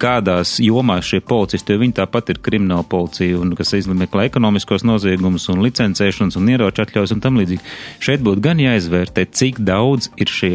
kādās 0.00 0.58
jomās 0.60 1.08
šie 1.08 1.20
policisti, 1.24 1.72
jo 1.72 1.80
viņi 1.80 1.96
tāpat 2.00 2.32
ir 2.34 2.40
krimināla 2.44 2.84
policija, 2.90 3.38
un 3.40 3.54
kas 3.56 3.72
izmeklē 3.78 4.26
ekonomiskos 4.28 4.84
noziegumus 4.84 5.48
un 5.52 5.62
licencēšanas 5.64 6.36
un 6.36 6.52
ieroču 6.52 6.84
atļaujas 6.84 7.14
un 7.16 7.24
tam 7.24 7.40
līdzīgi. 7.40 7.64
Šeit 8.02 8.26
būtu 8.26 8.44
gan 8.44 8.60
jāizvērtē, 8.60 9.24
cik 9.40 9.62
daudz 9.64 10.10
ir 10.20 10.32
šie 10.32 10.54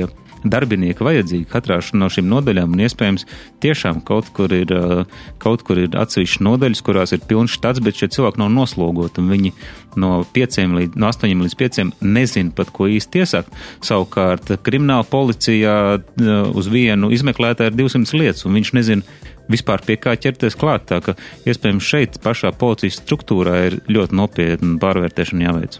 darbinieki 0.52 1.06
vajadzīgi 1.06 1.48
katrā 1.52 1.80
no 1.98 2.10
šīm 2.12 2.28
nodaļām, 2.32 2.76
un 2.76 2.84
iespējams 2.86 3.26
tiešām 3.64 4.02
kaut 4.08 4.32
kur 4.36 4.54
ir, 4.56 4.72
kaut 5.42 5.66
kur 5.68 5.82
ir 5.82 5.96
atsevišķas 5.98 6.44
nodaļas, 6.46 6.84
kurās 6.86 7.16
ir 7.16 7.26
pilns 7.28 7.56
štats, 7.56 7.84
bet 7.84 8.00
šie 8.00 8.12
cilvēki 8.16 8.42
nav 8.42 8.52
noslogoti, 8.54 9.24
un 9.24 9.32
viņi 9.34 9.54
no, 10.02 10.12
līdz, 10.24 10.98
no 11.00 11.12
8 11.12 11.46
līdz 11.46 11.58
5 11.62 11.84
nezina 12.06 12.56
pat, 12.56 12.72
ko 12.76 12.90
īsti 12.92 13.24
iesākt. 13.24 13.56
Savukārt 13.86 14.56
krimināla 14.66 15.08
policijā 15.10 15.78
uz 16.56 16.72
vienu 16.72 17.12
izmeklētāju 17.16 17.74
ir 17.74 17.80
200 17.80 18.20
lietas, 18.20 18.46
un 18.48 18.60
viņš 18.60 18.76
nezina, 18.78 19.18
vispār 19.52 19.84
pie 19.86 19.98
kā 20.02 20.16
ķerties 20.20 20.58
klāt. 20.60 20.88
Tā 20.90 21.02
ka 21.04 21.16
iespējams 21.48 21.86
šeit 21.86 22.20
pašā 22.24 22.52
policijas 22.60 23.00
struktūrā 23.02 23.56
ir 23.70 23.78
ļoti 23.92 24.18
nopietna 24.18 24.76
pārvērtēšana 24.82 25.48
jāveic. 25.48 25.78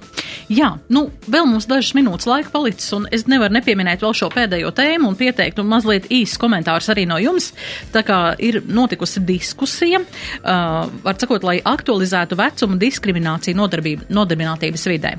Jā, 0.52 0.76
nu 0.94 1.08
vēl 1.32 1.48
mums 1.50 1.68
dažas 1.70 1.96
minūtes 1.98 2.28
laika 2.30 2.52
palicis, 2.54 2.88
un 2.98 3.08
es 3.16 3.26
nevaru 3.32 3.56
nepieminēt 3.58 4.04
vēl 4.06 4.16
šo 4.18 4.30
pēdējo 4.34 4.72
tēmu 4.76 5.10
un 5.12 5.18
pieteikt 5.20 5.62
un 5.62 5.70
mazliet 5.72 6.10
īsts 6.14 6.40
komentārs 6.42 6.90
arī 6.94 7.08
no 7.10 7.18
jums. 7.22 7.52
Tā 7.94 8.04
kā 8.06 8.20
ir 8.42 8.62
notikusi 8.66 9.24
diskusija, 9.26 10.02
uh, 10.02 10.92
var 11.06 11.20
sakot, 11.22 11.46
lai 11.48 11.58
aktualizētu 11.66 12.38
vecumu 12.40 12.80
diskrimināciju 12.82 13.58
nodarbinātības 13.58 14.88
vidē. 14.92 15.16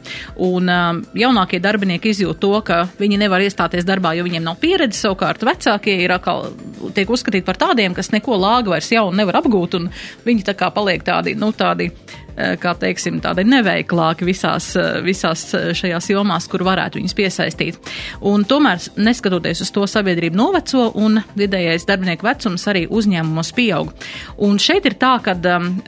Un 0.47 0.71
uh, 0.71 1.03
jaunākie 1.17 1.61
darbinieki 1.63 2.13
izjūt 2.15 2.41
to, 2.43 2.53
ka 2.67 2.85
viņi 3.01 3.21
nevar 3.25 3.45
iestāties 3.45 3.87
darbā, 3.89 4.15
jo 4.17 4.27
viņiem 4.27 4.47
nav 4.47 4.61
pieredzes, 4.63 5.03
savukārt 5.07 5.45
vecākie 5.47 5.99
ir 6.05 6.15
atkal 6.15 6.51
tiek 6.97 7.11
uzskatīti 7.11 7.47
par 7.47 7.59
tādiem, 7.61 7.95
kas 7.97 8.13
neko 8.15 8.36
lāgu 8.41 8.73
vairs 8.75 8.93
jaunu 8.93 9.17
nevar 9.17 9.41
apgūt, 9.43 9.79
un 9.79 9.91
viņi 10.27 10.47
tā 10.47 10.57
kā 10.59 10.71
paliek 10.75 11.05
tādi, 11.07 11.35
nu, 11.39 11.53
tādi, 11.57 11.89
eh, 12.37 12.57
kā 12.61 12.75
teiksim, 12.79 13.19
tādi 13.25 13.45
neveiklāki 13.49 14.27
visās, 14.29 14.69
eh, 14.77 15.01
visās 15.05 15.43
eh, 15.55 15.73
šajās 15.77 16.11
jomās, 16.13 16.49
kur 16.49 16.65
varētu 16.67 17.01
viņus 17.01 17.17
piesaistīt. 17.17 17.79
Un 18.21 18.45
tomēr, 18.45 18.83
neskatoties 18.97 19.63
uz 19.65 19.71
to, 19.71 19.87
sabiedrība 19.87 20.37
noveco 20.37 20.91
un 20.95 21.23
vidējais 21.37 21.87
darbinieku 21.89 22.27
vecums 22.27 22.67
arī 22.67 22.87
uzņēmumos 22.89 23.53
pieaug. 23.57 23.93
Un 24.39 24.59
šeit 24.59 24.87
ir 24.87 24.99
tā, 25.01 25.17
ka, 25.23 25.35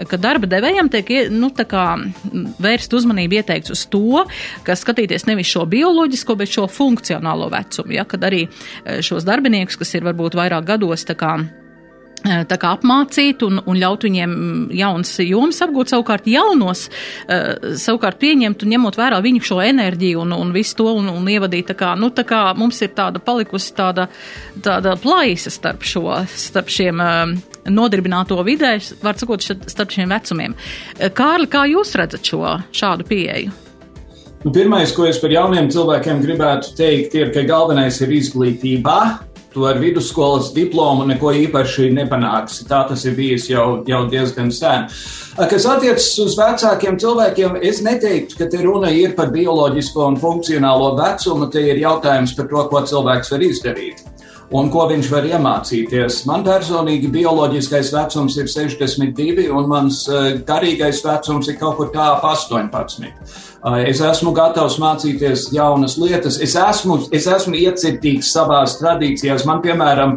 ka 0.08 0.16
darba 0.16 0.46
devējiem 0.46 0.90
tiek, 0.90 1.30
nu, 1.30 1.50
tā 1.50 1.68
kā 1.68 1.86
vērst 2.58 2.92
uzmanību 2.94 3.40
ieteikts 3.40 3.70
uz 3.74 3.86
to, 3.86 4.24
ka 4.64 4.76
skatīties 4.78 5.26
nevis 5.26 5.52
šo 5.52 5.66
bioloģisko, 5.68 6.36
bet 6.36 6.52
šo 6.52 6.68
funkcionālo 6.68 7.50
vecumu, 7.52 7.92
ja, 7.92 8.04
kad 8.08 8.24
arī 8.24 8.46
šos 9.04 9.26
darbiniekus, 9.28 9.76
kas 9.76 9.94
ir 9.94 10.06
varbūt 10.08 10.38
vairāk 10.38 10.68
gados, 10.68 11.04
tā 11.08 11.16
kā 11.18 11.36
tā 12.22 12.58
kā 12.60 12.72
apmācīt 12.76 13.42
un, 13.46 13.60
un 13.62 13.78
ļaut 13.78 14.06
viņiem 14.08 14.32
jaunas 14.74 15.12
jomas 15.22 15.60
apgūt, 15.64 15.92
savukārt 15.92 16.26
jaunos, 16.30 16.86
savukārt 17.28 18.18
pieņemt 18.22 18.64
un 18.64 18.72
ņemot 18.74 18.98
vērā 18.98 19.20
viņu 19.24 19.44
šo 19.50 19.60
enerģiju 19.64 20.24
un, 20.24 20.34
un 20.36 20.50
visu 20.54 20.78
to 20.80 20.88
un, 20.98 21.10
un 21.12 21.30
ievadīt 21.30 21.70
tā 21.70 21.78
kā, 21.78 21.94
nu 21.98 22.10
tā 22.14 22.26
kā 22.28 22.42
mums 22.58 22.80
ir 22.82 22.94
tāda 22.96 23.22
palikusi 23.22 23.70
tāda, 23.76 24.08
tāda 24.64 24.96
plaisa 25.00 25.52
starp 25.54 25.86
šo, 25.86 26.18
starp 26.34 26.72
šiem 26.74 27.04
nodarbināto 27.68 28.40
vidē, 28.46 28.76
var 29.02 29.18
sakot, 29.20 29.44
starp 29.44 29.94
šiem 29.94 30.12
vecumiem. 30.12 30.58
Kārli, 31.14 31.48
kā 31.52 31.64
jūs 31.70 31.94
redzat 31.98 32.28
šo 32.28 32.58
šādu 32.74 33.06
pieeju? 33.08 33.54
Nu, 34.44 34.52
pirmais, 34.54 34.92
ko 34.94 35.02
es 35.08 35.18
par 35.18 35.32
jauniem 35.34 35.66
cilvēkiem 35.74 36.20
gribētu 36.22 36.76
teikt, 36.78 37.16
ir, 37.18 37.32
ka 37.34 37.42
galvenais 37.46 37.96
ir 38.04 38.12
izglītība 38.14 38.98
tu 39.58 39.66
ar 39.66 39.78
vidusskolas 39.82 40.52
diplomu 40.54 41.06
neko 41.08 41.32
īpaši 41.34 41.88
nepanāksi. 41.96 42.66
Tā 42.70 42.84
tas 42.88 43.02
ir 43.08 43.16
bijis 43.18 43.48
jau, 43.50 43.80
jau 43.88 44.04
diezgan 44.10 44.52
sen. 44.54 44.86
Kas 45.38 45.66
attiecas 45.70 46.06
uz 46.22 46.36
vecākiem 46.38 46.98
cilvēkiem, 47.02 47.58
es 47.66 47.82
neteiktu, 47.82 48.38
ka 48.38 48.46
te 48.50 48.62
runa 48.62 48.92
ir 48.94 49.16
par 49.18 49.32
bioloģisko 49.34 50.06
un 50.12 50.20
funkcionālo 50.22 50.92
vecumu. 50.98 51.50
Te 51.50 51.64
ir 51.72 51.82
jautājums 51.82 52.36
par 52.38 52.46
to, 52.52 52.62
ko 52.70 52.84
cilvēks 52.92 53.34
var 53.34 53.44
izdarīt 53.48 54.06
un 54.48 54.70
ko 54.72 54.86
viņš 54.88 55.10
var 55.12 55.26
iemācīties. 55.28 56.22
Man 56.28 56.44
personīgi 56.46 57.10
bioloģiskais 57.12 57.90
vecums 57.92 58.38
ir 58.40 58.48
62, 58.48 59.50
un 59.52 59.68
mans 59.68 59.98
garīgais 60.48 61.02
vecums 61.04 61.50
ir 61.50 61.58
kaut 61.60 61.76
kur 61.76 61.90
kā 61.92 62.14
18. 62.16 63.12
Es 63.58 63.98
esmu 64.04 64.30
gatavs 64.36 64.76
mācīties 64.78 65.48
jaunas 65.50 65.96
lietas. 65.98 66.36
Es 66.42 66.54
esmu, 66.54 67.00
es 67.14 67.24
esmu 67.26 67.56
iecirtīgs 67.58 68.30
savās 68.30 68.76
tradīcijās. 68.78 69.42
Man, 69.48 69.58
piemēram, 69.64 70.14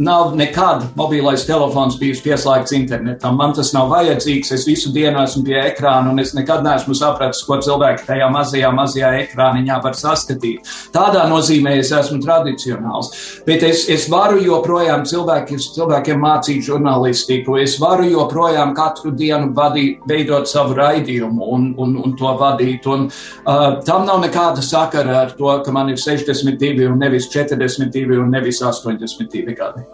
nav 0.00 0.32
nekad 0.38 0.86
mobilais 0.96 1.44
telefons 1.44 1.98
bijis 2.00 2.22
pieslēgts 2.24 2.72
internetam. 2.76 3.36
Man 3.36 3.52
tas 3.56 3.74
nav 3.76 3.90
vajadzīgs. 3.92 4.54
Es 4.56 4.64
visu 4.68 4.94
dienu 4.94 5.20
esmu 5.20 5.44
pie 5.44 5.58
ekrāna, 5.60 6.14
un 6.14 6.22
es 6.22 6.32
nekad 6.36 6.64
neesmu 6.64 6.96
sapratis, 6.96 7.42
ko 7.44 7.58
cilvēki 7.60 8.06
tajā 8.08 8.30
mazajā, 8.32 8.72
mazajā 8.72 9.12
ekrāniņā 9.26 9.78
var 9.84 10.00
saskatīt. 10.00 10.72
Tādā 10.96 11.26
nozīmē 11.28 11.76
es 11.82 11.92
esmu 11.92 12.22
tradicionāls. 12.24 13.12
Bet 13.44 13.66
es, 13.68 13.84
es 13.92 14.08
varu 14.08 14.40
joprojām 14.40 15.04
cilvēki, 15.04 15.60
cilvēkiem 15.76 16.24
mācīt 16.24 16.64
žurnālistiku. 16.64 17.60
Es 17.60 17.76
varu 17.82 18.08
joprojām 18.08 18.72
katru 18.76 19.12
dienu 19.12 19.52
vadīt, 19.52 20.00
veidot 20.08 20.48
savu 20.48 20.78
raidījumu 20.80 21.52
un, 21.52 21.70
un, 21.76 21.96
un 22.00 22.16
to 22.16 22.32
vadīt 22.40 22.53
vadīt. 22.54 22.86
Un, 22.90 23.08
uh, 23.10 23.66
tam 23.86 24.06
nav 24.08 24.22
nekāda 24.24 24.64
sakara 24.64 25.20
ar 25.24 25.34
to, 25.38 25.50
ka 25.64 25.74
man 25.74 25.92
ir 25.92 26.00
62 26.00 26.88
un 26.90 27.02
nevis 27.02 27.28
42 27.32 28.22
un 28.22 28.32
nevis 28.34 28.62
82 28.62 29.58
gadi. 29.58 29.84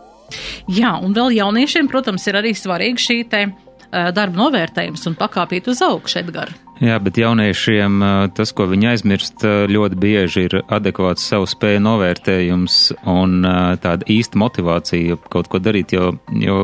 Jā, 0.70 0.94
un 1.02 1.16
vēl 1.16 1.34
jauniešiem, 1.40 1.88
protams, 1.90 2.28
ir 2.30 2.38
arī 2.38 2.54
svarīgi 2.54 3.02
šī 3.08 3.18
uh, 3.26 3.69
darba 3.91 4.45
novērtējums 4.45 5.07
un 5.11 5.16
pakāpīt 5.18 5.70
uz 5.70 5.80
augšu, 5.84 6.20
Edgars. 6.22 6.59
Jā, 6.80 6.95
bet 6.97 7.18
jauniešiem 7.20 8.01
tas, 8.32 8.55
ko 8.57 8.64
viņi 8.70 8.86
aizmirst, 8.95 9.43
ļoti 9.45 9.97
bieži 10.01 10.47
ir 10.47 10.55
adekvāts 10.72 11.26
savu 11.28 11.45
spēju 11.51 11.82
novērtējums 11.84 12.76
un 13.12 13.43
tāda 13.82 14.09
īsta 14.09 14.41
motivācija 14.41 15.18
kaut 15.28 15.51
ko 15.53 15.61
darīt, 15.61 15.93
jo, 15.93 16.14
jo 16.41 16.62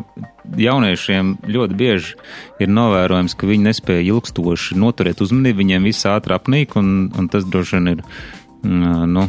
jauniešiem 0.56 1.34
ļoti 1.52 1.76
bieži 1.76 2.16
ir 2.64 2.72
novērojams, 2.72 3.36
ka 3.36 3.50
viņi 3.50 3.68
nespēja 3.68 4.06
ilgstoši 4.06 4.78
noturēt 4.80 5.20
uzmanību, 5.20 5.60
viņiem 5.60 5.90
viss 5.90 6.08
ātri 6.08 6.38
apnīk, 6.38 6.78
un, 6.80 7.10
un 7.12 7.28
tas 7.28 7.44
droši 7.44 7.76
vien 7.76 7.92
ir, 7.92 8.02
nu, 8.64 9.26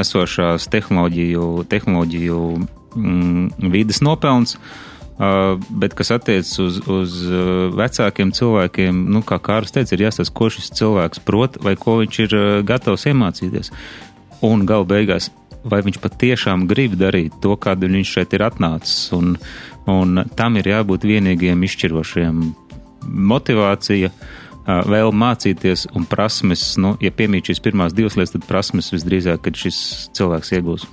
esošās 0.00 0.70
tehnoloģiju, 0.72 1.52
tehnoloģiju 1.68 2.40
mm, 2.96 3.70
vides 3.76 4.00
nopelns. 4.06 4.56
Uh, 4.56 4.93
bet 5.18 5.94
kas 5.94 6.10
attiecas 6.16 6.56
uz, 6.58 6.80
uz 6.90 7.20
uh, 7.28 7.68
vecākiem 7.78 8.32
cilvēkiem, 8.34 9.04
nu, 9.14 9.22
kā 9.26 9.38
Kārs 9.38 9.74
teica, 9.74 9.94
ir 9.94 10.08
jāstāsta, 10.08 10.34
ko 10.34 10.50
šis 10.50 10.72
cilvēks 10.74 11.22
prot 11.26 11.60
vai 11.62 11.76
ko 11.78 12.00
viņš 12.00 12.20
ir 12.26 12.34
uh, 12.34 12.48
gatavs 12.66 13.06
iemācīties. 13.10 13.70
Un 14.44 14.66
gal 14.68 14.82
beigās 14.88 15.30
vai 15.64 15.80
viņš 15.84 16.00
patiešām 16.02 16.66
grib 16.68 16.96
darīt 17.00 17.38
to, 17.42 17.56
kādu 17.56 17.88
viņš 17.88 18.14
šeit 18.18 18.34
ir 18.36 18.44
atnācis. 18.46 19.08
Un, 19.16 19.36
un 19.90 20.24
tam 20.36 20.58
ir 20.60 20.68
jābūt 20.74 21.06
vienīgiem 21.08 21.64
izšķirošiem. 21.64 22.42
Motivācija, 23.04 24.10
vēl 24.64 25.12
mācīties 25.12 25.88
un 25.96 26.06
prasmes, 26.08 26.74
nu, 26.80 26.94
ja 27.04 27.12
piemīt 27.12 27.50
šīs 27.50 27.64
pirmās 27.64 27.96
divas 27.96 28.16
lietas, 28.18 28.34
tad 28.36 28.46
prasmes 28.48 28.92
visdrīzāk, 28.94 29.42
kad 29.44 29.60
šis 29.60 29.80
cilvēks 30.16 30.54
iegūs. 30.58 30.86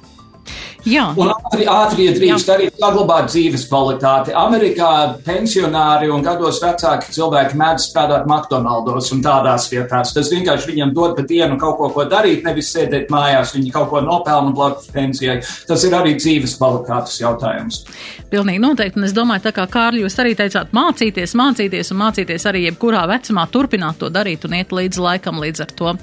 Jā. 0.87 1.11
Un 1.19 1.29
ātri, 1.29 1.65
ātri 1.69 2.07
ja 2.07 2.13
drīkst 2.15 2.49
Jā. 2.49 2.55
arī 2.55 2.69
saglabāt 2.73 3.29
dzīves 3.29 3.67
kvalitāti. 3.69 4.33
Amerikā 4.37 4.91
pensionāri 5.25 6.09
un 6.13 6.23
gados 6.25 6.61
vecāki 6.63 7.13
cilvēki 7.13 7.59
mēdz 7.59 7.87
strādāt 7.91 8.25
McDonaldos 8.29 9.11
un 9.13 9.21
tādās 9.25 9.67
vietās. 9.71 10.13
Tas 10.15 10.31
vienkārši 10.33 10.71
viņam 10.71 10.93
dod 10.97 11.15
pa 11.19 11.25
dienu 11.27 11.59
kaut 11.61 11.77
ko, 11.77 11.91
ko 11.93 12.07
darīt, 12.09 12.43
nevis 12.47 12.73
sēdēt 12.73 13.13
mājās. 13.13 13.53
Viņi 13.57 13.73
kaut 13.75 13.91
ko 13.93 14.01
nopelna 14.05 14.55
blakus 14.57 14.89
pensijai. 14.93 15.39
Tas 15.69 15.85
ir 15.85 15.97
arī 15.97 16.15
dzīves 16.17 16.57
kvalitātes 16.57 17.21
jautājums. 17.21 17.83
Pilnīgi 18.31 18.63
noteikti. 18.63 18.97
Un 19.01 19.09
es 19.09 19.15
domāju, 19.15 19.45
tā 19.49 19.55
kā 19.55 19.67
Kārļi, 19.71 20.05
jūs 20.05 20.17
arī 20.23 20.35
teicāt, 20.39 20.73
mācīties, 20.75 21.35
mācīties 21.37 21.93
un 21.93 22.01
mācīties 22.01 22.47
arī 22.49 22.65
jebkurā 22.69 23.03
vecumā 23.11 23.45
turpināt 23.51 24.01
to 24.01 24.09
darīt 24.13 24.47
un 24.47 24.57
iet 24.57 24.73
līdz 24.73 25.01
laikam 25.03 25.41
līdz 25.43 25.67
ar 25.67 25.75
to. 25.77 25.99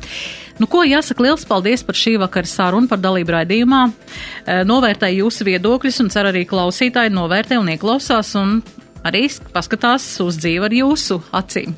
Nu, 0.58 0.66
ko 0.66 0.82
jāsaka 0.82 1.22
liels 1.22 1.44
paldies 1.46 1.84
par 1.86 1.94
šī 1.98 2.16
vakara 2.18 2.48
sarunu, 2.50 2.90
par 2.90 2.98
dalību 2.98 3.34
raidījumā. 3.36 3.82
Novērtēju 4.68 5.22
jūsu 5.24 5.46
viedokļus 5.48 6.02
un 6.02 6.10
ceru 6.12 6.28
arī 6.32 6.42
klausītāji 6.48 7.12
novērtē 7.14 7.56
un 7.60 7.70
ieklausās 7.72 8.34
un 8.36 8.58
arī 9.06 9.22
paskatās 9.54 10.04
uz 10.20 10.36
dzīvi 10.42 10.66
ar 10.68 10.74
jūsu 10.76 11.20
acīm. 11.38 11.72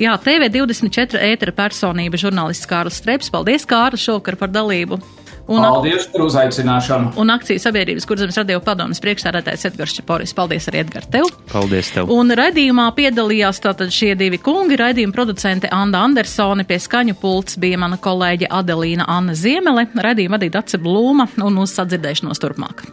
Jā, 0.00 0.16
TV24 0.24 1.20
ētera 1.28 1.54
personība 1.54 2.18
žurnālists 2.18 2.66
Kārlis 2.70 2.98
Streips. 2.98 3.30
Paldies, 3.30 3.68
Kārlis, 3.70 4.02
šovakar 4.08 4.38
par 4.40 4.50
dalību. 4.50 4.98
Un, 5.46 5.60
Paldies 5.60 6.06
par 6.08 6.22
uzaicināšanu. 6.24 7.10
Un 7.20 7.30
akciju 7.34 7.60
sabiedrības 7.60 8.06
kurzemes 8.08 8.38
radio 8.40 8.62
padomas 8.64 9.00
priekšsēdētājs 9.04 9.66
Edgars 9.68 9.92
Čeporis. 9.98 10.32
Paldies 10.36 10.70
arī 10.70 10.80
Edgar 10.80 11.04
tev. 11.12 11.28
Paldies 11.52 11.90
tev. 11.92 12.08
Un 12.12 12.32
raidījumā 12.32 12.86
piedalījās 12.96 13.60
tātad 13.64 13.92
šie 13.92 14.14
divi 14.16 14.40
kungi, 14.40 14.78
raidījuma 14.80 15.12
producente 15.12 15.68
Anda 15.68 16.00
Andersone, 16.06 16.64
pie 16.64 16.80
skaņu 16.80 17.18
pults 17.20 17.58
bija 17.60 17.80
mana 17.82 18.00
kolēģe 18.00 18.48
Adelīna 18.48 19.04
Anna 19.08 19.36
Ziemele, 19.36 19.84
raidījuma 19.92 20.38
vadīja 20.38 20.56
Dace 20.56 20.80
Blūma 20.80 21.28
un 21.44 21.60
uz 21.60 21.76
sadzirdēšanos 21.76 22.40
turpmāk. 22.40 22.86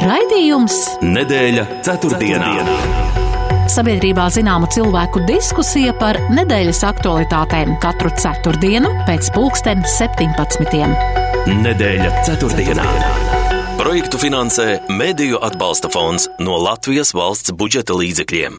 Raidījums 0.00 0.80
Nedēļa 1.04 1.68
ceturtdienā. 1.84 2.56
ceturtdienā. 2.56 3.24
Sabiedrībā 3.66 4.28
zināma 4.30 4.68
cilvēku 4.70 5.24
diskusija 5.26 5.90
par 5.98 6.18
nedēļas 6.30 6.84
aktualitātēm 6.86 7.74
katru 7.82 8.12
ceturtdienu 8.14 8.92
pēc 9.08 9.32
pulksten 9.34 9.82
17. 9.98 11.25
Nedēļa 11.46 12.08
ceturtdienā. 12.26 12.84
Projektu 13.78 14.18
finansē 14.18 14.64
Mēdīju 14.90 15.38
atbalsta 15.46 15.86
fonds 15.94 16.24
no 16.42 16.56
Latvijas 16.58 17.12
valsts 17.14 17.52
budžeta 17.54 17.94
līdzekļiem. 17.94 18.54